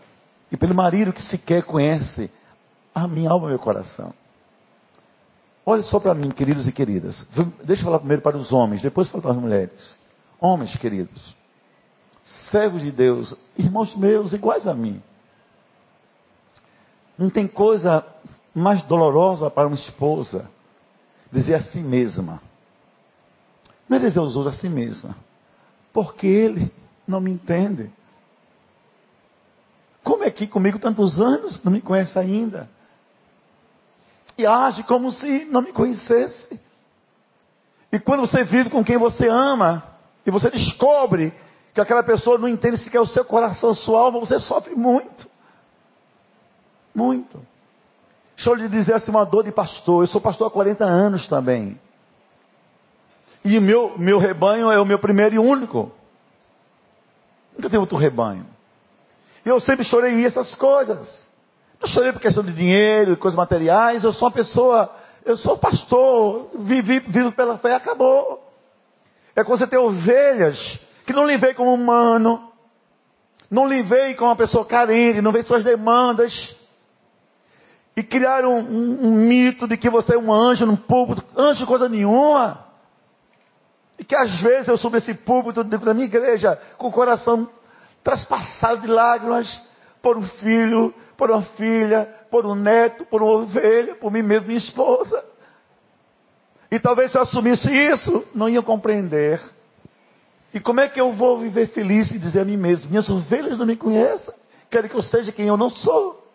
E 0.51 0.57
pelo 0.57 0.75
marido 0.75 1.13
que 1.13 1.21
sequer 1.21 1.63
conhece 1.63 2.29
a 2.93 3.07
minha 3.07 3.29
alma 3.29 3.47
e 3.47 3.49
meu 3.49 3.59
coração. 3.59 4.13
Olhe 5.65 5.83
só 5.83 5.99
para 5.99 6.13
mim, 6.13 6.29
queridos 6.29 6.67
e 6.67 6.71
queridas. 6.71 7.25
Deixa 7.63 7.81
eu 7.81 7.85
falar 7.85 7.99
primeiro 7.99 8.21
para 8.21 8.37
os 8.37 8.53
homens, 8.53 8.81
depois 8.81 9.09
falar 9.09 9.21
para 9.21 9.31
as 9.31 9.37
mulheres. 9.37 9.97
Homens 10.39 10.75
queridos, 10.77 11.35
servos 12.51 12.81
de 12.81 12.91
Deus, 12.91 13.35
irmãos 13.57 13.95
meus, 13.95 14.31
iguais 14.31 14.65
a 14.67 14.73
mim. 14.73 15.01
Não 17.17 17.29
tem 17.29 17.47
coisa 17.47 18.05
mais 18.53 18.83
dolorosa 18.83 19.49
para 19.49 19.67
uma 19.67 19.75
esposa 19.75 20.49
dizer 21.31 21.55
a 21.55 21.61
si 21.63 21.79
mesma. 21.79 22.41
Não 23.87 23.97
é 23.97 23.99
dizer 23.99 24.19
aos 24.19 24.35
outros 24.35 24.55
a 24.55 24.59
si 24.59 24.69
mesma. 24.69 25.15
Porque 25.93 26.27
ele 26.27 26.71
não 27.07 27.19
me 27.19 27.31
entende. 27.31 27.91
Como 30.03 30.23
é 30.23 30.31
que 30.31 30.47
comigo 30.47 30.79
tantos 30.79 31.19
anos 31.19 31.61
não 31.63 31.71
me 31.71 31.81
conhece 31.81 32.17
ainda? 32.17 32.69
E 34.37 34.45
age 34.45 34.83
como 34.83 35.11
se 35.11 35.45
não 35.45 35.61
me 35.61 35.71
conhecesse. 35.71 36.59
E 37.91 37.99
quando 37.99 38.21
você 38.21 38.43
vive 38.43 38.69
com 38.69 38.83
quem 38.83 38.97
você 38.97 39.27
ama, 39.27 39.83
e 40.25 40.31
você 40.31 40.49
descobre 40.49 41.33
que 41.73 41.79
aquela 41.79 42.03
pessoa 42.03 42.37
não 42.37 42.47
entende 42.47 42.77
sequer 42.77 42.99
o 42.99 43.07
seu 43.07 43.23
coração, 43.23 43.73
sua 43.73 44.01
alma, 44.01 44.19
você 44.19 44.39
sofre 44.39 44.75
muito. 44.75 45.27
Muito. 46.97 47.39
Deixa 48.35 48.49
eu 48.49 48.55
lhe 48.55 48.67
dizer 48.67 48.95
assim, 48.95 49.11
uma 49.11 49.23
dor 49.23 49.43
de 49.43 49.51
pastor. 49.51 50.01
Eu 50.01 50.07
sou 50.07 50.19
pastor 50.19 50.47
há 50.47 50.49
40 50.49 50.83
anos 50.83 51.27
também. 51.27 51.79
E 53.45 53.59
meu, 53.59 53.93
meu 53.99 54.17
rebanho 54.17 54.71
é 54.71 54.81
o 54.81 54.85
meu 54.85 54.97
primeiro 54.97 55.35
e 55.35 55.37
único. 55.37 55.91
Nunca 57.55 57.69
tem 57.69 57.79
outro 57.79 57.97
rebanho. 57.97 58.47
E 59.45 59.49
eu 59.49 59.59
sempre 59.59 59.85
chorei 59.85 60.25
essas 60.25 60.55
coisas. 60.55 61.27
Não 61.79 61.87
chorei 61.87 62.11
por 62.11 62.19
questão 62.19 62.43
de 62.43 62.51
dinheiro 62.51 63.13
e 63.13 63.15
coisas 63.15 63.37
materiais. 63.37 64.03
Eu 64.03 64.11
sou 64.11 64.27
uma 64.27 64.33
pessoa, 64.33 64.91
eu 65.23 65.37
sou 65.37 65.55
pastor, 65.59 66.49
vivi, 66.55 66.99
vivo 66.99 67.31
pela 67.31 67.59
fé, 67.59 67.75
acabou. 67.75 68.43
É 69.35 69.43
quando 69.43 69.59
você 69.59 69.67
tem 69.67 69.77
ovelhas 69.77 70.57
que 71.05 71.13
não 71.13 71.27
lhe 71.27 71.37
veem 71.37 71.53
como 71.53 71.75
humano, 71.75 72.51
não 73.51 73.67
lhe 73.67 73.83
veem 73.83 74.15
como 74.15 74.31
uma 74.31 74.35
pessoa 74.35 74.65
carente, 74.65 75.21
não 75.21 75.31
vê 75.31 75.43
suas 75.43 75.63
demandas. 75.63 76.57
E 77.97 78.03
criaram 78.03 78.59
um, 78.59 79.07
um, 79.07 79.11
mito 79.15 79.67
de 79.67 79.75
que 79.75 79.89
você 79.89 80.13
é 80.13 80.17
um 80.19 80.31
anjo 80.31 80.67
num 80.67 80.75
púlpito, 80.75 81.25
anjo 81.35 81.65
coisa 81.65 81.89
nenhuma. 81.89 82.63
E 83.97 84.03
que 84.03 84.15
às 84.15 84.39
vezes 84.39 84.67
eu 84.67 84.77
subo 84.77 84.97
esse 84.97 85.15
púlpito 85.15 85.63
da 85.63 85.93
minha 85.95 86.05
igreja 86.05 86.61
com 86.77 86.89
o 86.89 86.91
coração 86.91 87.49
traspassado 88.03 88.81
de 88.81 88.87
lágrimas 88.87 89.49
por 89.99 90.15
um 90.15 90.21
filho, 90.21 90.93
por 91.17 91.31
uma 91.31 91.41
filha, 91.41 92.07
por 92.29 92.45
um 92.45 92.53
neto, 92.53 93.03
por 93.05 93.23
uma 93.23 93.31
ovelha, 93.31 93.95
por 93.95 94.11
mim 94.11 94.21
mesmo, 94.21 94.45
minha 94.45 94.59
esposa. 94.59 95.25
E 96.69 96.79
talvez 96.79 97.11
se 97.11 97.17
eu 97.17 97.23
assumisse 97.23 97.67
isso, 97.67 98.27
não 98.35 98.47
ia 98.47 98.61
compreender. 98.61 99.41
E 100.53 100.59
como 100.59 100.81
é 100.81 100.87
que 100.87 101.01
eu 101.01 101.13
vou 101.13 101.39
viver 101.39 101.69
feliz 101.69 102.11
e 102.11 102.19
dizer 102.19 102.41
a 102.41 102.45
mim 102.45 102.57
mesmo: 102.57 102.91
minhas 102.91 103.09
ovelhas 103.09 103.57
não 103.57 103.65
me 103.65 103.75
conhecem, 103.75 104.35
querem 104.69 104.87
que 104.87 104.95
eu 104.95 105.01
seja 105.01 105.31
quem 105.31 105.47
eu 105.47 105.57
não 105.57 105.71
sou. 105.71 106.27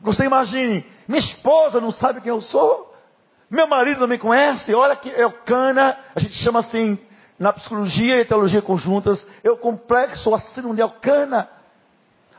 Você 0.00 0.24
imagine, 0.24 0.84
minha 1.06 1.20
esposa 1.20 1.80
não 1.80 1.90
sabe 1.90 2.20
quem 2.20 2.30
eu 2.30 2.40
sou, 2.40 2.94
meu 3.50 3.66
marido 3.66 4.00
não 4.00 4.08
me 4.08 4.18
conhece, 4.18 4.74
olha 4.74 4.96
que 4.96 5.08
o 5.24 5.32
cana, 5.44 5.96
a 6.14 6.20
gente 6.20 6.34
chama 6.34 6.60
assim, 6.60 6.98
na 7.38 7.52
psicologia 7.52 8.20
e 8.20 8.24
teologia 8.24 8.62
conjuntas, 8.62 9.24
o 9.44 9.56
complexo, 9.56 10.30
o 10.30 10.34
assíndrome 10.34 10.76
de 10.76 10.82
Alcana. 10.82 11.48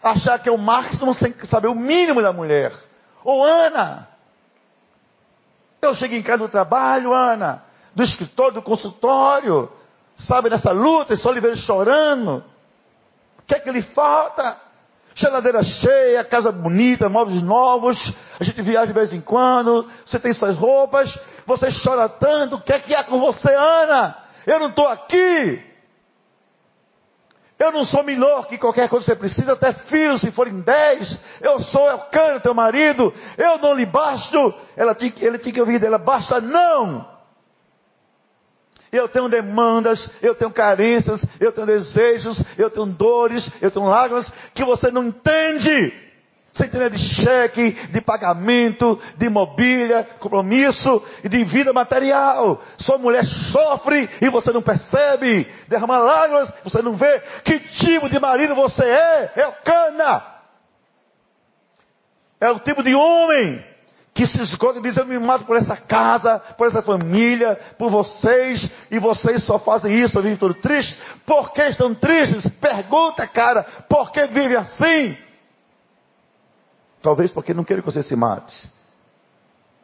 Achar 0.01 0.39
que 0.39 0.49
é 0.49 0.51
o 0.51 0.57
máximo 0.57 1.13
sem 1.15 1.33
saber 1.45 1.67
o 1.67 1.75
mínimo 1.75 2.21
da 2.21 2.31
mulher. 2.31 2.71
Ou 3.23 3.43
Ana, 3.43 4.07
eu 5.81 5.95
chego 5.95 6.15
em 6.15 6.21
casa 6.21 6.39
do 6.39 6.49
trabalho, 6.49 7.13
Ana, 7.13 7.63
do 7.93 8.03
escritório, 8.03 8.53
do 8.53 8.61
consultório, 8.61 9.71
sabe, 10.17 10.49
nessa 10.49 10.71
luta, 10.71 11.13
e 11.13 11.17
só 11.17 11.31
lhe 11.31 11.39
vejo 11.39 11.61
chorando. 11.63 12.43
O 13.39 13.43
que 13.47 13.55
é 13.55 13.59
que 13.59 13.71
lhe 13.71 13.81
falta? 13.81 14.57
Geladeira 15.17 15.63
cheia, 15.63 16.25
casa 16.25 16.51
bonita, 16.51 17.07
móveis 17.07 17.41
novos, 17.41 17.97
a 18.37 18.43
gente 18.43 18.61
viaja 18.61 18.87
de 18.87 18.93
vez 18.93 19.13
em 19.13 19.21
quando, 19.21 19.89
você 20.05 20.19
tem 20.19 20.33
suas 20.33 20.57
roupas, 20.57 21.17
você 21.45 21.69
chora 21.81 22.09
tanto, 22.09 22.57
o 22.57 22.61
que 22.61 22.73
é 22.73 22.79
que 22.79 22.93
há 22.93 23.05
com 23.05 23.17
você, 23.17 23.49
Ana? 23.49 24.17
Eu 24.45 24.59
não 24.59 24.67
estou 24.67 24.85
aqui. 24.85 25.63
Eu 27.57 27.71
não 27.71 27.85
sou 27.85 28.03
melhor 28.03 28.47
que 28.47 28.57
qualquer 28.57 28.89
coisa 28.89 29.05
que 29.05 29.11
você 29.11 29.15
precisa, 29.15 29.53
até 29.53 29.71
filhos, 29.71 30.19
se 30.19 30.31
forem 30.31 30.59
dez. 30.59 31.17
Eu 31.39 31.61
sou 31.61 31.89
Elcano, 31.89 32.41
teu 32.41 32.53
marido. 32.53 33.13
Eu 33.37 33.57
não 33.59 33.73
lhe 33.73 33.85
basto. 33.85 34.53
Ela 34.75 34.93
tinha, 34.93 35.13
ele 35.21 35.37
tinha 35.37 35.53
que 35.53 35.61
ouvir 35.61 35.79
dela, 35.79 35.97
basta 35.97 36.41
não. 36.41 37.14
Eu 38.95 39.09
tenho 39.09 39.27
demandas, 39.27 40.09
eu 40.21 40.33
tenho 40.33 40.51
carências, 40.51 41.21
eu 41.39 41.51
tenho 41.51 41.67
desejos, 41.67 42.41
eu 42.57 42.69
tenho 42.69 42.85
dores, 42.85 43.49
eu 43.61 43.69
tenho 43.69 43.85
lágrimas 43.87 44.31
que 44.53 44.63
você 44.63 44.89
não 44.89 45.03
entende. 45.03 45.93
Centenas 46.53 46.93
de 46.93 46.97
cheque, 46.97 47.71
de 47.91 47.99
pagamento, 47.99 48.97
de 49.17 49.27
mobília, 49.27 50.07
compromisso 50.21 51.03
e 51.21 51.27
de 51.27 51.43
vida 51.43 51.73
material. 51.73 52.63
Sua 52.77 52.97
mulher 52.97 53.25
sofre 53.25 54.09
e 54.21 54.29
você 54.29 54.53
não 54.53 54.61
percebe. 54.61 55.45
Derrama 55.67 55.97
lágrimas, 55.97 56.53
você 56.63 56.81
não 56.81 56.93
vê. 56.93 57.19
Que 57.43 57.59
tipo 57.59 58.07
de 58.07 58.17
marido 58.17 58.55
você 58.55 58.85
é? 58.85 59.31
É 59.35 59.47
o 59.47 59.53
cana. 59.65 60.23
É 62.39 62.49
o 62.49 62.59
tipo 62.59 62.81
de 62.81 62.95
homem 62.95 63.74
que 64.15 64.25
se 64.25 64.41
esconde 64.41 64.79
e 64.79 64.81
diz: 64.81 64.95
Eu 64.95 65.05
me 65.05 65.19
mato 65.19 65.43
por 65.43 65.57
essa 65.57 65.75
casa, 65.75 66.39
por 66.57 66.67
essa 66.67 66.81
família, 66.81 67.59
por 67.77 67.91
vocês, 67.91 68.67
e 68.89 68.97
vocês 68.97 69.43
só 69.43 69.59
fazem 69.59 69.93
isso, 69.93 70.21
vivem 70.21 70.37
tudo 70.37 70.53
triste. 70.53 70.97
Por 71.25 71.51
que 71.51 71.61
estão 71.63 71.93
tristes? 71.93 72.49
Pergunta, 72.53 73.27
cara, 73.27 73.63
por 73.89 74.11
que 74.13 74.25
vivem 74.27 74.55
assim? 74.55 75.17
Talvez 77.01 77.29
porque 77.29 77.53
não 77.53 77.65
querem 77.65 77.83
que 77.83 77.91
você 77.91 78.01
se 78.01 78.15
mate. 78.15 78.55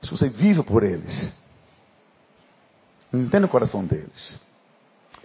Mas 0.02 0.10
você 0.10 0.30
vive 0.30 0.64
por 0.64 0.82
eles. 0.82 1.34
Entenda 3.14 3.46
o 3.46 3.50
coração 3.50 3.84
deles. 3.84 4.40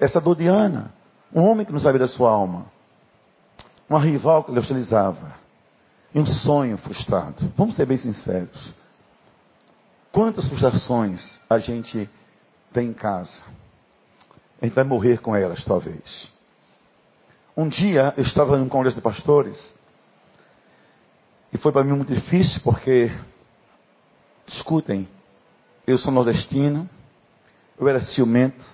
Essa 0.00 0.20
dor 0.20 0.34
de 0.34 0.48
Ana, 0.48 0.92
um 1.32 1.42
homem 1.42 1.64
que 1.64 1.72
não 1.72 1.78
sabia 1.78 2.00
da 2.00 2.08
sua 2.08 2.28
alma, 2.28 2.66
uma 3.88 4.00
rival 4.00 4.42
que 4.42 4.50
ele 4.50 4.58
hostilizava, 4.58 5.34
e 6.12 6.18
um 6.18 6.26
sonho 6.26 6.76
frustrado. 6.78 7.52
Vamos 7.56 7.76
ser 7.76 7.86
bem 7.86 7.96
sinceros. 7.96 8.74
Quantas 10.16 10.48
frustrações 10.48 11.22
a 11.46 11.58
gente 11.58 12.08
tem 12.72 12.88
em 12.88 12.94
casa? 12.94 13.38
A 14.62 14.64
gente 14.64 14.74
vai 14.74 14.82
morrer 14.82 15.20
com 15.20 15.36
elas, 15.36 15.62
talvez. 15.62 16.30
Um 17.54 17.68
dia 17.68 18.14
eu 18.16 18.22
estava 18.22 18.56
num 18.56 18.66
congresso 18.66 18.96
de 18.96 19.02
pastores 19.02 19.74
e 21.52 21.58
foi 21.58 21.70
para 21.70 21.84
mim 21.84 21.92
muito 21.92 22.14
difícil 22.14 22.62
porque, 22.64 23.12
escutem, 24.46 25.06
eu 25.86 25.98
sou 25.98 26.10
nordestino, 26.10 26.88
eu 27.78 27.86
era 27.86 28.00
ciumento. 28.00 28.64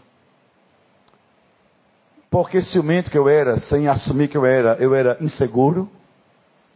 Porque 2.30 2.62
ciumento 2.62 3.10
que 3.10 3.18
eu 3.18 3.28
era, 3.28 3.58
sem 3.62 3.88
assumir 3.88 4.28
que 4.28 4.36
eu 4.36 4.46
era, 4.46 4.76
eu 4.76 4.94
era 4.94 5.18
inseguro. 5.20 5.90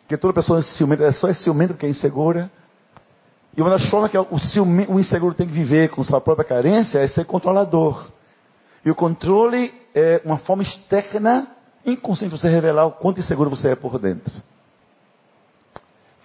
Porque 0.00 0.16
toda 0.16 0.34
pessoa 0.34 0.60
ciumenta, 0.60 1.04
é 1.04 1.12
só 1.12 1.28
é 1.28 1.34
ciumento 1.34 1.74
porque 1.74 1.86
é 1.86 1.90
insegura. 1.90 2.50
E 3.56 3.62
uma 3.62 3.70
das 3.70 3.88
formas 3.88 4.10
que 4.10 4.18
o, 4.18 4.38
ciumento, 4.38 4.92
o 4.92 5.00
inseguro 5.00 5.34
tem 5.34 5.46
que 5.46 5.52
viver 5.52 5.88
com 5.90 6.04
sua 6.04 6.20
própria 6.20 6.46
carência 6.46 6.98
é 6.98 7.08
ser 7.08 7.24
controlador. 7.24 8.08
E 8.84 8.90
o 8.90 8.94
controle 8.94 9.72
é 9.94 10.20
uma 10.24 10.38
forma 10.38 10.62
externa, 10.62 11.48
inconsciente, 11.84 12.34
de 12.34 12.40
você 12.40 12.48
revelar 12.48 12.86
o 12.86 12.92
quanto 12.92 13.20
inseguro 13.20 13.48
você 13.48 13.70
é 13.70 13.74
por 13.74 13.98
dentro 13.98 14.32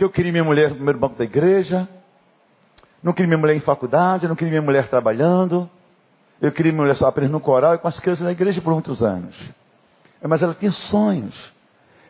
que 0.02 0.06
eu 0.06 0.10
queria 0.10 0.32
minha 0.32 0.44
mulher 0.44 0.70
no 0.70 0.78
primeiro 0.78 0.98
banco 0.98 1.16
da 1.16 1.24
igreja, 1.24 1.88
não 3.04 3.14
queria 3.14 3.28
minha 3.28 3.38
mulher 3.38 3.56
em 3.56 3.60
faculdade, 3.60 4.28
não 4.28 4.36
queria 4.36 4.50
minha 4.50 4.62
mulher 4.64 4.90
trabalhando, 4.90 5.70
eu 6.42 6.52
queria 6.52 6.72
minha 6.72 6.82
mulher 6.82 6.96
só 6.96 7.06
aprendendo 7.06 7.34
no 7.34 7.40
coral 7.40 7.76
e 7.76 7.78
com 7.78 7.88
as 7.88 8.00
crianças 8.00 8.26
na 8.26 8.32
igreja 8.32 8.60
por 8.62 8.74
muitos 8.74 9.04
anos. 9.04 9.36
Mas 10.24 10.42
ela 10.42 10.56
tinha 10.56 10.72
sonhos. 10.72 11.54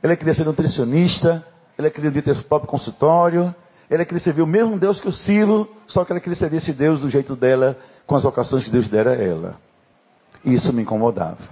Ela 0.01 0.15
queria 0.15 0.33
ser 0.33 0.45
nutricionista, 0.45 1.45
ela 1.77 1.89
queria 1.89 2.09
ter 2.21 2.33
seu 2.33 2.45
próprio 2.45 2.71
consultório, 2.71 3.53
ela 3.91 4.05
queria 4.05 4.23
servir 4.23 4.41
o 4.41 4.47
mesmo 4.47 4.79
Deus 4.79 5.01
que 5.01 5.07
eu 5.07 5.11
sirvo, 5.11 5.67
só 5.85 6.05
que 6.05 6.13
ela 6.13 6.21
queria 6.21 6.39
servir 6.39 6.57
esse 6.57 6.71
Deus 6.71 7.01
do 7.01 7.09
jeito 7.09 7.35
dela, 7.35 7.77
com 8.07 8.15
as 8.15 8.23
ocasiões 8.23 8.63
que 8.63 8.69
Deus 8.69 8.87
dera 8.87 9.11
a 9.11 9.21
ela. 9.21 9.59
E 10.45 10.53
isso 10.53 10.71
me 10.71 10.83
incomodava. 10.83 11.43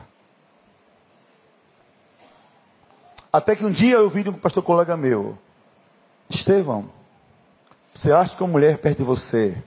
Até 3.32 3.58
que 3.58 3.66
um 3.66 3.72
dia 3.72 3.96
eu 3.96 4.10
vi 4.10 4.24
de 4.24 4.30
um 4.30 4.34
pastor 4.34 4.64
colega 4.64 4.96
meu, 4.96 5.38
Estevão, 6.30 6.90
você 7.94 8.10
acha 8.10 8.38
que 8.38 8.42
uma 8.42 8.54
mulher 8.54 8.78
perto 8.78 9.00
de 9.00 9.04
você, 9.04 9.62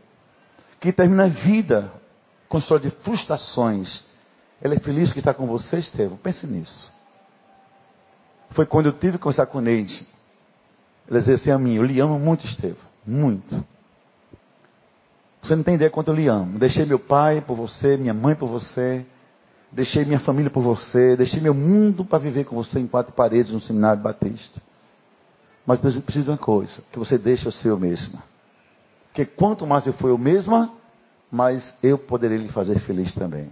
que 0.80 0.94
termina 0.94 1.24
a 1.24 1.28
vida 1.28 1.92
com 2.48 2.56
história 2.56 2.88
de 2.88 2.96
frustrações, 3.02 4.02
ela 4.62 4.74
é 4.74 4.78
feliz 4.78 5.12
que 5.12 5.18
está 5.18 5.34
com 5.34 5.46
você, 5.46 5.76
Estevão? 5.76 6.16
Pense 6.16 6.46
nisso. 6.46 6.90
Foi 8.52 8.64
quando 8.64 8.86
eu 8.86 8.92
tive 8.92 9.18
que 9.18 9.24
conversar 9.24 9.44
com 9.44 9.58
o 9.58 9.60
Neide. 9.60 10.06
Ela 11.08 11.20
dizia 11.20 11.34
assim 11.34 11.50
a 11.50 11.58
mim, 11.58 11.74
eu 11.74 11.84
lhe 11.84 12.00
amo 12.00 12.18
muito, 12.18 12.46
Estevão. 12.46 12.92
Muito. 13.06 13.64
Você 15.42 15.56
não 15.56 15.64
tem 15.64 15.74
ideia 15.74 15.90
quanto 15.90 16.08
eu 16.08 16.14
lhe 16.14 16.28
amo. 16.28 16.58
Deixei 16.58 16.86
meu 16.86 16.98
pai 16.98 17.40
por 17.40 17.56
você, 17.56 17.96
minha 17.96 18.14
mãe 18.14 18.34
por 18.34 18.48
você. 18.48 19.04
Deixei 19.72 20.04
minha 20.04 20.20
família 20.20 20.50
por 20.50 20.62
você. 20.62 21.16
Deixei 21.16 21.40
meu 21.40 21.52
mundo 21.52 22.04
para 22.04 22.18
viver 22.18 22.44
com 22.44 22.54
você 22.54 22.78
em 22.78 22.86
quatro 22.86 23.12
paredes 23.12 23.52
no 23.52 23.60
seminário 23.60 24.00
batista. 24.00 24.62
Mas 25.66 25.80
precisa 25.80 26.24
de 26.24 26.30
uma 26.30 26.38
coisa: 26.38 26.82
que 26.92 26.98
você 26.98 27.18
deixe 27.18 27.46
eu 27.46 27.52
ser 27.52 27.68
eu 27.68 27.78
mesma. 27.78 28.22
Porque 29.08 29.24
quanto 29.24 29.66
mais 29.66 29.86
eu 29.86 29.92
for 29.94 30.08
eu 30.08 30.18
mesma, 30.18 30.72
mais 31.30 31.74
eu 31.82 31.98
poderei 31.98 32.38
lhe 32.38 32.48
fazer 32.48 32.78
feliz 32.80 33.12
também. 33.14 33.50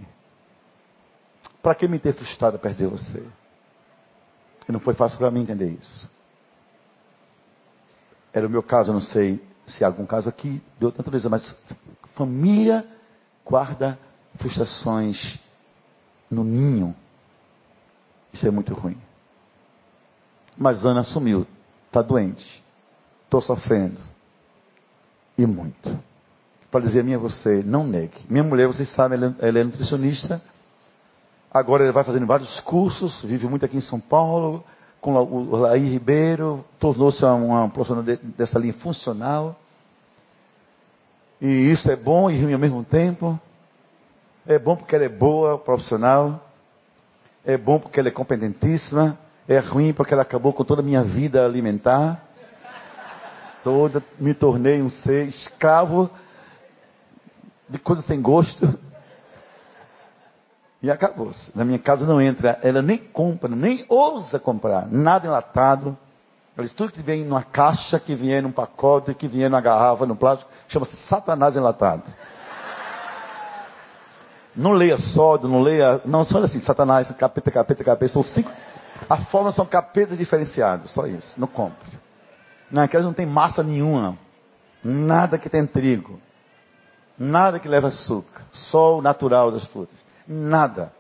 Para 1.63 1.75
que 1.75 1.89
me 1.89 1.99
ter 1.99 2.15
frustrado 2.15 2.57
a 2.57 2.59
perder 2.59 2.87
você? 2.87 3.23
E 4.69 4.73
não 4.73 4.81
foi 4.81 4.95
fácil 4.95 5.19
para 5.19 5.31
mim 5.31 5.43
entender 5.43 5.71
isso. 5.71 6.09
Era 8.33 8.47
o 8.47 8.51
meu 8.51 8.63
caso, 8.63 8.93
não 8.93 9.01
sei 9.01 9.43
se 9.67 9.85
há 9.85 9.87
algum 9.87 10.07
caso 10.07 10.29
aqui 10.29 10.63
de 10.79 10.85
outra 10.85 11.03
natureza, 11.03 11.29
mas 11.29 11.55
família 12.15 12.85
guarda 13.45 13.99
frustrações 14.37 15.39
no 16.31 16.45
ninho. 16.45 16.95
Isso 18.33 18.47
é 18.47 18.51
muito 18.51 18.73
ruim. 18.75 18.97
Mas 20.57 20.85
Ana 20.85 21.01
assumiu 21.01 21.47
Está 21.91 22.03
doente. 22.03 22.63
Estou 23.25 23.41
sofrendo. 23.43 23.99
E 25.37 25.45
muito. 25.45 25.99
Para 26.71 26.83
dizer 26.83 27.01
a 27.01 27.03
minha 27.03 27.19
você, 27.19 27.65
não 27.65 27.85
negue. 27.85 28.17
Minha 28.29 28.45
mulher, 28.45 28.69
vocês 28.69 28.89
sabem, 28.95 29.19
ela, 29.19 29.35
ela 29.41 29.59
é 29.59 29.65
nutricionista. 29.65 30.41
Agora 31.51 31.83
ela 31.83 31.93
vai 31.93 32.05
fazendo 32.05 32.27
vários 32.27 32.61
cursos, 32.61 33.25
vive 33.25 33.49
muito 33.49 33.65
aqui 33.65 33.77
em 33.77 33.81
São 33.81 33.99
Paulo, 33.99 34.65
com 35.01 35.15
o 35.15 35.57
Laí 35.57 35.89
Ribeiro, 35.89 36.65
tornou-se 36.79 37.25
uma, 37.25 37.69
profissional 37.71 38.05
dessa 38.37 38.59
linha 38.59 38.75
funcional. 38.75 39.57
E 41.41 41.47
isso 41.47 41.91
é 41.91 41.97
bom 41.97 42.31
e 42.31 42.41
ruim 42.43 42.53
ao 42.53 42.59
mesmo 42.59 42.85
tempo. 42.85 43.41
É 44.47 44.59
bom 44.59 44.77
porque 44.77 44.95
ela 44.95 45.05
é 45.05 45.09
boa, 45.09 45.59
profissional. 45.59 46.45
É 47.45 47.57
bom 47.57 47.79
porque 47.79 47.99
ela 47.99 48.09
é 48.09 48.13
competentíssima. 48.13 49.19
É 49.49 49.59
ruim 49.59 49.93
porque 49.95 50.13
ela 50.13 50.23
acabou 50.23 50.53
com 50.53 50.65
toda 50.65 50.83
a 50.83 50.85
minha 50.85 51.03
vida 51.03 51.45
alimentar. 51.45 52.23
Toda, 53.65 54.03
me 54.19 54.35
tornei 54.35 54.83
um 54.83 54.91
ser 54.91 55.27
escravo 55.27 56.11
de 57.69 57.79
coisas 57.79 58.05
sem 58.05 58.21
gosto. 58.21 58.79
E 60.83 60.91
acabou. 60.91 61.33
-se. 61.33 61.57
Na 61.57 61.65
minha 61.65 61.79
casa 61.79 62.07
não 62.07 62.21
entra, 62.21 62.59
ela 62.63 62.81
nem 62.81 62.99
compra, 62.99 63.49
nem 63.51 63.85
ousa 63.89 64.39
comprar, 64.39 64.87
nada 64.91 65.27
enlatado. 65.27 65.97
Eles 66.57 66.73
tudo 66.75 66.93
que 66.93 67.03
vem 67.03 67.25
numa 67.25 67.43
caixa, 67.43 67.99
que 67.99 68.15
vier 68.15 68.43
num 68.43 68.53
pacote, 68.53 69.15
que 69.15 69.29
vier 69.29 69.49
numa 69.49 69.61
garrafa, 69.61 70.05
num 70.05 70.17
plástico, 70.17 70.51
chama-se 70.69 70.97
Satanás 71.09 71.57
enlatado. 71.57 72.03
Não 74.55 74.73
leia 74.73 74.99
sódio, 74.99 75.49
não 75.49 75.61
leia. 75.61 76.01
Não, 76.05 76.25
só 76.25 76.39
assim, 76.43 76.61
Satanás, 76.61 77.11
capeta, 77.13 77.51
capeta, 77.51 77.85
capeta. 77.85 78.13
São 78.13 78.23
cinco. 78.23 78.51
A 79.09 79.17
forma 79.27 79.53
são 79.53 79.65
capetas 79.65 80.19
diferenciados, 80.19 80.91
só 80.91 81.07
isso. 81.07 81.39
Não 81.39 81.47
compre. 81.47 81.89
Naquelas 82.71 83.07
não 83.07 83.13
tem 83.13 83.27
massa 83.27 83.63
nenhuma. 83.63 84.19
Nada 84.83 85.39
que 85.39 85.49
tem 85.49 85.67
trigo. 85.67 86.21
Nada 87.19 87.59
que 87.59 87.69
leva 87.69 87.89
açúcar. 87.89 88.43
Só 88.53 88.99
o 88.99 89.03
natural 89.03 89.53
das 89.53 89.65
frutas. 89.67 90.10
Nada. 90.27 90.93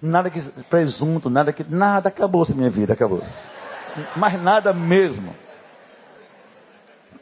Nada 0.00 0.30
que 0.30 0.40
presunto, 0.68 1.30
nada 1.30 1.52
que. 1.52 1.64
Nada, 1.64 2.08
acabou-se 2.08 2.52
minha 2.54 2.70
vida, 2.70 2.92
acabou-se. 2.92 3.32
Mas 4.16 4.40
nada 4.42 4.72
mesmo. 4.72 5.34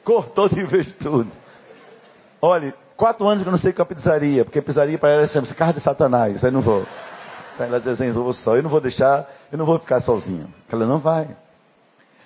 Cortou 0.05 0.49
de 0.49 0.65
vez 0.65 0.91
tudo. 0.95 1.31
Olha, 2.41 2.75
quatro 2.97 3.29
anos 3.29 3.43
que 3.43 3.49
eu 3.49 3.53
não 3.53 3.59
sei 3.59 3.73
que 3.73 3.83
é 3.83 3.85
pizzaria, 3.85 4.45
porque 4.45 4.63
pizzaria 4.63 4.99
para 4.99 5.11
ela 5.11 5.29
chama-se 5.29 5.55
carro 5.55 5.75
de 5.75 5.81
Satanás, 5.81 6.43
aí 6.43 6.51
não 6.51 6.63
vou. 6.63 6.87
Então 7.55 7.67
ela 7.67 7.79
diz 7.79 7.89
assim, 7.89 8.07
eu 8.07 8.33
só, 8.33 8.57
eu 8.57 8.63
não 8.63 8.71
vou 8.71 8.81
deixar, 8.81 9.29
eu 9.53 9.59
não 9.59 9.67
vou 9.67 9.79
ficar 9.79 10.01
sozinho. 10.01 10.49
Ela 10.73 10.87
não 10.87 10.99
vai. 10.99 11.29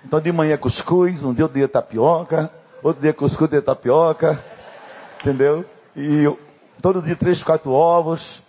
Então 0.05 0.21
de 0.21 0.31
manhã 0.31 0.57
cuscuz, 0.57 1.23
um 1.23 1.35
dia 1.35 1.45
eu 1.45 1.49
dia 1.49 1.67
tapioca, 1.67 2.51
outro 2.83 3.03
dia 3.03 3.13
cuscuz, 3.13 3.51
dia 3.51 3.63
tapioca, 3.63 4.39
entendeu? 5.21 5.65
E 5.97 6.33
todo 6.81 7.03
dia 7.03 7.17
três, 7.17 7.43
quatro 7.43 7.73
ovos, 7.73 8.44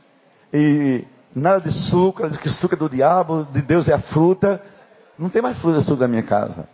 e 0.56 1.08
nada 1.36 1.60
de 1.60 1.72
suco, 1.90 2.28
diz 2.30 2.38
que 2.38 2.50
suco 2.50 2.76
é 2.76 2.78
do 2.78 2.90
diabo, 2.90 3.46
de 3.52 3.62
Deus 3.62 3.90
é 3.90 3.94
a 3.94 4.00
fruta. 4.00 4.62
Não 5.20 5.30
tem 5.30 5.42
mais 5.42 5.60
fruta 5.60 5.82
suco 5.82 6.02
na 6.02 6.08
minha 6.08 6.24
casa. 6.24 6.68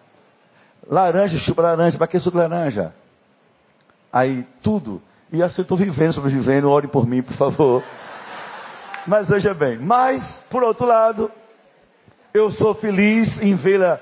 Laranja, 0.87 1.37
chupa 1.39 1.63
laranja, 1.63 1.97
para 1.97 2.07
que 2.07 2.19
suco 2.19 2.37
laranja? 2.37 2.93
Aí 4.13 4.45
tudo. 4.61 5.01
E 5.31 5.41
assim 5.41 5.61
eu 5.61 5.63
estou 5.63 5.77
vivendo, 5.77 6.13
sobrevivendo, 6.13 6.69
ore 6.69 6.87
por 6.87 7.07
mim, 7.07 7.23
por 7.23 7.35
favor. 7.35 7.83
Mas 9.07 9.27
veja 9.27 9.53
bem, 9.53 9.79
mas, 9.79 10.23
por 10.51 10.61
outro 10.61 10.85
lado, 10.85 11.31
eu 12.33 12.51
sou 12.51 12.75
feliz 12.75 13.41
em 13.41 13.55
vê-la, 13.55 13.99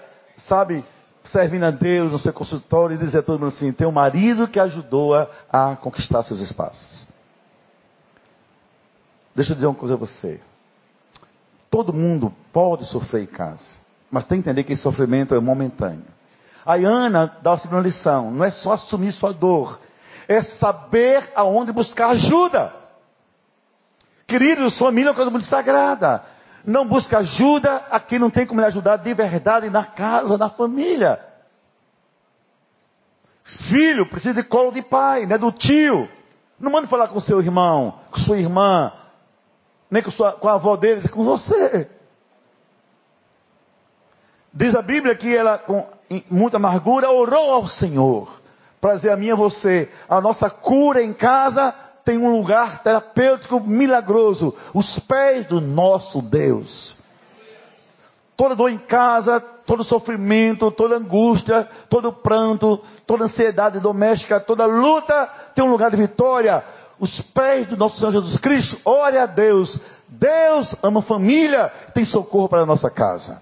sabe, 0.47 0.83
servindo 1.25 1.63
a 1.63 1.71
Deus 1.71 2.11
no 2.11 2.19
seu 2.19 2.33
consultório 2.33 2.95
e 2.95 2.97
dizer 2.97 3.19
a 3.19 3.23
todo 3.23 3.39
mundo 3.39 3.53
assim: 3.55 3.71
tem 3.71 3.87
um 3.87 3.91
marido 3.91 4.47
que 4.47 4.59
ajudou-a 4.59 5.27
a 5.49 5.77
conquistar 5.77 6.23
seus 6.23 6.41
espaços. 6.41 6.98
Deixa 9.39 9.53
eu 9.53 9.55
dizer 9.55 9.67
uma 9.67 9.75
coisa 9.75 9.93
a 9.93 9.97
você. 9.97 10.41
Todo 11.71 11.93
mundo 11.93 12.33
pode 12.51 12.83
sofrer 12.87 13.23
em 13.23 13.25
casa, 13.25 13.63
mas 14.11 14.25
tem 14.25 14.41
que 14.41 14.49
entender 14.49 14.65
que 14.65 14.73
esse 14.73 14.81
sofrimento 14.81 15.33
é 15.33 15.39
momentâneo. 15.39 16.03
A 16.65 16.73
Ana 16.73 17.37
dá 17.41 17.53
a 17.53 17.57
segunda 17.57 17.81
lição: 17.81 18.31
não 18.31 18.43
é 18.43 18.51
só 18.51 18.73
assumir 18.73 19.13
sua 19.13 19.31
dor, 19.31 19.79
é 20.27 20.41
saber 20.41 21.31
aonde 21.35 21.71
buscar 21.71 22.09
ajuda. 22.09 22.73
Queridos, 24.27 24.77
família 24.77 25.07
é 25.07 25.11
uma 25.11 25.15
coisa 25.15 25.31
muito 25.31 25.47
sagrada. 25.47 26.21
Não 26.65 26.85
busca 26.85 27.19
ajuda 27.19 27.77
a 27.89 27.97
quem 27.97 28.19
não 28.19 28.29
tem 28.29 28.45
como 28.45 28.59
lhe 28.59 28.67
ajudar 28.67 28.97
de 28.97 29.13
verdade 29.13 29.69
na 29.69 29.85
casa, 29.85 30.37
na 30.37 30.49
família. 30.49 31.17
Filho 33.69 34.05
precisa 34.07 34.33
de 34.33 34.43
colo 34.43 34.73
de 34.73 34.81
pai, 34.81 35.25
não 35.25 35.35
é 35.35 35.37
do 35.37 35.49
tio. 35.53 36.09
Não 36.59 36.69
mande 36.69 36.89
falar 36.89 37.07
com 37.07 37.21
seu 37.21 37.39
irmão, 37.39 38.01
com 38.11 38.19
sua 38.19 38.37
irmã 38.37 38.91
nem 39.89 40.03
com, 40.03 40.11
sua, 40.11 40.33
com 40.33 40.47
a 40.47 40.53
avó 40.53 40.75
dele, 40.75 41.07
com 41.09 41.23
você. 41.23 41.89
Diz 44.53 44.75
a 44.75 44.81
Bíblia 44.81 45.15
que 45.15 45.35
ela, 45.35 45.57
com 45.57 45.85
muita 46.29 46.57
amargura, 46.57 47.09
orou 47.09 47.51
ao 47.51 47.67
Senhor. 47.67 48.29
Para 48.81 48.95
dizer 48.95 49.11
a 49.11 49.17
mim 49.17 49.27
e 49.27 49.31
a 49.31 49.35
você, 49.35 49.89
a 50.07 50.21
nossa 50.21 50.49
cura 50.49 51.01
em 51.01 51.13
casa 51.13 51.73
tem 52.05 52.17
um 52.17 52.31
lugar 52.31 52.81
terapêutico 52.81 53.59
milagroso. 53.59 54.55
Os 54.73 54.99
pés 54.99 55.45
do 55.47 55.59
nosso 55.59 56.21
Deus. 56.21 56.97
Toda 58.35 58.55
dor 58.55 58.69
em 58.69 58.77
casa, 58.77 59.39
todo 59.65 59.83
sofrimento, 59.83 60.71
toda 60.71 60.95
angústia, 60.95 61.67
todo 61.89 62.13
pranto, 62.13 62.81
toda 63.05 63.25
ansiedade 63.25 63.79
doméstica, 63.79 64.39
toda 64.39 64.65
luta 64.65 65.29
tem 65.53 65.63
um 65.63 65.69
lugar 65.69 65.91
de 65.91 65.97
vitória 65.97 66.63
os 66.99 67.21
pés 67.33 67.67
do 67.67 67.77
nosso 67.77 67.97
Senhor 67.97 68.11
Jesus 68.11 68.37
Cristo, 68.37 68.79
ore 68.83 69.17
a 69.17 69.25
Deus. 69.25 69.79
Deus 70.07 70.75
ama 70.83 71.01
família, 71.01 71.69
tem 71.93 72.03
socorro 72.03 72.49
para 72.49 72.63
a 72.63 72.65
nossa 72.65 72.89
casa. 72.89 73.41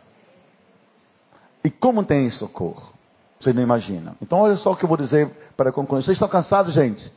E 1.63 1.69
como 1.69 2.03
tem 2.03 2.29
socorro? 2.29 2.93
Vocês 3.39 3.55
não 3.55 3.61
imaginam. 3.61 4.15
Então, 4.21 4.39
olha 4.39 4.57
só 4.57 4.71
o 4.71 4.75
que 4.75 4.83
eu 4.83 4.89
vou 4.89 4.97
dizer 4.97 5.29
para 5.55 5.71
concluir. 5.71 6.03
Vocês 6.03 6.15
estão 6.15 6.27
cansados, 6.27 6.73
gente? 6.73 7.11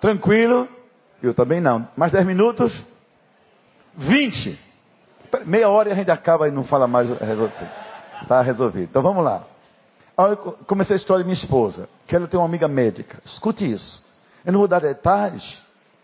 Tranquilo? 0.00 0.68
Eu 1.22 1.34
também 1.34 1.60
não. 1.60 1.88
Mais 1.96 2.12
10 2.12 2.26
minutos? 2.26 2.72
20. 3.96 4.58
Meia 5.44 5.68
hora 5.68 5.88
e 5.88 5.92
a 5.92 5.94
gente 5.94 6.10
acaba 6.10 6.48
e 6.48 6.50
não 6.50 6.64
fala 6.64 6.86
mais. 6.86 7.08
Está 8.22 8.42
resolvido. 8.42 8.88
Então 8.90 9.02
vamos 9.02 9.24
lá. 9.24 9.44
Eu 10.16 10.36
comecei 10.66 10.94
a 10.94 10.98
história 10.98 11.22
de 11.22 11.28
minha 11.28 11.40
esposa, 11.40 11.88
que 12.06 12.14
ela 12.16 12.26
tem 12.26 12.38
uma 12.38 12.46
amiga 12.46 12.66
médica. 12.66 13.20
Escute 13.24 13.70
isso. 13.70 14.02
Eu 14.44 14.52
não 14.52 14.60
vou 14.60 14.68
dar 14.68 14.80
detalhes, 14.80 15.42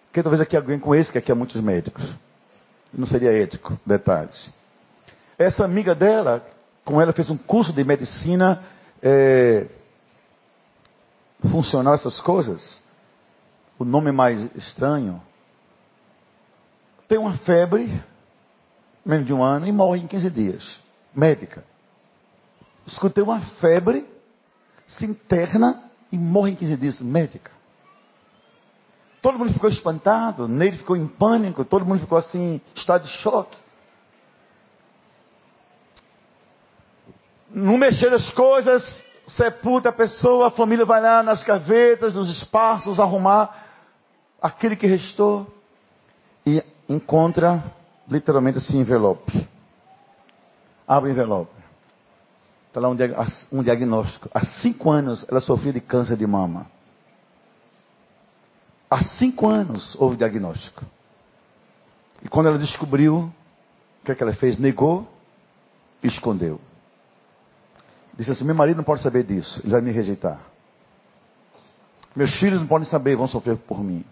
porque 0.07 0.23
talvez 0.23 0.41
aqui 0.41 0.57
alguém 0.57 0.79
conheça 0.79 1.11
que 1.11 1.19
aqui 1.19 1.33
há 1.33 1.35
muitos 1.35 1.61
médicos. 1.61 2.05
Não 2.93 3.07
seria 3.07 3.33
ético, 3.33 3.79
detalhes. 3.85 4.51
Essa 5.39 5.65
amiga 5.65 5.95
dela, 5.95 6.45
com 6.85 7.01
ela 7.01 7.13
fez 7.13 7.29
um 7.29 7.37
curso 7.37 7.73
de 7.73 7.83
medicina 7.83 8.63
é, 9.03 9.67
funcional, 11.51 11.95
essas 11.95 12.21
coisas. 12.21 12.83
O 13.79 13.85
nome 13.85 14.13
mais 14.13 14.55
estranho. 14.55 15.21
Tem 17.09 17.19
uma 17.19 17.37
febre, 17.39 18.03
menos 19.05 19.27
de 19.27 19.33
um 19.33 19.43
ano, 19.43 19.67
e 19.67 19.73
morre 19.73 20.01
em 20.01 20.07
15 20.07 20.31
dias. 20.31 20.79
Médica. 21.15 21.65
Escutei 22.87 23.23
uma 23.23 23.41
febre, 23.61 24.07
se 24.87 25.05
interna 25.05 25.83
e 26.13 26.19
morre 26.19 26.53
em 26.53 26.57
15 26.57 26.77
dias. 26.77 27.01
Médica. 27.01 27.51
Todo 29.25 29.39
mundo 29.39 29.55
ficou 29.55 29.71
espantado, 29.71 30.47
nele 30.47 30.77
ficou 30.77 30.95
em 30.95 31.07
pânico, 31.07 31.65
todo 31.65 31.87
mundo 31.87 32.01
ficou 32.01 32.19
assim, 32.19 32.61
estado 32.75 33.05
de 33.05 33.11
choque. 33.23 33.57
Não 37.49 37.79
mexer 37.79 38.13
as 38.13 38.31
coisas, 38.33 38.85
sepulta 39.29 39.89
a 39.89 39.93
pessoa, 39.93 40.49
a 40.49 40.51
família 40.51 40.85
vai 40.85 41.01
lá 41.01 41.23
nas 41.23 41.43
gavetas, 41.43 42.15
nos 42.15 42.29
espaços, 42.37 43.01
arrumar 43.01 43.65
aquele 44.43 44.77
que 44.77 44.87
restou 44.87 45.47
e 46.45 46.63
encontra 46.87 47.65
literalmente 48.07 48.59
assim 48.59 48.81
envelope. 48.81 49.49
Abre 50.87 51.09
o 51.09 51.13
envelope. 51.13 51.51
Está 52.69 52.79
lá 52.79 52.91
um 52.91 53.63
diagnóstico. 53.63 54.29
Há 54.35 54.45
cinco 54.61 54.91
anos 54.91 55.25
ela 55.31 55.41
sofria 55.41 55.73
de 55.73 55.81
câncer 55.81 56.19
de 56.19 56.27
mama. 56.27 56.74
Há 58.95 59.03
cinco 59.19 59.49
anos 59.49 59.97
houve 59.99 60.17
diagnóstico. 60.17 60.85
E 62.23 62.29
quando 62.29 62.47
ela 62.47 62.59
descobriu, 62.59 63.17
o 63.25 64.05
que, 64.05 64.13
é 64.13 64.15
que 64.15 64.23
ela 64.23 64.33
fez? 64.35 64.57
Negou 64.57 65.05
e 66.01 66.07
escondeu. 66.07 66.61
Disse 68.17 68.31
assim: 68.31 68.45
Meu 68.45 68.55
marido 68.55 68.77
não 68.77 68.85
pode 68.85 69.03
saber 69.03 69.25
disso, 69.25 69.61
ele 69.65 69.73
vai 69.73 69.81
me 69.81 69.91
rejeitar. 69.91 70.39
Meus 72.15 72.39
filhos 72.39 72.61
não 72.61 72.69
podem 72.69 72.87
saber, 72.87 73.17
vão 73.17 73.27
sofrer 73.27 73.57
por 73.57 73.83
mim. 73.83 74.05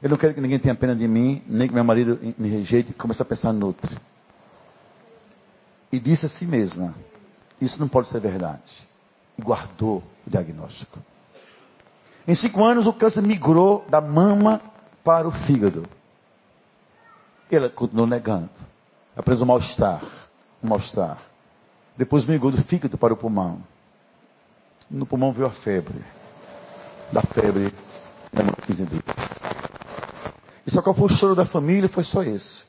Eu 0.00 0.08
não 0.08 0.16
quero 0.16 0.32
que 0.32 0.40
ninguém 0.40 0.58
tenha 0.58 0.74
pena 0.74 0.96
de 0.96 1.06
mim, 1.06 1.42
nem 1.46 1.68
que 1.68 1.74
meu 1.74 1.84
marido 1.84 2.18
me 2.38 2.48
rejeite 2.48 2.94
comece 2.94 3.20
a 3.20 3.26
pensar 3.26 3.52
no 3.52 3.66
outro. 3.66 3.94
E 5.92 6.00
disse 6.00 6.24
a 6.24 6.30
si 6.30 6.46
mesma: 6.46 6.94
Isso 7.60 7.78
não 7.78 7.90
pode 7.90 8.08
ser 8.08 8.20
verdade. 8.20 8.72
E 9.36 9.42
guardou 9.42 10.02
o 10.26 10.30
diagnóstico. 10.30 10.98
Em 12.28 12.34
cinco 12.34 12.62
anos, 12.62 12.86
o 12.86 12.92
câncer 12.92 13.22
migrou 13.22 13.86
da 13.88 14.02
mama 14.02 14.60
para 15.02 15.26
o 15.26 15.30
fígado. 15.30 15.88
Ela 17.50 17.70
continuou 17.70 18.06
negando. 18.06 18.50
Apenas 19.16 19.40
o 19.40 19.46
mal-estar. 19.46 20.02
O 20.62 20.66
mal-estar. 20.66 21.16
Depois 21.96 22.26
migrou 22.26 22.52
do 22.52 22.62
fígado 22.64 22.98
para 22.98 23.14
o 23.14 23.16
pulmão. 23.16 23.62
No 24.90 25.06
pulmão 25.06 25.32
veio 25.32 25.46
a 25.46 25.50
febre. 25.52 26.04
Da 27.10 27.22
febre, 27.22 27.72
demorou 28.30 28.56
15 28.66 28.84
dias. 28.84 29.02
E 30.66 30.70
só 30.70 30.82
qual 30.82 30.94
foi 30.94 31.06
o 31.06 31.16
choro 31.16 31.34
da 31.34 31.46
família? 31.46 31.88
Foi 31.88 32.04
só 32.04 32.22
esse. 32.22 32.62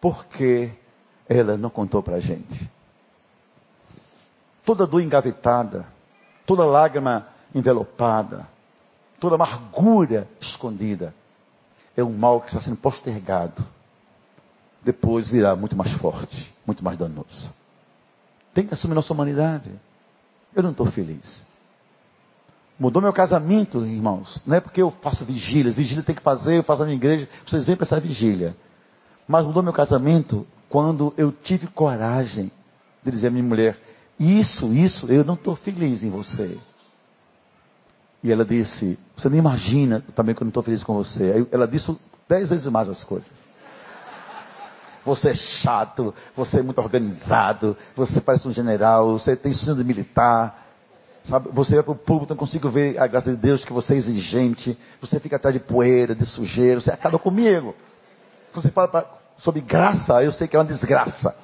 Porque 0.00 0.70
ela 1.28 1.56
não 1.56 1.70
contou 1.70 2.04
para 2.04 2.18
a 2.18 2.20
gente. 2.20 2.70
Toda 4.64 4.86
dor 4.86 5.00
engavetada, 5.00 5.84
toda 6.46 6.64
lágrima 6.64 7.26
envelopada, 7.52 8.46
toda 9.28 9.34
amargura 9.34 10.28
escondida, 10.40 11.12
é 11.96 12.04
um 12.04 12.16
mal 12.16 12.40
que 12.40 12.48
está 12.48 12.60
sendo 12.60 12.76
postergado. 12.76 13.64
Depois 14.84 15.28
virá 15.28 15.56
muito 15.56 15.76
mais 15.76 15.92
forte, 15.94 16.54
muito 16.64 16.84
mais 16.84 16.96
danoso. 16.96 17.50
Tem 18.54 18.64
que 18.64 18.72
assumir 18.72 18.94
nossa 18.94 19.12
humanidade. 19.12 19.70
Eu 20.54 20.62
não 20.62 20.70
estou 20.70 20.86
feliz. 20.86 21.24
Mudou 22.78 23.02
meu 23.02 23.12
casamento, 23.12 23.84
irmãos. 23.84 24.40
Não 24.46 24.56
é 24.56 24.60
porque 24.60 24.80
eu 24.80 24.90
faço 24.90 25.24
vigília. 25.24 25.72
Vigília 25.72 26.04
tem 26.04 26.14
que 26.14 26.22
fazer, 26.22 26.56
eu 26.56 26.62
faço 26.62 26.80
na 26.80 26.86
minha 26.86 26.96
igreja. 26.96 27.28
Vocês 27.44 27.64
vêm 27.64 27.74
para 27.74 27.86
essa 27.86 27.98
vigília. 27.98 28.56
Mas 29.26 29.44
mudou 29.44 29.62
meu 29.62 29.72
casamento 29.72 30.46
quando 30.68 31.12
eu 31.16 31.32
tive 31.32 31.66
coragem 31.66 32.52
de 33.02 33.10
dizer 33.10 33.26
à 33.26 33.30
minha 33.30 33.42
mulher: 33.42 33.76
Isso, 34.20 34.72
isso, 34.72 35.10
eu 35.10 35.24
não 35.24 35.34
estou 35.34 35.56
feliz 35.56 36.04
em 36.04 36.10
você. 36.10 36.58
E 38.22 38.32
ela 38.32 38.44
disse: 38.44 38.98
Você 39.16 39.28
nem 39.28 39.38
imagina 39.38 40.02
também 40.14 40.34
que 40.34 40.42
eu 40.42 40.44
não 40.44 40.50
estou 40.50 40.62
feliz 40.62 40.82
com 40.82 40.94
você. 40.94 41.22
Aí 41.24 41.48
ela 41.52 41.66
disse 41.66 41.96
dez 42.28 42.48
vezes 42.48 42.66
mais 42.66 42.88
as 42.88 43.04
coisas. 43.04 43.30
Você 45.04 45.28
é 45.30 45.34
chato, 45.34 46.12
você 46.34 46.58
é 46.58 46.62
muito 46.62 46.80
organizado, 46.80 47.76
você 47.94 48.20
parece 48.20 48.48
um 48.48 48.52
general, 48.52 49.12
você 49.12 49.36
tem 49.36 49.52
ensino 49.52 49.76
de 49.76 49.84
militar. 49.84 50.66
Sabe, 51.28 51.48
você 51.52 51.74
vai 51.74 51.82
para 51.84 51.92
o 51.92 51.96
público, 51.96 52.32
não 52.32 52.36
consigo 52.36 52.68
ver 52.68 52.98
a 52.98 53.06
graça 53.06 53.30
de 53.30 53.36
Deus 53.36 53.64
que 53.64 53.72
você 53.72 53.94
é 53.94 53.96
exigente. 53.98 54.76
Você 55.00 55.20
fica 55.20 55.36
atrás 55.36 55.54
de 55.54 55.60
poeira, 55.60 56.14
de 56.14 56.24
sujeira, 56.24 56.80
você 56.80 56.90
acaba 56.90 57.18
comigo. 57.18 57.74
Você 58.54 58.70
fala 58.70 58.88
pra, 58.88 59.06
sobre 59.38 59.60
graça, 59.60 60.22
eu 60.22 60.32
sei 60.32 60.48
que 60.48 60.56
é 60.56 60.58
uma 60.58 60.64
desgraça. 60.64 61.34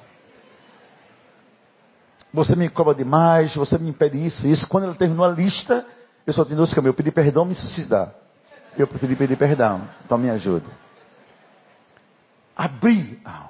Você 2.33 2.55
me 2.55 2.67
cobra 2.67 2.95
demais, 2.95 3.55
você 3.55 3.77
me 3.77 3.89
impede 3.89 4.25
isso, 4.25 4.45
isso. 4.47 4.67
Quando 4.67 4.85
ela 4.85 4.95
terminou 4.95 5.25
a 5.25 5.29
lista, 5.29 5.85
eu 6.25 6.33
só 6.33 6.45
tenho 6.45 6.57
dois 6.57 6.73
caminhos. 6.73 6.93
Eu 6.93 6.97
pedi 6.97 7.11
perdão, 7.11 7.45
me 7.45 7.55
suicidar. 7.55 8.13
Eu 8.77 8.87
preferi 8.87 9.15
pedir 9.15 9.37
perdão. 9.37 9.87
Então 10.05 10.17
me 10.17 10.29
ajuda. 10.29 10.65
Abrir 12.55 13.19
a 13.25 13.31
alma. 13.31 13.49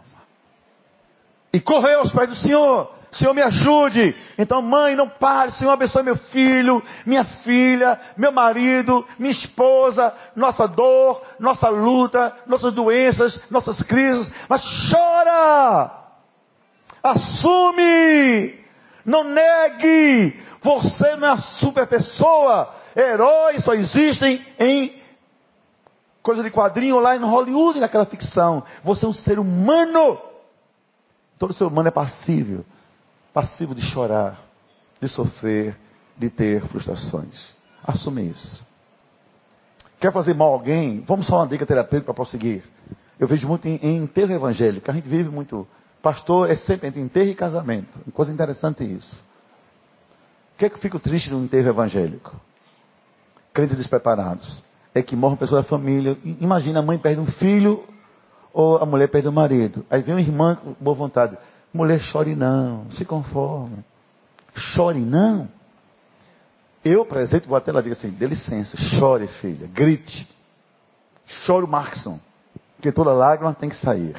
E 1.51 1.59
correr 1.59 1.95
aos 1.95 2.11
pés 2.11 2.29
do 2.29 2.35
Senhor. 2.35 2.91
Senhor, 3.11 3.33
me 3.33 3.43
ajude. 3.43 4.15
Então, 4.39 4.61
mãe, 4.61 4.95
não 4.95 5.07
pare. 5.07 5.51
Senhor, 5.51 5.71
abençoe 5.71 6.01
meu 6.01 6.17
filho, 6.17 6.81
minha 7.05 7.23
filha, 7.23 7.99
meu 8.17 8.31
marido, 8.31 9.05
minha 9.19 9.31
esposa, 9.31 10.11
nossa 10.35 10.67
dor, 10.67 11.21
nossa 11.39 11.69
luta, 11.69 12.35
nossas 12.47 12.73
doenças, 12.73 13.39
nossas 13.51 13.81
crises. 13.83 14.31
Mas 14.49 14.63
chora. 14.89 15.91
Assume. 17.03 18.55
Não 19.05 19.23
negue. 19.23 20.42
Você 20.63 21.15
não 21.17 21.27
é 21.27 21.37
super 21.59 21.85
pessoa. 21.87 22.73
Heróis 22.95 23.63
só 23.63 23.73
existem 23.73 24.45
em 24.59 25.01
coisa 26.21 26.41
de 26.41 26.49
quadrinho 26.49 26.99
lá 26.99 27.15
em 27.15 27.19
Hollywood, 27.19 27.79
naquela 27.79 28.05
ficção. 28.05 28.63
Você 28.83 29.05
é 29.05 29.07
um 29.07 29.13
ser 29.13 29.39
humano. 29.39 30.17
Todo 31.37 31.53
ser 31.53 31.65
humano 31.65 31.89
é 31.89 31.91
passível. 31.91 32.63
Passivo 33.33 33.75
de 33.75 33.81
chorar, 33.81 34.39
de 35.01 35.09
sofrer, 35.09 35.75
de 36.17 36.29
ter 36.29 36.61
frustrações. 36.67 37.53
Assume 37.83 38.29
isso. 38.29 38.63
Quer 39.99 40.13
fazer 40.13 40.33
mal 40.33 40.49
a 40.49 40.53
alguém? 40.53 41.01
Vamos 41.01 41.27
só 41.27 41.37
uma 41.37 41.47
dica 41.47 41.65
terapêutica 41.65 42.05
para 42.05 42.13
prosseguir. 42.13 42.63
Eu 43.19 43.27
vejo 43.27 43.47
muito 43.47 43.67
em, 43.67 43.79
em 43.81 43.97
enterro 43.97 44.31
evangélico. 44.31 44.89
A 44.89 44.93
gente 44.93 45.07
vive 45.07 45.29
muito. 45.29 45.67
Pastor 46.01 46.49
é 46.49 46.55
sempre 46.55 46.87
entre 46.87 47.01
enterro 47.01 47.29
e 47.29 47.35
casamento. 47.35 47.99
Coisa 48.11 48.31
interessante 48.31 48.83
isso. 48.83 49.32
Que 50.57 50.65
é 50.65 50.69
que 50.69 50.75
eu 50.75 50.79
fico 50.79 50.99
triste 50.99 51.29
no 51.29 51.43
enterro 51.43 51.69
evangélico? 51.69 52.39
Crentes 53.53 53.77
despreparados. 53.77 54.61
É 54.93 55.01
que 55.01 55.15
morre 55.15 55.33
uma 55.33 55.37
pessoa 55.37 55.61
da 55.61 55.67
família. 55.67 56.17
Imagina 56.23 56.79
a 56.79 56.83
mãe 56.83 56.97
perde 56.97 57.19
um 57.19 57.25
filho 57.25 57.83
ou 58.53 58.77
a 58.77 58.85
mulher 58.85 59.07
perde 59.07 59.27
o 59.27 59.31
um 59.31 59.33
marido. 59.33 59.85
Aí 59.89 60.01
vem 60.01 60.15
uma 60.15 60.21
irmã 60.21 60.55
com 60.55 60.75
boa 60.79 60.95
vontade. 60.95 61.37
Mulher, 61.73 61.99
chore 61.99 62.35
não, 62.35 62.89
se 62.91 63.03
conforme. 63.03 63.83
Chore 64.53 64.99
não. 64.99 65.49
Eu, 66.85 67.05
presente, 67.05 67.47
vou 67.47 67.57
até 67.57 67.71
lá 67.71 67.79
e 67.79 67.83
digo 67.83 67.95
assim: 67.95 68.11
dê 68.11 68.27
licença, 68.27 68.77
chore, 68.77 69.27
filha, 69.41 69.67
grite. 69.67 70.27
Chore 71.45 71.65
o 71.65 71.67
Markson. 71.67 72.19
Porque 72.75 72.91
toda 72.91 73.11
lágrima 73.13 73.53
tem 73.53 73.69
que 73.69 73.77
sair. 73.77 74.15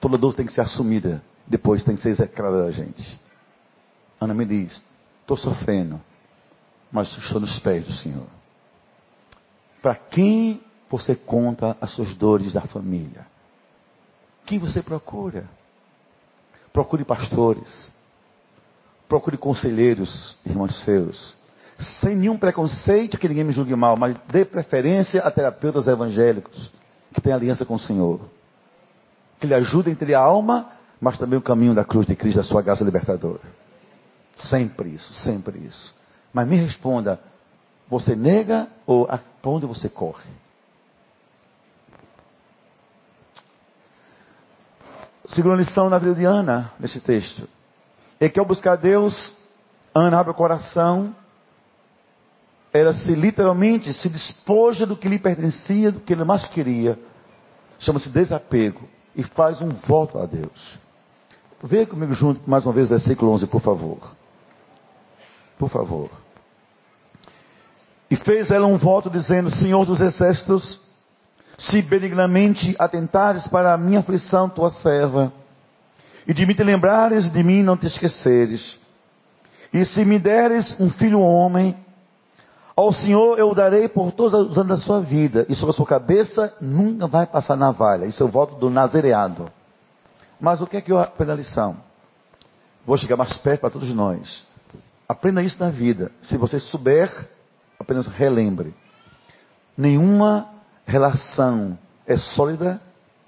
Toda 0.00 0.18
dor 0.18 0.34
tem 0.34 0.46
que 0.46 0.52
ser 0.52 0.60
assumida. 0.60 1.22
Depois 1.46 1.82
tem 1.82 1.96
que 1.96 2.02
ser 2.02 2.10
execrada 2.10 2.64
da 2.64 2.70
gente. 2.70 3.25
Ana 4.20 4.34
me 4.34 4.44
diz: 4.44 4.80
estou 5.20 5.36
sofrendo, 5.36 6.00
mas 6.90 7.14
estou 7.18 7.40
nos 7.40 7.58
pés 7.60 7.84
do 7.84 7.92
Senhor. 7.92 8.26
Para 9.82 9.94
quem 9.94 10.60
você 10.90 11.14
conta 11.14 11.76
as 11.80 11.90
suas 11.92 12.14
dores 12.14 12.52
da 12.52 12.62
família? 12.62 13.26
Quem 14.44 14.58
você 14.58 14.82
procura? 14.82 15.44
Procure 16.72 17.04
pastores, 17.04 17.92
procure 19.08 19.36
conselheiros, 19.36 20.36
irmãos 20.44 20.78
seus, 20.84 21.34
sem 22.00 22.14
nenhum 22.16 22.36
preconceito 22.38 23.18
que 23.18 23.28
ninguém 23.28 23.44
me 23.44 23.52
julgue 23.52 23.74
mal, 23.74 23.96
mas 23.96 24.16
dê 24.28 24.44
preferência 24.44 25.22
a 25.22 25.30
terapeutas 25.30 25.86
evangélicos 25.86 26.70
que 27.12 27.20
têm 27.20 27.32
aliança 27.32 27.64
com 27.64 27.74
o 27.74 27.78
Senhor, 27.78 28.20
que 29.40 29.46
lhe 29.46 29.54
ajudem 29.54 29.96
a 30.14 30.18
a 30.18 30.20
alma, 30.20 30.70
mas 31.00 31.18
também 31.18 31.38
o 31.38 31.42
caminho 31.42 31.74
da 31.74 31.84
cruz 31.84 32.06
de 32.06 32.14
Cristo, 32.14 32.38
da 32.38 32.44
sua 32.44 32.62
graça 32.62 32.84
libertadora. 32.84 33.40
Sempre 34.36 34.90
isso, 34.90 35.12
sempre 35.14 35.58
isso. 35.58 35.94
Mas 36.32 36.46
me 36.46 36.56
responda: 36.56 37.20
você 37.88 38.14
nega 38.14 38.68
ou 38.86 39.06
para 39.06 39.50
onde 39.50 39.66
você 39.66 39.88
corre? 39.88 40.28
Segunda 45.28 45.56
lição 45.56 45.90
na 45.90 45.98
vida 45.98 46.14
de 46.14 46.24
Ana, 46.24 46.72
nesse 46.78 47.00
texto, 47.00 47.48
é 48.20 48.28
que 48.28 48.38
ao 48.38 48.46
buscar 48.46 48.76
Deus, 48.76 49.32
Ana 49.94 50.20
abre 50.20 50.30
o 50.30 50.34
coração, 50.34 51.14
ela 52.72 52.94
se 52.94 53.14
literalmente 53.14 53.92
se 53.94 54.08
despoja 54.08 54.86
do 54.86 54.96
que 54.96 55.08
lhe 55.08 55.18
pertencia, 55.18 55.90
do 55.90 56.00
que 56.00 56.12
ele 56.12 56.22
mais 56.24 56.46
queria, 56.48 56.98
chama-se 57.80 58.08
desapego, 58.08 58.88
e 59.16 59.24
faz 59.24 59.60
um 59.60 59.70
voto 59.70 60.18
a 60.18 60.26
Deus. 60.26 60.78
Veja 61.62 61.86
comigo 61.86 62.12
junto 62.12 62.48
mais 62.48 62.64
uma 62.64 62.72
vez, 62.72 62.88
versículo 62.88 63.32
11, 63.32 63.46
por 63.46 63.62
favor. 63.62 63.98
Por 65.58 65.70
favor. 65.70 66.10
E 68.10 68.16
fez 68.16 68.50
ela 68.50 68.66
um 68.66 68.76
voto 68.76 69.10
dizendo: 69.10 69.50
Senhor 69.50 69.84
dos 69.84 70.00
exércitos, 70.00 70.80
se 71.58 71.82
benignamente 71.82 72.76
atentares 72.78 73.46
para 73.48 73.72
a 73.72 73.78
minha 73.78 74.00
aflição, 74.00 74.48
tua 74.48 74.70
serva, 74.70 75.32
e 76.26 76.34
de 76.34 76.44
me 76.46 76.54
te 76.54 76.62
lembrares 76.62 77.30
de 77.32 77.42
mim 77.42 77.62
não 77.62 77.76
te 77.76 77.86
esqueceres, 77.86 78.78
e 79.72 79.84
se 79.84 80.04
me 80.04 80.18
deres 80.18 80.78
um 80.78 80.90
filho 80.90 81.20
homem, 81.20 81.76
ao 82.76 82.92
Senhor 82.92 83.38
eu 83.38 83.50
o 83.50 83.54
darei 83.54 83.88
por 83.88 84.12
todos 84.12 84.50
os 84.50 84.58
anos 84.58 84.80
da 84.80 84.84
sua 84.84 85.00
vida, 85.00 85.46
e 85.48 85.54
sobre 85.54 85.72
a 85.72 85.76
sua 85.76 85.86
cabeça 85.86 86.54
nunca 86.60 87.06
vai 87.06 87.26
passar 87.26 87.56
navalha. 87.56 88.04
Isso 88.04 88.22
é 88.22 88.26
o 88.26 88.28
voto 88.28 88.56
do 88.56 88.68
nazereado. 88.68 89.50
Mas 90.38 90.60
o 90.60 90.66
que 90.66 90.76
é 90.76 90.80
que 90.82 90.92
eu 90.92 90.98
aprendo 90.98 91.32
a 91.32 91.36
lição? 91.36 91.76
Vou 92.84 92.96
chegar 92.98 93.16
mais 93.16 93.34
perto 93.38 93.62
para 93.62 93.70
todos 93.70 93.88
nós. 93.94 94.46
Aprenda 95.08 95.42
isso 95.42 95.58
na 95.58 95.70
vida. 95.70 96.10
Se 96.22 96.36
você 96.36 96.58
souber, 96.58 97.10
apenas 97.78 98.06
relembre. 98.06 98.74
Nenhuma 99.76 100.48
relação 100.84 101.78
é 102.06 102.16
sólida, 102.16 102.80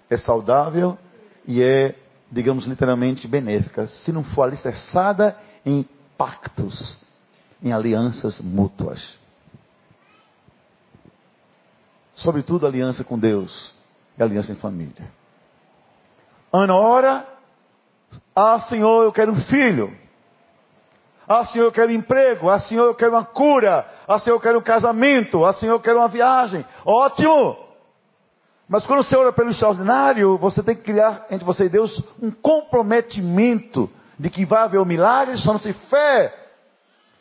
é 0.08 0.16
saudável 0.16 0.98
e 1.46 1.62
é, 1.62 1.94
digamos 2.30 2.66
literalmente, 2.66 3.28
benéfica, 3.28 3.86
se 3.86 4.12
não 4.12 4.24
for 4.24 4.42
alicerçada 4.42 5.36
em 5.64 5.86
pactos, 6.16 6.96
em 7.62 7.72
alianças 7.72 8.40
mútuas. 8.40 9.16
Sobretudo 12.14 12.66
aliança 12.66 13.04
com 13.04 13.18
Deus 13.18 13.72
e 14.18 14.22
aliança 14.22 14.50
em 14.50 14.56
família. 14.56 15.08
Ana 16.52 16.74
ora, 16.74 17.26
ah 18.34 18.60
Senhor, 18.68 19.04
eu 19.04 19.12
quero 19.12 19.32
um 19.32 19.40
filho. 19.42 19.96
Ah, 21.28 21.44
Senhor, 21.44 21.66
eu 21.66 21.72
quero 21.72 21.92
emprego. 21.92 22.48
Ah, 22.48 22.58
Senhor, 22.58 22.86
eu 22.86 22.94
quero 22.94 23.12
uma 23.12 23.24
cura. 23.24 23.86
Ah, 24.06 24.18
Senhor, 24.18 24.36
eu 24.36 24.40
quero 24.40 24.58
um 24.58 24.62
casamento. 24.62 25.44
Ah, 25.44 25.52
Senhor, 25.52 25.74
eu 25.74 25.80
quero 25.80 25.98
uma 25.98 26.08
viagem. 26.08 26.64
Ótimo! 26.86 27.68
Mas 28.68 28.86
quando 28.86 29.02
você 29.02 29.16
ora 29.16 29.32
pelo 29.32 29.50
extraordinário, 29.50 30.36
você 30.38 30.62
tem 30.62 30.74
que 30.74 30.82
criar 30.82 31.26
entre 31.30 31.44
você 31.44 31.64
e 31.64 31.68
Deus 31.68 32.02
um 32.22 32.30
comprometimento 32.30 33.90
de 34.18 34.28
que 34.28 34.44
vai 34.44 34.62
haver 34.62 34.78
um 34.78 34.84
milagre, 34.84 35.36
chama-se 35.38 35.72
fé. 35.72 36.34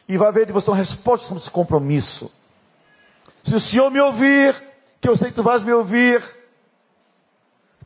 E 0.09 0.17
vai 0.17 0.29
haver 0.29 0.45
de 0.45 0.53
você 0.53 0.69
uma 0.69 0.77
resposta, 0.77 1.27
chama-se 1.27 1.51
compromisso. 1.51 2.31
Se 3.43 3.55
o 3.55 3.59
Senhor 3.59 3.89
me 3.91 3.99
ouvir, 3.99 4.55
que 5.01 5.07
eu 5.07 5.17
sei 5.17 5.29
que 5.29 5.35
tu 5.35 5.43
vais 5.43 5.63
me 5.63 5.71
ouvir, 5.71 6.21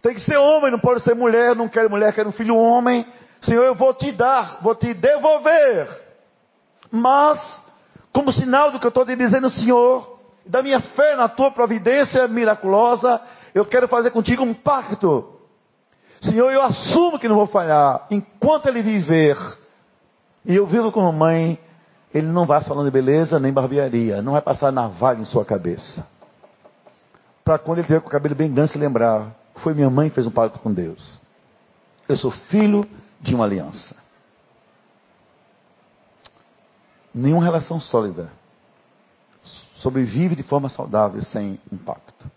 tem 0.02 0.16
que 0.16 0.22
ser 0.22 0.38
homem, 0.38 0.72
não 0.72 0.80
pode 0.80 1.04
ser 1.04 1.16
mulher, 1.16 1.56
não 1.56 1.68
quero 1.68 1.90
mulher, 1.90 2.14
quero 2.14 2.30
um 2.30 2.34
filho 2.34 2.56
homem. 2.56 3.06
Senhor, 3.42 3.64
eu 3.64 3.76
vou 3.76 3.94
te 3.94 4.12
dar, 4.12 4.60
vou 4.62 4.74
te 4.74 4.94
devolver. 4.94 6.01
Mas, 6.92 7.64
como 8.12 8.34
sinal 8.34 8.72
do 8.72 8.80
que 8.80 8.86
eu 8.86 8.90
estou 8.90 9.06
dizendo, 9.06 9.50
Senhor, 9.50 10.20
da 10.46 10.62
minha 10.62 10.82
fé 10.82 11.16
na 11.16 11.30
tua 11.30 11.52
providência 11.52 12.28
miraculosa, 12.28 13.22
eu 13.56 13.66
quero 13.66 13.88
fazer 13.88 14.12
contigo 14.12 14.44
um 14.44 14.54
pacto. 14.54 15.40
Senhor, 16.22 16.52
eu 16.52 16.62
assumo 16.62 17.18
que 17.18 17.28
não 17.28 17.36
vou 17.36 17.48
falhar. 17.48 18.06
Enquanto 18.12 18.68
ele 18.68 18.82
viver, 18.82 19.38
e 20.46 20.56
eu 20.56 20.68
vivo 20.68 20.92
como 20.92 21.12
mãe, 21.12 21.58
ele 22.14 22.28
não 22.28 22.46
vai 22.46 22.62
salão 22.64 22.84
de 22.84 22.92
beleza 22.92 23.40
nem 23.40 23.54
barbearia. 23.54 24.22
Não 24.22 24.34
vai 24.34 24.42
passar 24.42 24.72
navalha 24.72 25.22
em 25.22 25.26
sua 25.26 25.46
cabeça. 25.46 26.06
Para 27.44 27.58
quando 27.58 27.80
ele 27.80 27.88
tiver 27.88 28.02
com 28.02 28.08
o 28.08 28.12
cabelo 28.12 28.36
bem 28.36 28.54
grande 28.54 28.72
se 28.72 28.78
lembrar, 28.78 29.32
foi 29.58 29.74
minha 29.74 29.90
mãe 29.90 30.10
que 30.10 30.16
fez 30.16 30.28
um 30.28 30.32
pacto 30.32 30.60
com 30.60 30.72
Deus. 30.72 31.20
Eu 32.08 32.18
sou 32.18 32.32
filho 32.32 32.88
de 33.20 33.34
uma 33.34 33.46
aliança. 33.46 33.96
Nenhuma 37.14 37.44
relação 37.44 37.80
sólida 37.80 38.30
sobrevive 39.82 40.36
de 40.36 40.44
forma 40.44 40.70
saudável 40.70 41.22
sem 41.24 41.60
impacto. 41.72 42.30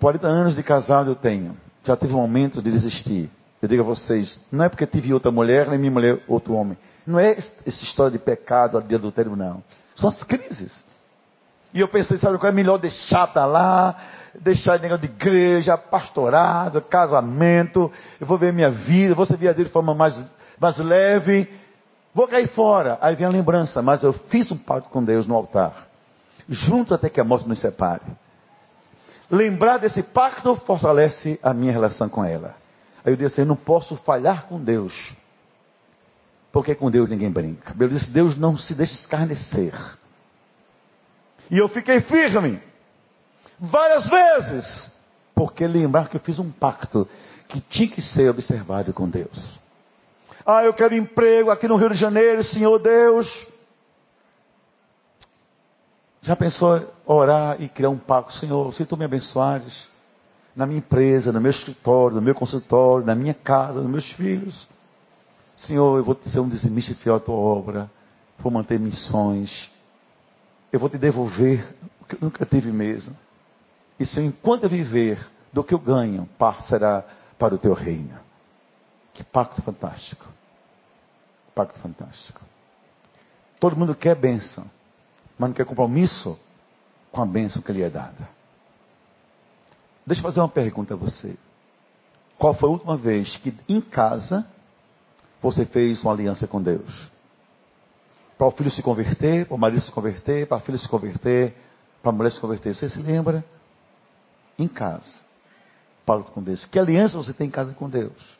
40 0.00 0.26
anos 0.26 0.56
de 0.56 0.62
casado 0.62 1.10
eu 1.10 1.16
tenho. 1.16 1.56
Já 1.84 1.96
tive 1.96 2.12
um 2.12 2.18
momento 2.18 2.60
de 2.60 2.70
desistir. 2.70 3.30
Eu 3.60 3.68
digo 3.68 3.82
a 3.82 3.86
vocês, 3.86 4.38
não 4.52 4.64
é 4.64 4.68
porque 4.68 4.86
tive 4.86 5.12
outra 5.12 5.30
mulher, 5.30 5.68
nem 5.68 5.78
minha 5.78 5.90
mulher 5.90 6.22
outro 6.28 6.54
homem. 6.54 6.76
Não 7.06 7.18
é 7.18 7.32
essa 7.32 7.84
história 7.84 8.12
de 8.12 8.18
pecado, 8.18 8.80
de 8.82 8.94
adultério, 8.94 9.34
não. 9.34 9.62
São 9.96 10.10
as 10.10 10.22
crises. 10.22 10.84
E 11.72 11.80
eu 11.80 11.88
pensei, 11.88 12.18
sabe 12.18 12.38
qual 12.38 12.52
é 12.52 12.54
melhor 12.54 12.78
deixar 12.78 13.26
para 13.28 13.46
lá, 13.46 13.96
deixar 14.40 14.78
negócio 14.78 15.06
de 15.06 15.12
igreja, 15.12 15.76
pastorado, 15.76 16.80
casamento, 16.82 17.90
eu 18.20 18.26
vou 18.26 18.38
ver 18.38 18.52
minha 18.52 18.70
vida, 18.70 19.14
vou 19.14 19.26
servir 19.26 19.48
a 19.48 19.52
Deus 19.52 19.68
de 19.68 19.72
forma 19.72 19.94
mais, 19.94 20.20
mais 20.60 20.78
leve, 20.78 21.48
vou 22.18 22.26
cair 22.26 22.48
fora. 22.48 22.98
Aí 23.00 23.14
vem 23.14 23.26
a 23.26 23.30
lembrança, 23.30 23.80
mas 23.80 24.02
eu 24.02 24.12
fiz 24.12 24.50
um 24.50 24.58
pacto 24.58 24.90
com 24.90 25.04
Deus 25.04 25.24
no 25.24 25.36
altar, 25.36 25.86
junto 26.48 26.92
até 26.92 27.08
que 27.08 27.20
a 27.20 27.24
morte 27.24 27.48
nos 27.48 27.60
separe. 27.60 28.02
Lembrar 29.30 29.78
desse 29.78 30.02
pacto 30.02 30.56
fortalece 30.66 31.38
a 31.40 31.54
minha 31.54 31.70
relação 31.70 32.08
com 32.08 32.24
ela. 32.24 32.56
Aí 33.04 33.12
eu 33.12 33.16
disse 33.16 33.34
assim, 33.34 33.42
eu 33.42 33.46
não 33.46 33.54
posso 33.54 33.96
falhar 33.98 34.46
com 34.46 34.58
Deus. 34.58 34.92
Porque 36.50 36.74
com 36.74 36.90
Deus 36.90 37.08
ninguém 37.08 37.30
brinca. 37.30 37.72
Eu 37.78 37.88
disse, 37.88 38.10
Deus 38.10 38.36
não 38.36 38.58
se 38.58 38.74
deixa 38.74 38.94
escarnecer. 38.94 39.74
E 41.48 41.58
eu 41.58 41.68
fiquei 41.68 42.00
firme. 42.00 42.60
Várias 43.60 44.08
vezes. 44.08 44.90
Porque 45.36 45.64
lembrar 45.68 46.08
que 46.08 46.16
eu 46.16 46.20
fiz 46.20 46.40
um 46.40 46.50
pacto 46.50 47.06
que 47.46 47.60
tinha 47.60 47.88
que 47.88 48.02
ser 48.02 48.28
observado 48.28 48.92
com 48.92 49.08
Deus. 49.08 49.67
Ah, 50.50 50.64
eu 50.64 50.72
quero 50.72 50.94
emprego 50.94 51.50
aqui 51.50 51.68
no 51.68 51.76
Rio 51.76 51.90
de 51.90 51.98
Janeiro, 51.98 52.42
Senhor 52.42 52.78
Deus. 52.78 53.46
Já 56.22 56.34
pensou 56.34 56.90
orar 57.04 57.60
e 57.60 57.68
criar 57.68 57.90
um 57.90 57.98
pacto? 57.98 58.32
Senhor, 58.32 58.72
se 58.72 58.86
tu 58.86 58.96
me 58.96 59.04
abençoares 59.04 59.86
na 60.56 60.64
minha 60.64 60.78
empresa, 60.78 61.30
no 61.30 61.38
meu 61.38 61.50
escritório, 61.50 62.16
no 62.16 62.22
meu 62.22 62.34
consultório, 62.34 63.04
na 63.04 63.14
minha 63.14 63.34
casa, 63.34 63.78
nos 63.78 63.90
meus 63.90 64.10
filhos. 64.12 64.66
Senhor, 65.58 65.98
eu 65.98 66.02
vou 66.02 66.18
ser 66.24 66.40
um 66.40 66.48
dizimista 66.48 66.94
fiel 66.94 67.16
à 67.16 67.20
tua 67.20 67.36
obra. 67.36 67.90
Vou 68.38 68.50
manter 68.50 68.80
missões. 68.80 69.70
Eu 70.72 70.80
vou 70.80 70.88
te 70.88 70.96
devolver 70.96 71.76
o 72.00 72.06
que 72.06 72.14
eu 72.14 72.20
nunca 72.22 72.46
tive 72.46 72.72
mesmo. 72.72 73.14
E 74.00 74.06
Senhor, 74.06 74.26
enquanto 74.26 74.62
eu 74.62 74.70
viver, 74.70 75.20
do 75.52 75.62
que 75.62 75.74
eu 75.74 75.78
ganho, 75.78 76.26
parte 76.38 76.66
será 76.68 77.04
para 77.38 77.54
o 77.54 77.58
teu 77.58 77.74
reino. 77.74 78.18
Que 79.12 79.22
pacto 79.22 79.60
fantástico. 79.60 80.37
Pacto 81.58 81.80
fantástico. 81.80 82.40
Todo 83.58 83.74
mundo 83.74 83.92
quer 83.96 84.14
bênção 84.14 84.64
mas 85.38 85.50
não 85.50 85.54
quer 85.54 85.64
compromisso 85.64 86.38
com 87.12 87.22
a 87.22 87.26
bênção 87.26 87.62
que 87.62 87.72
lhe 87.72 87.82
é 87.82 87.88
dada. 87.88 88.28
Deixa 90.04 90.20
eu 90.20 90.24
fazer 90.24 90.40
uma 90.40 90.48
pergunta 90.48 90.94
a 90.94 90.96
você. 90.96 91.36
Qual 92.36 92.54
foi 92.54 92.68
a 92.68 92.72
última 92.72 92.96
vez 92.96 93.36
que 93.38 93.54
em 93.68 93.80
casa 93.80 94.46
você 95.40 95.64
fez 95.64 96.00
uma 96.02 96.12
aliança 96.12 96.46
com 96.46 96.60
Deus? 96.60 97.08
Para 98.36 98.46
o 98.46 98.50
filho 98.52 98.70
se 98.70 98.82
converter, 98.82 99.46
para 99.46 99.54
o 99.54 99.58
marido 99.58 99.80
se 99.80 99.92
converter, 99.92 100.46
para 100.46 100.58
a 100.58 100.60
filha 100.60 100.78
se 100.78 100.88
converter, 100.88 101.56
para 102.02 102.10
a 102.10 102.14
mulher 102.14 102.32
se 102.32 102.40
converter. 102.40 102.74
Você 102.74 102.88
se 102.88 102.98
lembra? 103.00 103.44
Em 104.58 104.68
casa. 104.68 105.20
Fala 106.04 106.24
com 106.24 106.42
Deus. 106.42 106.64
Que 106.66 106.78
aliança 106.78 107.16
você 107.16 107.32
tem 107.32 107.48
em 107.48 107.50
casa 107.50 107.72
com 107.74 107.88
Deus? 107.88 108.37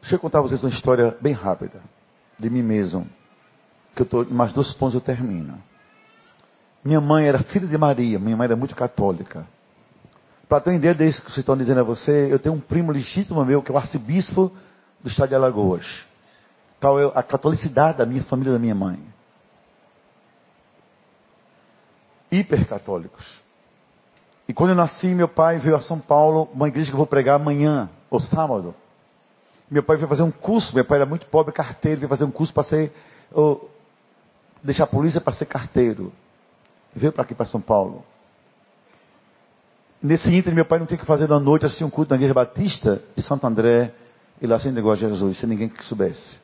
Deixa 0.00 0.16
eu 0.16 0.18
contar 0.18 0.38
a 0.38 0.42
vocês 0.42 0.62
uma 0.62 0.70
história 0.70 1.16
bem 1.20 1.32
rápida. 1.32 1.80
De 2.38 2.48
mim 2.48 2.62
mesmo 2.62 3.06
que 3.94 4.02
eu 4.02 4.04
estou, 4.04 4.26
mais 4.26 4.52
dois 4.52 4.72
pontos 4.74 4.94
eu 4.94 5.00
termino. 5.00 5.60
Minha 6.84 7.00
mãe 7.00 7.26
era 7.26 7.42
filha 7.42 7.66
de 7.66 7.76
Maria, 7.76 8.18
minha 8.18 8.36
mãe 8.36 8.46
era 8.46 8.56
muito 8.56 8.74
católica. 8.74 9.46
Para 10.48 10.60
ter 10.60 10.70
uma 10.70 10.78
que 10.80 10.94
vocês 10.94 11.38
estão 11.38 11.56
dizendo 11.56 11.80
a 11.80 11.84
você, 11.84 12.28
eu 12.30 12.38
tenho 12.38 12.54
um 12.54 12.60
primo 12.60 12.90
legítimo 12.90 13.44
meu, 13.44 13.62
que 13.62 13.70
é 13.70 13.74
o 13.74 13.78
arcebispo 13.78 14.50
do 15.00 15.08
estado 15.08 15.28
de 15.28 15.34
Alagoas. 15.34 15.86
Tal 16.80 16.98
é 16.98 17.12
a 17.14 17.22
catolicidade 17.22 17.98
da 17.98 18.06
minha 18.06 18.22
família, 18.24 18.52
da 18.52 18.58
minha 18.58 18.74
mãe. 18.74 18.98
Hipercatólicos. 22.32 23.24
E 24.48 24.54
quando 24.54 24.70
eu 24.70 24.76
nasci, 24.76 25.08
meu 25.08 25.28
pai 25.28 25.58
veio 25.58 25.76
a 25.76 25.80
São 25.80 26.00
Paulo, 26.00 26.48
uma 26.52 26.68
igreja 26.68 26.88
que 26.88 26.94
eu 26.94 26.98
vou 26.98 27.06
pregar 27.06 27.36
amanhã, 27.36 27.88
ou 28.08 28.18
sábado. 28.18 28.74
Meu 29.70 29.82
pai 29.82 29.96
veio 29.96 30.08
fazer 30.08 30.22
um 30.22 30.30
curso, 30.30 30.74
meu 30.74 30.84
pai 30.84 30.98
era 30.98 31.06
muito 31.06 31.26
pobre, 31.26 31.52
carteiro, 31.52 32.00
veio 32.00 32.08
fazer 32.08 32.24
um 32.24 32.30
curso 32.30 32.52
para 32.52 32.64
ser 32.64 32.92
deixar 34.62 34.84
a 34.84 34.86
polícia 34.86 35.20
para 35.20 35.32
ser 35.32 35.46
carteiro. 35.46 36.12
Veio 36.94 37.12
para 37.12 37.22
aqui, 37.22 37.34
para 37.34 37.46
São 37.46 37.60
Paulo. 37.60 38.04
Nesse 40.02 40.28
ínterim, 40.34 40.56
meu 40.56 40.64
pai 40.64 40.78
não 40.78 40.86
tinha 40.86 40.98
que 40.98 41.06
fazer 41.06 41.28
na 41.28 41.38
noite 41.38 41.66
assim 41.66 41.84
um 41.84 41.90
culto 41.90 42.10
na 42.10 42.16
igreja 42.16 42.34
batista 42.34 43.02
de 43.14 43.22
Santo 43.22 43.46
André 43.46 43.94
e 44.40 44.46
lá 44.46 44.58
sem 44.58 44.72
negócio 44.72 45.06
de 45.06 45.12
Jesus, 45.12 45.38
sem 45.38 45.48
ninguém 45.48 45.68
que 45.68 45.84
soubesse. 45.84 46.38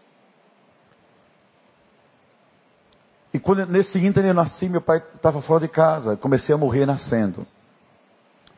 E 3.32 3.40
quando 3.40 3.66
nesse 3.66 3.98
ínterim 3.98 4.28
eu 4.28 4.34
nasci, 4.34 4.68
meu 4.68 4.80
pai 4.80 5.02
estava 5.14 5.42
fora 5.42 5.60
de 5.60 5.68
casa. 5.68 6.16
Comecei 6.16 6.54
a 6.54 6.58
morrer 6.58 6.86
nascendo. 6.86 7.46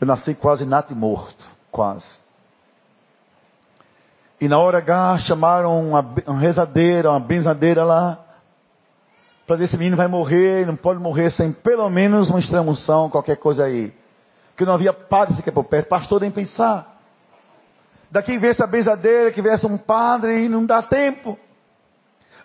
Eu 0.01 0.07
nasci 0.07 0.35
quase 0.35 0.65
nato 0.65 0.93
e 0.93 0.97
morto, 0.97 1.45
quase. 1.71 2.28
E 4.41 4.49
na 4.49 4.59
hora 4.59 4.79
H 4.79 5.19
chamaram 5.27 5.89
uma, 5.89 6.01
uma 6.27 6.39
rezadeira, 6.39 7.11
uma 7.11 7.21
benzadeira 7.21 7.85
lá 7.85 8.25
para 9.49 9.57
dizer 9.57 9.65
esse 9.65 9.79
menino 9.79 9.97
vai 9.97 10.07
morrer, 10.07 10.67
não 10.67 10.77
pode 10.77 11.01
morrer 11.01 11.31
sem 11.31 11.51
pelo 11.51 11.89
menos 11.89 12.29
uma 12.29 12.39
extremunção, 12.39 13.09
qualquer 13.09 13.39
coisa 13.39 13.65
aí. 13.65 13.95
Porque 14.51 14.67
não 14.67 14.75
havia 14.75 14.93
padre 14.93 15.37
sequer 15.37 15.53
por 15.53 15.65
perto, 15.65 15.89
pastor 15.89 16.21
nem 16.21 16.31
pensar. 16.31 17.01
Daqui 18.11 18.37
viesse 18.37 18.63
a 18.63 18.67
benzadeira, 18.67 19.33
que 19.33 19.41
viesse 19.41 19.65
um 19.65 19.79
padre 19.79 20.45
e 20.45 20.49
não 20.51 20.67
dá 20.67 20.83
tempo. 20.83 21.39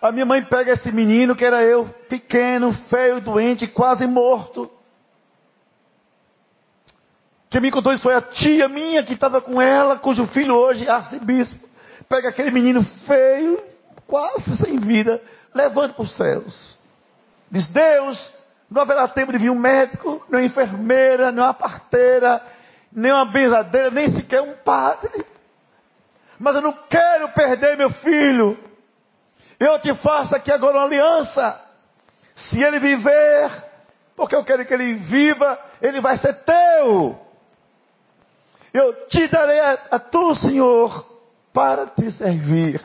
A 0.00 0.10
minha 0.10 0.24
mãe 0.24 0.42
pega 0.44 0.72
esse 0.72 0.90
menino, 0.90 1.36
que 1.36 1.44
era 1.44 1.62
eu, 1.62 1.86
pequeno, 2.08 2.72
feio, 2.88 3.20
doente, 3.20 3.66
quase 3.66 4.06
morto. 4.06 4.70
Quem 7.50 7.60
me 7.60 7.70
contou 7.70 7.92
isso 7.92 8.02
foi 8.02 8.14
a 8.14 8.22
tia 8.22 8.66
minha 8.66 9.02
que 9.02 9.12
estava 9.12 9.42
com 9.42 9.60
ela, 9.60 9.98
cujo 9.98 10.26
filho 10.28 10.54
hoje 10.54 10.86
é 10.86 10.90
arcebispo. 10.90 11.68
Pega 12.08 12.28
aquele 12.28 12.50
menino 12.50 12.84
feio, 13.06 13.62
quase 14.06 14.56
sem 14.58 14.78
vida, 14.78 15.20
levando 15.54 15.94
para 15.94 16.02
os 16.02 16.16
céus. 16.16 16.78
Diz: 17.50 17.68
Deus, 17.68 18.34
não 18.70 18.82
haverá 18.82 19.06
tempo 19.08 19.32
de 19.32 19.38
vir 19.38 19.50
um 19.50 19.58
médico, 19.58 20.24
nem 20.28 20.42
uma 20.42 20.46
enfermeira, 20.46 21.30
nem 21.30 21.42
uma 21.42 21.54
parteira, 21.54 22.42
nem 22.92 23.12
uma 23.12 23.24
benzadeira, 23.24 23.90
nem 23.90 24.12
sequer 24.12 24.42
um 24.42 24.54
padre. 24.64 25.24
Mas 26.38 26.56
eu 26.56 26.62
não 26.62 26.72
quero 26.88 27.28
perder 27.30 27.76
meu 27.76 27.90
filho. 27.90 28.58
Eu 29.58 29.78
te 29.78 29.94
faço 29.94 30.34
aqui 30.34 30.50
agora 30.50 30.78
uma 30.78 30.86
aliança. 30.86 31.60
Se 32.34 32.60
ele 32.60 32.80
viver, 32.80 33.50
porque 34.16 34.34
eu 34.34 34.44
quero 34.44 34.64
que 34.66 34.74
ele 34.74 34.94
viva, 34.94 35.58
ele 35.80 36.00
vai 36.00 36.18
ser 36.18 36.34
teu. 36.44 37.18
Eu 38.72 39.06
te 39.06 39.28
darei 39.28 39.60
a, 39.60 39.78
a 39.92 39.98
tu, 40.00 40.34
Senhor, 40.34 41.13
para 41.54 41.86
te 41.86 42.10
servir. 42.10 42.84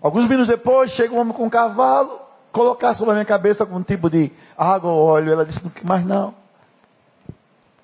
Alguns 0.00 0.28
minutos 0.28 0.46
depois, 0.46 0.92
chega 0.92 1.12
um 1.12 1.18
homem 1.18 1.32
com 1.32 1.46
um 1.46 1.50
cavalo 1.50 2.20
colocar 2.52 2.94
sobre 2.94 3.10
a 3.10 3.14
minha 3.14 3.24
cabeça 3.24 3.64
algum 3.64 3.82
tipo 3.82 4.08
de 4.10 4.30
água 4.56 4.92
ou 4.92 5.06
óleo. 5.06 5.32
Ela 5.32 5.44
disse, 5.44 5.60
mas 5.82 6.04
não. 6.06 6.34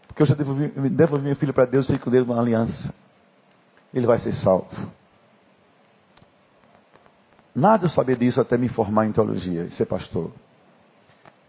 Porque 0.06 0.22
eu 0.22 0.26
já 0.26 0.34
devolvi, 0.34 0.68
devolvi 0.90 1.24
meu 1.24 1.36
filho 1.36 1.54
para 1.54 1.64
Deus 1.64 1.88
e 1.88 1.98
com 1.98 2.10
dele 2.10 2.24
uma 2.24 2.38
aliança. 2.38 2.94
ele 3.92 4.06
vai 4.06 4.18
ser 4.18 4.32
salvo. 4.34 4.68
Nada 7.54 7.86
eu 7.86 7.90
sabia 7.90 8.16
disso 8.16 8.40
até 8.40 8.58
me 8.58 8.68
formar 8.68 9.06
em 9.06 9.12
teologia 9.12 9.62
e 9.62 9.70
ser 9.70 9.86
pastor. 9.86 10.30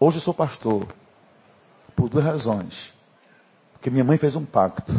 Hoje 0.00 0.18
eu 0.18 0.22
sou 0.22 0.32
pastor 0.32 0.86
por 1.94 2.08
duas 2.08 2.24
razões. 2.24 2.92
Porque 3.72 3.90
minha 3.90 4.04
mãe 4.04 4.16
fez 4.16 4.34
um 4.34 4.44
pacto. 4.44 4.92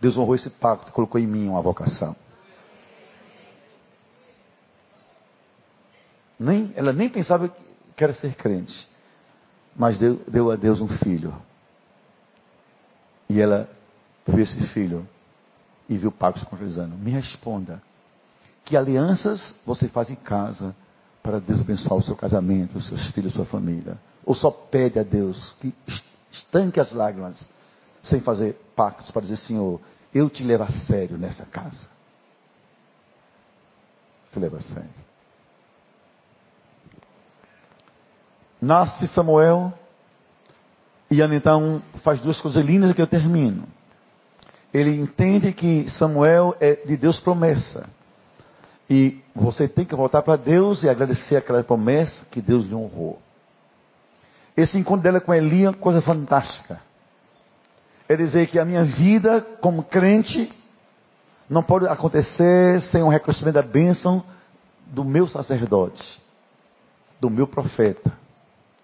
Deus 0.00 0.16
honrou 0.16 0.34
esse 0.34 0.50
pacto, 0.50 0.92
colocou 0.92 1.20
em 1.20 1.26
mim 1.26 1.48
uma 1.48 1.62
vocação. 1.62 2.14
Nem, 6.38 6.72
ela 6.74 6.92
nem 6.92 7.08
pensava 7.08 7.48
que 7.96 8.04
era 8.04 8.12
ser 8.12 8.34
crente. 8.34 8.88
Mas 9.76 9.98
deu, 9.98 10.20
deu 10.28 10.50
a 10.50 10.56
Deus 10.56 10.80
um 10.80 10.88
filho. 10.88 11.34
E 13.28 13.40
ela 13.40 13.68
viu 14.26 14.42
esse 14.42 14.66
filho 14.68 15.06
e 15.88 15.96
viu 15.96 16.10
o 16.10 16.12
pacto 16.12 16.40
se 16.40 16.46
concretizando. 16.46 16.96
Me 16.96 17.10
responda. 17.10 17.82
Que 18.64 18.76
alianças 18.76 19.54
você 19.64 19.88
faz 19.88 20.10
em 20.10 20.14
casa 20.14 20.74
para 21.22 21.40
Deus 21.40 21.60
abençoar 21.60 21.98
o 21.98 22.02
seu 22.02 22.16
casamento, 22.16 22.78
os 22.78 22.86
seus 22.86 23.08
filhos, 23.12 23.32
sua 23.32 23.44
família? 23.44 23.98
Ou 24.24 24.34
só 24.34 24.50
pede 24.50 24.98
a 24.98 25.02
Deus 25.02 25.54
que 25.60 25.74
estanque 26.30 26.80
as 26.80 26.92
lágrimas 26.92 27.42
sem 28.04 28.20
fazer 28.20 28.54
pactos 28.76 29.10
para 29.10 29.22
dizer, 29.22 29.36
Senhor, 29.38 29.80
eu 30.14 30.30
te 30.30 30.42
levo 30.42 30.64
a 30.64 30.70
sério 30.70 31.18
nessa 31.18 31.44
casa. 31.44 31.88
Te 34.32 34.38
levo 34.38 34.56
a 34.56 34.60
sério. 34.60 35.04
Nasce 38.60 39.08
Samuel, 39.08 39.72
e 41.10 41.20
Ana 41.20 41.36
então 41.36 41.82
faz 42.02 42.20
duas 42.20 42.40
coisas 42.40 42.64
lindas 42.64 42.94
que 42.94 43.02
eu 43.02 43.06
termino. 43.06 43.64
Ele 44.72 44.96
entende 45.00 45.52
que 45.52 45.88
Samuel 45.90 46.56
é 46.58 46.74
de 46.74 46.96
Deus 46.96 47.20
promessa. 47.20 47.88
E 48.88 49.22
você 49.34 49.68
tem 49.68 49.84
que 49.84 49.94
voltar 49.94 50.22
para 50.22 50.36
Deus 50.36 50.82
e 50.82 50.88
agradecer 50.88 51.36
aquela 51.36 51.62
promessa 51.62 52.24
que 52.26 52.40
Deus 52.40 52.64
lhe 52.66 52.74
honrou. 52.74 53.20
Esse 54.56 54.78
encontro 54.78 55.02
dela 55.02 55.20
com 55.20 55.32
Eli 55.32 55.66
é 55.66 55.72
coisa 55.72 56.02
fantástica. 56.02 56.80
É 58.08 58.16
dizer 58.16 58.48
que 58.48 58.58
a 58.58 58.64
minha 58.64 58.84
vida 58.84 59.40
como 59.60 59.82
crente 59.82 60.52
não 61.48 61.62
pode 61.62 61.86
acontecer 61.86 62.80
sem 62.82 63.02
um 63.02 63.08
reconhecimento 63.08 63.54
da 63.54 63.62
bênção 63.62 64.22
do 64.86 65.04
meu 65.04 65.26
sacerdote, 65.26 66.02
do 67.20 67.30
meu 67.30 67.46
profeta, 67.46 68.12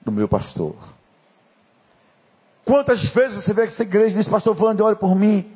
do 0.02 0.10
meu 0.10 0.28
pastor. 0.28 0.74
Quantas 2.64 3.02
vezes 3.10 3.44
você 3.44 3.52
vê 3.52 3.66
que 3.66 3.72
essa 3.72 3.82
igreja 3.82 4.16
diz, 4.16 4.28
pastor 4.28 4.56
Wander, 4.60 4.86
ore 4.86 4.96
por 4.96 5.14
mim. 5.14 5.50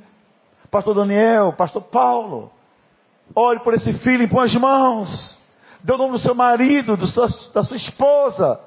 Pastor 0.71 0.95
Daniel, 0.95 1.53
pastor 1.53 1.83
Paulo, 1.83 2.51
ore 3.35 3.61
por 3.61 3.75
esse 3.75 3.93
filho, 3.95 4.29
põe 4.29 4.47
as 4.47 4.55
mãos. 4.57 5.39
Dê 5.83 5.93
o 5.93 5.99
nome 5.99 6.13
do 6.13 6.19
seu 6.19 6.35
marido, 6.35 6.97
do 6.97 7.07
seu, 7.07 7.29
da 7.53 7.63
sua 7.63 7.77
esposa, 7.77 8.61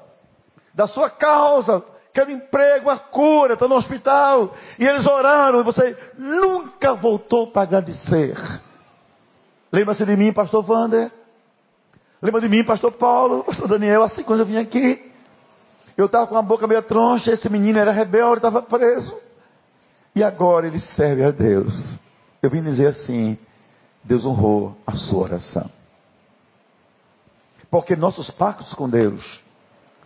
da 0.72 0.86
sua 0.86 1.10
causa. 1.10 1.84
Quero 2.18 2.32
emprego, 2.32 2.90
a 2.90 2.98
cura, 2.98 3.52
estou 3.52 3.68
no 3.68 3.76
hospital. 3.76 4.52
E 4.76 4.84
eles 4.84 5.06
oraram 5.06 5.60
e 5.60 5.62
você 5.62 5.96
nunca 6.18 6.94
voltou 6.94 7.46
para 7.52 7.62
agradecer. 7.62 8.36
Lembra-se 9.70 10.04
de 10.04 10.16
mim, 10.16 10.32
pastor 10.32 10.68
Wander? 10.68 11.12
Lembra 12.20 12.40
de 12.40 12.48
mim, 12.48 12.64
pastor 12.64 12.90
Paulo, 12.90 13.44
pastor 13.44 13.68
Daniel, 13.68 14.02
assim 14.02 14.24
quando 14.24 14.40
eu 14.40 14.46
vim 14.46 14.56
aqui? 14.56 15.12
Eu 15.96 16.06
estava 16.06 16.26
com 16.26 16.36
a 16.36 16.42
boca 16.42 16.66
meio 16.66 16.82
troncha, 16.82 17.30
esse 17.30 17.48
menino 17.48 17.78
era 17.78 17.92
rebelde, 17.92 18.38
estava 18.38 18.62
preso. 18.62 19.16
E 20.12 20.24
agora 20.24 20.66
ele 20.66 20.80
serve 20.96 21.22
a 21.22 21.30
Deus. 21.30 21.72
Eu 22.42 22.50
vim 22.50 22.64
dizer 22.64 22.88
assim: 22.88 23.38
Deus 24.02 24.26
honrou 24.26 24.76
a 24.84 24.96
sua 24.96 25.22
oração. 25.22 25.70
Porque 27.70 27.94
nossos 27.94 28.28
pactos 28.32 28.74
com 28.74 28.90
Deus 28.90 29.46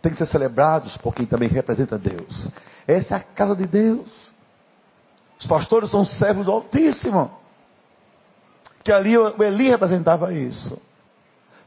têm 0.03 0.13
que 0.13 0.19
ser 0.19 0.27
celebrados 0.27 0.97
por 0.99 1.15
quem 1.15 1.25
também 1.25 1.49
representa 1.49 1.97
Deus. 1.97 2.49
Essa 2.87 3.15
é 3.15 3.19
a 3.19 3.21
casa 3.23 3.55
de 3.55 3.67
Deus. 3.67 4.31
Os 5.39 5.47
pastores 5.47 5.91
são 5.91 6.05
servos 6.05 6.47
do 6.47 6.53
Altíssimo. 6.53 7.31
Que 8.83 8.93
ali 8.93 9.17
o 9.17 9.43
Eli 9.43 9.71
representava 9.71 10.35
isso. 10.35 10.81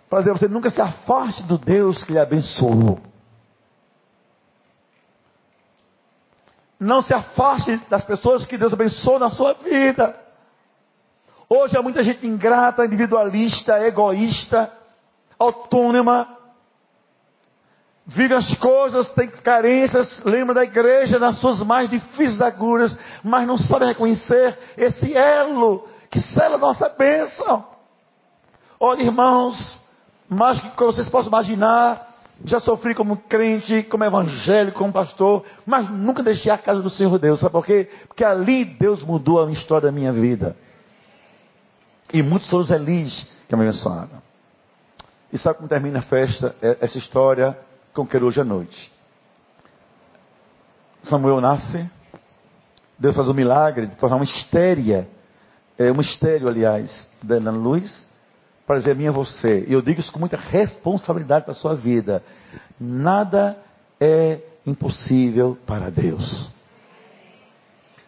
Para 0.09 0.19
dizer, 0.19 0.31
você 0.31 0.47
nunca 0.47 0.69
se 0.69 0.81
afaste 0.81 1.43
do 1.43 1.57
Deus 1.57 2.03
que 2.03 2.11
lhe 2.11 2.19
abençoou. 2.19 2.99
Não 6.77 7.01
se 7.01 7.13
afaste 7.13 7.77
das 7.89 8.03
pessoas 8.03 8.45
que 8.45 8.57
Deus 8.57 8.73
abençoou 8.73 9.17
na 9.17 9.31
sua 9.31 9.53
vida. 9.53 10.19
Hoje 11.49 11.77
há 11.77 11.81
muita 11.81 12.03
gente 12.03 12.27
ingrata, 12.27 12.85
individualista, 12.85 13.79
egoísta, 13.79 14.71
autônoma. 15.39 16.27
Vive 18.07 18.35
as 18.35 18.53
coisas, 18.59 19.09
tem 19.13 19.27
carências, 19.27 20.21
lembra 20.23 20.53
da 20.53 20.63
igreja 20.63 21.17
nas 21.17 21.39
suas 21.39 21.59
mais 21.61 21.89
difíceis 21.89 22.39
agulhas, 22.39 22.95
mas 23.23 23.47
não 23.47 23.57
sabe 23.57 23.85
reconhecer 23.85 24.57
esse 24.77 25.11
elo 25.15 25.87
que 26.11 26.21
sela 26.21 26.55
a 26.55 26.59
nossa 26.59 26.87
bênção. 26.87 27.65
Olha, 28.79 29.01
irmãos, 29.01 29.81
mais 30.29 30.61
que 30.61 30.83
vocês 30.83 31.09
possam 31.09 31.29
imaginar, 31.29 32.07
já 32.43 32.59
sofri 32.59 32.93
como 32.93 33.17
crente, 33.17 33.81
como 33.83 34.03
evangélico, 34.03 34.77
como 34.77 34.93
pastor, 34.93 35.43
mas 35.65 35.89
nunca 35.89 36.21
deixei 36.21 36.51
a 36.51 36.59
casa 36.59 36.83
do 36.83 36.91
Senhor 36.91 37.17
Deus. 37.17 37.39
Sabe 37.39 37.53
por 37.53 37.65
quê? 37.65 37.89
Porque 38.07 38.23
ali 38.23 38.65
Deus 38.65 39.01
mudou 39.01 39.43
a 39.43 39.51
história 39.51 39.87
da 39.87 39.91
minha 39.91 40.13
vida. 40.13 40.55
E 42.13 42.21
muitos 42.21 42.49
são 42.49 42.59
os 42.59 42.69
Elis 42.69 43.25
que 43.49 43.55
me 43.55 43.63
abençoaram. 43.63 44.23
E 45.33 45.39
sabe 45.39 45.57
como 45.57 45.67
termina 45.67 45.99
a 45.99 46.03
festa, 46.03 46.55
é, 46.61 46.77
essa 46.81 46.99
história 46.99 47.57
com 47.95 48.05
que 48.05 48.17
hoje 48.17 48.41
à 48.41 48.43
noite? 48.43 48.91
Samuel 51.05 51.39
nasce, 51.39 51.89
Deus 52.99 53.15
faz 53.15 53.29
o 53.29 53.33
milagre 53.33 53.87
de 53.87 53.95
tornar 53.95 54.17
uma 54.17 54.25
estéria, 54.25 55.07
é, 55.77 55.91
um 55.91 56.01
estéreo, 56.01 56.47
aliás, 56.47 57.07
da 57.23 57.37
luz, 57.51 58.05
para 58.67 58.77
dizer 58.77 58.91
a 58.91 58.95
mim 58.95 59.07
a 59.07 59.11
você, 59.11 59.63
e 59.67 59.73
eu 59.73 59.81
digo 59.81 59.99
isso 59.99 60.11
com 60.11 60.19
muita 60.19 60.37
responsabilidade 60.37 61.45
para 61.45 61.53
a 61.53 61.57
sua 61.57 61.75
vida: 61.75 62.21
nada 62.79 63.57
é 63.99 64.39
impossível 64.65 65.57
para 65.65 65.89
Deus. 65.89 66.49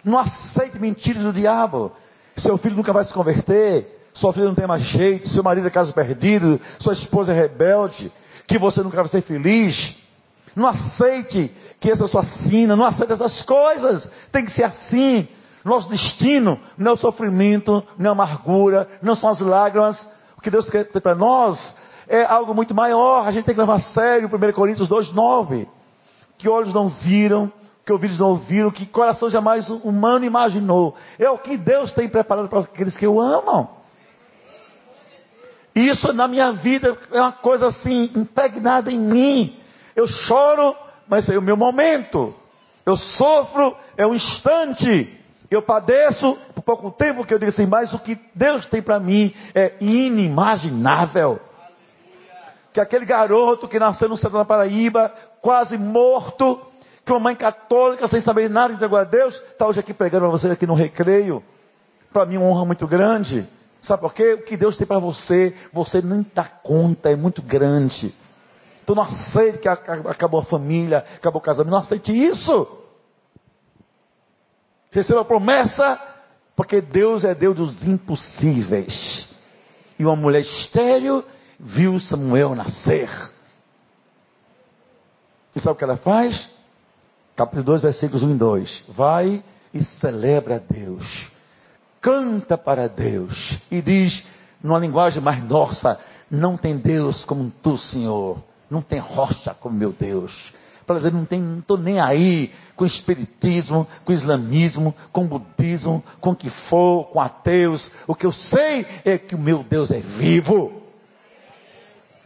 Não 0.03 0.17
aceite 0.17 0.79
mentiras 0.79 1.23
do 1.23 1.33
diabo. 1.33 1.91
Seu 2.37 2.57
filho 2.57 2.75
nunca 2.75 2.93
vai 2.93 3.03
se 3.03 3.13
converter, 3.13 3.99
sua 4.13 4.33
filha 4.33 4.45
não 4.45 4.55
tem 4.55 4.67
mais 4.67 4.83
jeito, 4.83 5.27
seu 5.29 5.43
marido 5.43 5.67
é 5.67 5.71
caso 5.71 5.93
perdido, 5.93 6.59
sua 6.79 6.93
esposa 6.93 7.33
é 7.33 7.39
rebelde, 7.39 8.11
que 8.47 8.57
você 8.57 8.81
nunca 8.81 8.97
vai 8.97 9.09
ser 9.09 9.21
feliz. 9.21 9.95
Não 10.55 10.67
aceite 10.67 11.51
que 11.79 11.91
essa 11.91 12.05
é 12.05 12.07
sua 12.07 12.23
sina, 12.23 12.75
não 12.75 12.85
aceite 12.85 13.13
essas 13.13 13.43
coisas. 13.43 14.09
Tem 14.31 14.45
que 14.45 14.51
ser 14.51 14.63
assim. 14.63 15.27
Nosso 15.63 15.89
destino 15.89 16.59
não 16.77 16.91
é 16.91 16.93
o 16.93 16.97
sofrimento, 16.97 17.83
não 17.97 18.05
é 18.05 18.09
a 18.09 18.11
amargura, 18.13 18.87
não 19.01 19.15
são 19.15 19.29
as 19.29 19.39
lágrimas, 19.41 20.01
o 20.37 20.41
que 20.41 20.49
Deus 20.49 20.69
quer 20.69 20.85
ter 20.85 21.01
para 21.01 21.13
nós 21.13 21.75
é 22.07 22.23
algo 22.23 22.53
muito 22.53 22.73
maior. 22.73 23.27
A 23.27 23.31
gente 23.31 23.45
tem 23.45 23.53
que 23.53 23.59
levar 23.59 23.75
a 23.75 23.81
sério 23.81 24.29
1 24.31 24.51
Coríntios 24.53 24.87
2,9. 24.87 25.67
Que 26.37 26.47
olhos 26.47 26.73
não 26.73 26.89
viram, 26.89 27.51
que 27.85 27.91
ouvidos 27.91 28.19
não 28.19 28.29
ouviram, 28.29 28.71
que 28.71 28.85
coração 28.85 29.29
jamais 29.29 29.67
humano 29.69 30.23
imaginou. 30.23 30.95
É 31.19 31.29
o 31.29 31.37
que 31.37 31.57
Deus 31.57 31.91
tem 31.91 32.07
preparado 32.07 32.47
para 32.47 32.61
aqueles 32.61 32.95
que 32.95 33.07
o 33.07 33.19
amam. 33.19 33.76
Isso 35.77 36.11
na 36.11 36.27
minha 36.27 36.53
vida 36.53 36.97
é 37.11 37.21
uma 37.21 37.31
coisa 37.31 37.67
assim, 37.67 38.09
impregnada 38.15 38.91
em 38.91 38.97
mim. 38.97 39.59
Eu 39.95 40.07
choro, 40.07 40.75
mas 41.07 41.29
é 41.29 41.37
o 41.37 41.41
meu 41.41 41.55
momento. 41.55 42.33
Eu 42.83 42.97
sofro, 42.97 43.77
é 43.95 44.07
um 44.07 44.15
instante. 44.15 45.15
Eu 45.51 45.61
padeço 45.61 46.35
por 46.55 46.63
pouco 46.63 46.89
tempo 46.89 47.23
que 47.23 47.31
eu 47.31 47.37
digo 47.37 47.51
assim, 47.51 47.67
mas 47.67 47.93
o 47.93 47.99
que 47.99 48.17
Deus 48.33 48.65
tem 48.65 48.81
para 48.81 48.99
mim 48.99 49.31
é 49.53 49.75
inimaginável. 49.79 51.39
Que 52.73 52.79
aquele 52.79 53.05
garoto 53.05 53.67
que 53.67 53.77
nasceu 53.77 54.09
no 54.09 54.17
centro 54.17 54.39
da 54.39 54.45
Paraíba, 54.45 55.13
quase 55.43 55.77
morto, 55.77 56.59
que 57.05 57.11
uma 57.11 57.19
mãe 57.19 57.35
católica, 57.35 58.07
sem 58.07 58.23
saber 58.23 58.49
nada, 58.49 58.73
entregou 58.73 58.97
a 58.97 59.03
Deus, 59.03 59.35
está 59.51 59.67
hoje 59.67 59.79
aqui 59.79 59.93
pregando 59.93 60.23
para 60.23 60.31
você 60.31 60.47
aqui 60.47 60.65
no 60.65 60.73
recreio. 60.73 61.43
Para 62.11 62.25
mim, 62.25 62.37
uma 62.37 62.47
honra 62.47 62.65
muito 62.65 62.87
grande. 62.87 63.47
Sabe 63.87 64.01
por 64.01 64.13
quê? 64.13 64.33
O 64.33 64.43
que 64.43 64.57
Deus 64.57 64.75
tem 64.75 64.85
para 64.85 64.99
você, 64.99 65.55
você 65.71 66.01
nem 66.01 66.25
dá 66.35 66.43
conta, 66.43 67.09
é 67.09 67.15
muito 67.15 67.41
grande. 67.41 68.13
Então 68.83 68.95
não 68.95 69.03
aceite 69.03 69.59
que 69.59 69.67
acabou 69.67 70.41
a 70.41 70.45
família, 70.45 71.05
acabou 71.15 71.39
o 71.39 71.43
casamento, 71.43 71.71
não 71.71 71.79
aceite 71.79 72.11
isso. 72.11 72.67
Receba 74.91 75.21
a 75.21 75.25
promessa, 75.25 75.99
porque 76.55 76.81
Deus 76.81 77.23
é 77.23 77.33
Deus 77.33 77.55
dos 77.55 77.85
impossíveis. 77.85 79.27
E 79.97 80.05
uma 80.05 80.15
mulher 80.15 80.41
estéreo 80.41 81.23
viu 81.57 81.97
Samuel 82.01 82.55
nascer. 82.55 83.09
E 85.55 85.61
sabe 85.61 85.71
o 85.71 85.75
que 85.75 85.83
ela 85.83 85.97
faz? 85.97 86.49
Capítulo 87.37 87.63
2, 87.63 87.81
versículos 87.83 88.23
1 88.23 88.31
e 88.31 88.37
2. 88.37 88.83
Vai 88.89 89.43
e 89.73 89.83
celebra 89.83 90.57
a 90.57 90.59
Deus. 90.59 91.36
Canta 92.01 92.57
para 92.57 92.87
Deus 92.87 93.57
e 93.71 93.81
diz, 93.81 94.25
numa 94.63 94.79
linguagem 94.79 95.21
mais 95.21 95.43
nossa, 95.43 95.99
não 96.29 96.57
tem 96.57 96.77
Deus 96.77 97.23
como 97.25 97.51
tu, 97.61 97.77
Senhor. 97.77 98.43
Não 98.69 98.81
tem 98.81 98.99
rocha 98.99 99.53
como 99.53 99.77
meu 99.77 99.93
Deus. 99.93 100.31
Para 100.85 100.97
dizer, 100.97 101.11
não 101.11 101.23
estou 101.59 101.77
nem 101.77 101.99
aí 101.99 102.53
com 102.75 102.85
espiritismo, 102.85 103.87
com 104.05 104.13
islamismo, 104.13 104.95
com 105.11 105.27
budismo, 105.27 106.03
com 106.21 106.31
o 106.31 106.35
que 106.35 106.49
for, 106.69 107.05
com 107.05 107.19
ateus. 107.19 107.91
O 108.05 108.15
que 108.15 108.25
eu 108.25 108.31
sei 108.31 108.85
é 109.03 109.17
que 109.17 109.35
o 109.35 109.39
meu 109.39 109.63
Deus 109.63 109.91
é 109.91 109.99
vivo. 109.99 110.86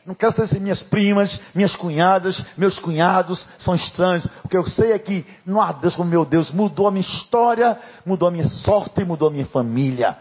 Não 0.06 0.16
quero 0.16 0.36
saber 0.36 0.48
se 0.48 0.60
minhas 0.60 0.82
primas, 0.84 1.40
minhas 1.54 1.76
cunhadas, 1.76 2.44
meus 2.58 2.80
cunhados 2.80 3.46
são 3.60 3.76
estranhos. 3.76 4.26
O 4.44 4.48
que 4.48 4.58
eu 4.58 4.68
sei 4.68 4.94
é 4.94 5.00
que 5.00 5.26
não 5.46 5.62
há 5.62 5.72
Deus 5.72 5.96
como 5.96 6.10
meu 6.10 6.26
Deus. 6.26 6.52
Mudou 6.52 6.88
a 6.88 6.92
minha 6.92 7.06
história, 7.06 7.78
mudou 8.06 8.28
a 8.28 8.32
minha 8.32 8.48
sorte, 8.48 9.04
mudou 9.04 9.28
a 9.28 9.32
minha 9.32 9.46
família. 9.46 10.18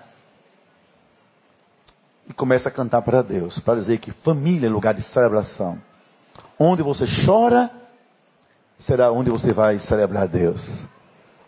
E 2.28 2.33
começa 2.33 2.68
a 2.68 2.72
cantar 2.72 3.01
para 3.03 3.22
Deus, 3.22 3.59
para 3.61 3.81
dizer 3.81 3.99
que 3.99 4.12
família 4.12 4.66
é 4.66 4.70
lugar 4.70 4.93
de 4.93 5.03
celebração. 5.03 5.78
Onde 6.59 6.83
você 6.83 7.07
chora, 7.24 7.70
será 8.81 9.11
onde 9.11 9.31
você 9.31 9.53
vai 9.53 9.78
celebrar 9.78 10.28
Deus. 10.28 10.61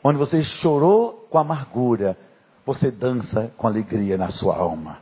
Onde 0.03 0.19
você 0.19 0.43
chorou 0.43 1.29
com 1.31 1.39
amargura, 1.39 2.17
você 2.65 2.91
dança 2.91 3.53
com 3.59 3.67
alegria 3.67 4.17
na 4.17 4.31
sua 4.31 4.57
alma. 4.57 4.99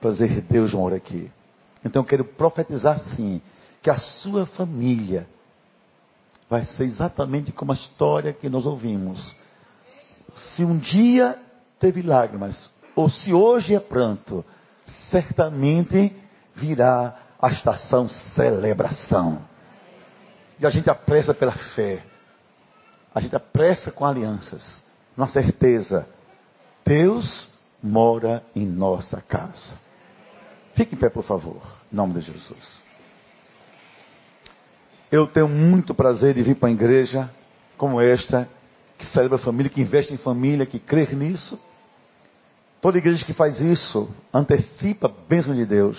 Para 0.00 0.12
dizer, 0.12 0.42
Deus 0.42 0.72
mora 0.72 0.94
aqui. 0.94 1.30
Então 1.88 2.02
eu 2.02 2.06
quero 2.06 2.24
profetizar 2.24 2.98
sim, 3.16 3.40
que 3.82 3.88
a 3.88 3.98
sua 3.98 4.44
família 4.44 5.26
vai 6.48 6.64
ser 6.64 6.84
exatamente 6.84 7.50
como 7.50 7.72
a 7.72 7.74
história 7.74 8.32
que 8.32 8.48
nós 8.48 8.66
ouvimos. 8.66 9.34
Se 10.36 10.64
um 10.64 10.76
dia 10.76 11.38
teve 11.80 12.02
lágrimas, 12.02 12.70
ou 12.94 13.08
se 13.08 13.32
hoje 13.32 13.74
é 13.74 13.80
pranto, 13.80 14.44
certamente 15.10 16.14
virá 16.54 17.16
a 17.40 17.48
estação 17.48 18.06
celebração. 18.08 19.42
E 20.60 20.66
a 20.66 20.70
gente 20.70 20.90
apressa 20.90 21.32
pela 21.32 21.52
fé. 21.52 22.02
A 23.14 23.20
gente 23.20 23.34
apressa 23.34 23.90
com 23.90 24.04
alianças. 24.04 24.82
Na 25.16 25.26
certeza, 25.26 26.06
Deus 26.84 27.48
mora 27.82 28.42
em 28.54 28.66
nossa 28.66 29.22
casa. 29.22 29.87
Fique 30.78 30.94
em 30.94 30.98
pé, 30.98 31.08
por 31.08 31.24
favor, 31.24 31.60
em 31.92 31.96
nome 31.96 32.14
de 32.14 32.20
Jesus. 32.20 32.80
Eu 35.10 35.26
tenho 35.26 35.48
muito 35.48 35.92
prazer 35.92 36.34
de 36.34 36.42
vir 36.44 36.54
para 36.54 36.68
uma 36.68 36.72
igreja 36.72 37.28
como 37.76 38.00
esta, 38.00 38.48
que 38.96 39.04
celebra 39.06 39.38
a 39.38 39.40
família, 39.40 39.68
que 39.68 39.80
investe 39.80 40.14
em 40.14 40.18
família, 40.18 40.64
que 40.64 40.78
crê 40.78 41.04
nisso. 41.16 41.58
Toda 42.80 42.96
igreja 42.96 43.24
que 43.24 43.32
faz 43.32 43.60
isso 43.60 44.08
antecipa 44.32 45.08
a 45.08 45.28
bênção 45.28 45.52
de 45.52 45.66
Deus. 45.66 45.98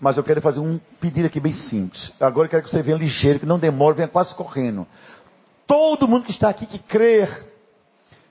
Mas 0.00 0.16
eu 0.16 0.24
quero 0.24 0.40
fazer 0.40 0.58
um 0.58 0.80
pedido 1.00 1.26
aqui 1.26 1.38
bem 1.38 1.52
simples. 1.52 2.12
Agora 2.18 2.46
eu 2.46 2.50
quero 2.50 2.64
que 2.64 2.70
você 2.70 2.82
venha 2.82 2.96
ligeiro, 2.96 3.38
que 3.38 3.46
não 3.46 3.60
demore, 3.60 3.94
venha 3.94 4.08
quase 4.08 4.34
correndo. 4.34 4.88
Todo 5.68 6.08
mundo 6.08 6.24
que 6.24 6.32
está 6.32 6.48
aqui 6.48 6.66
que 6.66 6.80
crer, 6.80 7.46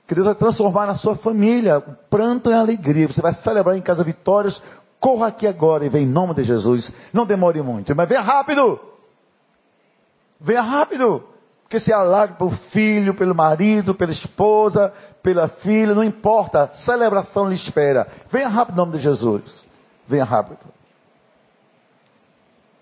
que 0.06 0.14
Deus 0.14 0.26
vai 0.26 0.34
transformar 0.34 0.86
na 0.86 0.96
sua 0.96 1.16
família 1.16 1.78
o 1.78 1.92
pranto 2.10 2.50
em 2.50 2.54
alegria. 2.54 3.08
Você 3.08 3.22
vai 3.22 3.32
celebrar 3.36 3.78
em 3.78 3.80
casa 3.80 4.04
vitórias 4.04 4.60
Corra 5.00 5.28
aqui 5.28 5.46
agora 5.46 5.84
e 5.84 5.88
vem 5.88 6.04
em 6.04 6.08
nome 6.08 6.34
de 6.34 6.44
Jesus. 6.44 6.92
Não 7.12 7.24
demore 7.24 7.62
muito, 7.62 7.96
mas 7.96 8.08
venha 8.08 8.20
rápido. 8.20 8.78
Venha 10.38 10.60
rápido. 10.60 11.24
Porque 11.62 11.80
se 11.80 11.92
alargue 11.92 12.34
pelo 12.34 12.50
filho, 12.50 13.14
pelo 13.14 13.34
marido, 13.34 13.94
pela 13.94 14.10
esposa, 14.10 14.92
pela 15.22 15.48
filha, 15.48 15.94
não 15.94 16.04
importa. 16.04 16.70
Celebração 16.84 17.48
lhe 17.48 17.54
espera. 17.54 18.06
Venha 18.30 18.48
rápido 18.48 18.74
em 18.74 18.78
nome 18.78 18.92
de 18.92 18.98
Jesus. 18.98 19.64
Venha 20.06 20.24
rápido. 20.24 20.58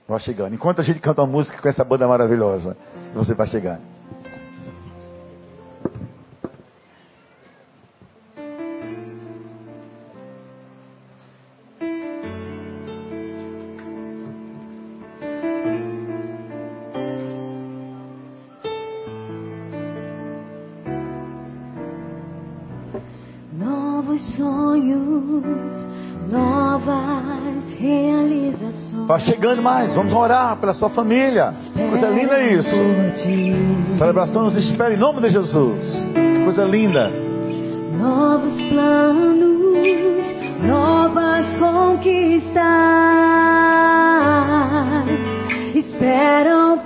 Vai 0.09 0.19
chegando. 0.21 0.55
Enquanto 0.55 0.81
a 0.81 0.85
gente 0.85 1.01
canta 1.01 1.21
uma 1.21 1.31
música 1.31 1.61
com 1.61 1.69
essa 1.69 1.85
banda 1.85 2.09
maravilhosa, 2.09 2.77
você 3.15 3.35
vai 3.35 3.47
chegando. 3.47 3.98
Está 29.09 29.21
chegando 29.21 29.63
mais. 29.63 29.95
Vamos 29.95 30.13
orar 30.13 30.59
pela 30.59 30.75
sua 30.75 30.91
família. 30.91 31.55
Coisa 31.73 32.09
linda 32.11 32.35
é 32.35 32.53
isso. 32.53 33.97
Celebração 33.97 34.43
nos 34.43 34.55
espera 34.55 34.93
em 34.93 34.99
nome 34.99 35.23
de 35.23 35.31
Jesus. 35.31 35.79
Que 36.13 36.45
coisa 36.45 36.65
linda. 36.65 37.09
Novos 37.99 38.53
planos, 38.69 39.47
novas 40.63 41.47
conquistas 41.59 42.53
esperam 45.75 46.81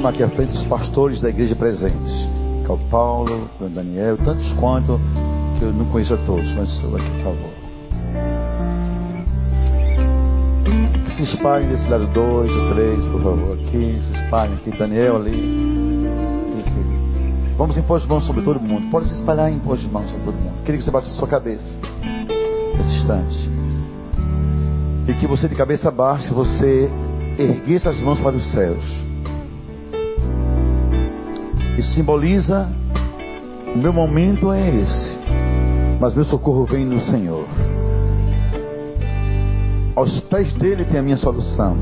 chamar 0.00 0.10
aqui 0.10 0.22
à 0.22 0.30
frente 0.30 0.56
os 0.56 0.64
pastores 0.64 1.20
da 1.20 1.28
igreja 1.28 1.54
presentes. 1.54 2.10
Que 2.64 2.70
é 2.70 2.74
o 2.74 2.78
Paulo, 2.88 3.50
o 3.60 3.68
Daniel, 3.68 4.16
tantos 4.16 4.50
quanto, 4.54 4.98
que 5.58 5.64
eu 5.64 5.72
não 5.74 5.84
conheço 5.86 6.14
a 6.14 6.16
todos, 6.18 6.50
mas 6.54 6.70
aqui, 6.78 7.10
por 7.10 7.22
favor. 7.22 7.50
Que 11.04 11.10
se 11.16 11.22
espalhem 11.34 11.68
desse 11.68 11.86
lado 11.88 12.06
dois 12.14 12.50
ou 12.50 12.74
três, 12.74 13.04
por 13.06 13.22
favor, 13.22 13.58
aqui, 13.58 14.00
se 14.02 14.12
espalhem 14.24 14.54
aqui, 14.54 14.78
Daniel 14.78 15.16
ali. 15.16 15.70
Vamos 17.58 17.76
impor 17.76 17.98
as 17.98 18.06
mãos 18.06 18.24
sobre 18.24 18.40
todo 18.40 18.58
mundo. 18.58 18.90
Pode 18.90 19.06
se 19.06 19.14
espalhar 19.14 19.52
e 19.52 19.56
impor 19.56 19.74
as 19.74 19.82
mãos 19.84 20.10
sobre 20.10 20.24
todo 20.24 20.34
mundo. 20.34 20.62
Queria 20.64 20.78
que 20.78 20.84
você 20.84 20.90
batesse 20.90 21.14
sua 21.16 21.28
cabeça 21.28 21.78
nesse 22.74 22.96
instante. 23.00 23.50
E 25.08 25.12
que 25.12 25.26
você 25.26 25.46
de 25.46 25.54
cabeça 25.54 25.90
baixa, 25.90 26.32
você 26.32 26.88
erguesse 27.38 27.86
as 27.86 28.00
mãos 28.00 28.18
para 28.20 28.34
os 28.34 28.50
céus. 28.50 29.09
Isso 31.80 31.94
simboliza 31.94 32.68
o 33.74 33.78
meu 33.78 33.90
momento 33.90 34.52
é 34.52 34.68
esse. 34.68 35.18
Mas 35.98 36.14
meu 36.14 36.24
socorro 36.24 36.66
vem 36.66 36.84
no 36.84 37.00
Senhor. 37.00 37.46
Aos 39.96 40.20
pés 40.28 40.52
dele 40.54 40.84
tem 40.84 41.00
a 41.00 41.02
minha 41.02 41.16
solução. 41.16 41.78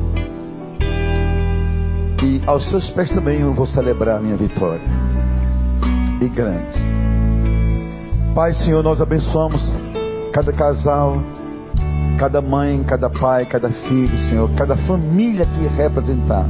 E 2.22 2.40
aos 2.46 2.70
seus 2.70 2.88
pés 2.90 3.10
também 3.10 3.40
eu 3.40 3.52
vou 3.52 3.66
celebrar 3.66 4.18
a 4.18 4.20
minha 4.20 4.36
vitória. 4.36 4.86
E 6.20 6.28
grande. 6.28 6.78
Pai, 8.36 8.52
Senhor, 8.54 8.84
nós 8.84 9.00
abençoamos 9.00 9.60
cada 10.32 10.52
casal, 10.52 11.20
cada 12.20 12.40
mãe, 12.40 12.84
cada 12.84 13.10
pai, 13.10 13.46
cada 13.46 13.68
filho, 13.68 14.16
Senhor, 14.28 14.48
cada 14.54 14.76
família 14.76 15.44
que 15.44 15.66
representar. 15.76 16.46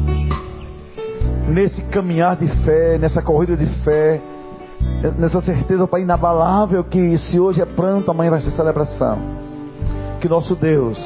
Nesse 1.49 1.81
caminhar 1.83 2.37
de 2.37 2.47
fé, 2.65 2.99
nessa 2.99 3.23
corrida 3.23 3.57
de 3.57 3.67
fé, 3.83 4.21
nessa 5.19 5.41
certeza, 5.41 5.87
Pai, 5.87 6.03
inabalável 6.03 6.85
que 6.85 7.17
se 7.19 7.41
hoje 7.41 7.63
é 7.63 7.65
pranto, 7.65 8.11
amanhã 8.11 8.31
vai 8.31 8.41
ser 8.41 8.51
celebração. 8.51 9.19
Que 10.21 10.29
nosso 10.29 10.55
Deus 10.55 10.99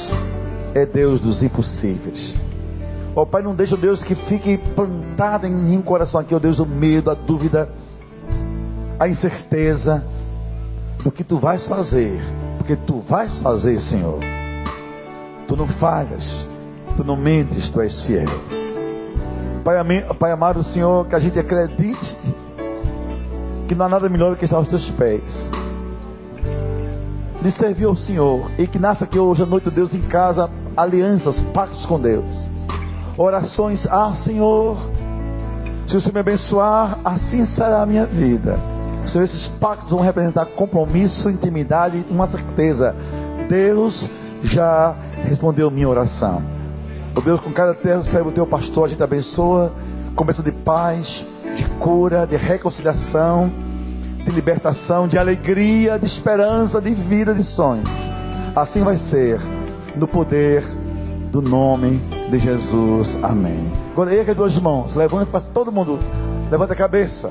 é 0.74 0.85
Deus 0.85 1.20
dos 1.20 1.43
impossíveis. 1.43 2.35
Ó 3.14 3.24
Pai, 3.24 3.43
não 3.43 3.55
deixa 3.55 3.77
Deus 3.77 4.02
que 4.02 4.14
fique 4.14 4.59
plantado 4.74 5.47
em 5.47 5.55
mim 5.55 5.81
coração 5.81 6.19
aqui, 6.20 6.35
ó 6.35 6.39
Deus, 6.39 6.59
o 6.59 6.66
medo, 6.66 7.10
a 7.10 7.14
dúvida, 7.14 7.69
a 8.98 9.06
incerteza 9.06 10.02
do 11.05 11.12
que 11.12 11.23
tu 11.23 11.39
vais 11.39 11.64
fazer, 11.66 12.20
porque 12.59 12.74
tu 12.74 13.01
vais 13.01 13.39
fazer, 13.40 13.78
Senhor. 13.81 14.19
Tu 15.47 15.56
não 15.56 15.69
falhas, 15.69 16.24
tu 16.97 17.05
não 17.05 17.16
mentes, 17.16 17.70
tu 17.70 17.81
és 17.81 18.02
fiel. 18.02 18.61
Pai, 19.64 19.76
Pai 20.18 20.32
amado, 20.32 20.62
Senhor, 20.64 21.06
que 21.06 21.14
a 21.14 21.20
gente 21.20 21.39
acredite 21.39 22.16
que 23.68 23.74
não 23.74 23.86
há 23.86 23.89
nada 23.89 24.09
melhor 24.09 24.30
do 24.30 24.36
que 24.36 24.44
estar 24.44 24.56
aos 24.56 24.68
teus 24.68 24.89
pés. 24.90 25.22
De 27.40 27.51
servir 27.52 27.84
ao 27.84 27.97
Senhor 27.97 28.51
e 28.59 28.66
que 28.66 28.78
nasça 28.78 29.05
aqui 29.05 29.18
hoje 29.18 29.43
à 29.43 29.47
noite, 29.47 29.70
Deus, 29.70 29.94
em 29.94 30.02
casa, 30.02 30.51
alianças, 30.76 31.40
pactos 31.55 31.86
com 31.86 32.01
Deus. 32.01 32.26
Orações, 33.16 33.86
ah 33.89 34.12
Senhor, 34.24 34.76
se 35.86 35.97
o 35.97 36.01
Senhor 36.01 36.14
me 36.14 36.20
abençoar, 36.20 36.98
assim 37.05 37.44
será 37.47 37.82
a 37.82 37.86
minha 37.86 38.06
vida. 38.06 38.59
Senhor, 39.06 39.24
esses 39.24 39.47
pactos 39.59 39.90
vão 39.90 40.01
representar 40.01 40.47
compromisso, 40.47 41.30
intimidade, 41.30 42.05
uma 42.10 42.26
certeza. 42.26 42.94
Deus 43.48 44.09
já 44.43 44.94
respondeu 45.24 45.70
minha 45.70 45.89
oração. 45.89 46.51
Oh 47.14 47.20
Deus, 47.20 47.40
com 47.40 47.52
cada 47.52 47.74
terra 47.74 48.02
serve 48.05 48.30
o 48.30 48.32
teu 48.32 48.47
pastor, 48.47 48.86
a 48.86 48.89
gente 48.89 49.02
abençoa, 49.02 49.72
começa 50.16 50.43
de 50.43 50.51
paz, 50.51 51.06
de 51.56 51.64
cura, 51.78 52.26
de 52.26 52.36
reconciliação, 52.36 53.52
de 54.24 54.30
libertação, 54.30 55.06
de 55.06 55.18
alegria, 55.18 55.98
de 55.98 56.06
esperança, 56.06 56.80
de 56.80 56.94
vida, 56.94 57.34
de 57.34 57.44
sonhos. 57.44 57.90
Assim 58.56 58.82
vai 58.82 58.97
ser, 58.97 59.39
no 59.94 60.09
poder 60.09 60.64
do 61.30 61.43
nome 61.43 61.98
de 62.30 62.39
Jesus. 62.39 63.09
Amém. 63.22 63.70
Agora 63.93 64.14
erga 64.14 64.34
duas 64.34 64.56
mãos, 64.59 64.94
levanta 64.94 65.26
para 65.26 65.40
todo 65.40 65.70
mundo, 65.70 65.98
levanta 66.51 66.72
a 66.72 66.76
cabeça. 66.76 67.30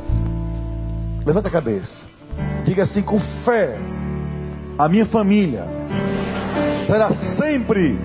Levanta 1.25 1.47
a 1.47 1.51
cabeça. 1.51 2.05
Diga 2.65 2.83
assim 2.83 3.01
com 3.01 3.19
fé: 3.43 3.77
a 4.77 4.87
minha 4.87 5.05
família 5.07 5.65
será 6.87 7.11
sempre 7.37 7.99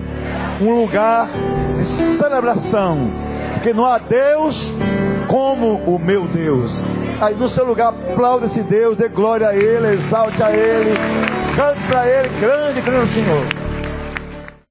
um 0.61 0.81
lugar 0.81 1.29
de 1.79 2.19
celebração, 2.19 3.11
porque 3.55 3.73
não 3.73 3.85
há 3.85 3.99
Deus 3.99 4.55
como 5.29 5.77
o 5.85 5.99
meu 5.99 6.27
Deus. 6.29 6.71
Aí 7.21 7.35
no 7.35 7.49
seu 7.49 7.65
lugar, 7.65 7.89
aplauda 7.89 8.47
esse 8.47 8.63
Deus, 8.63 8.97
dê 8.97 9.09
glória 9.09 9.49
a 9.49 9.57
Ele, 9.57 9.95
exalte 9.95 10.43
a 10.43 10.51
Ele, 10.51 10.95
cante 11.57 11.87
para 11.89 12.09
Ele, 12.09 12.29
grande, 12.41 12.81
grande 12.81 13.15
Senhor. 13.15 13.66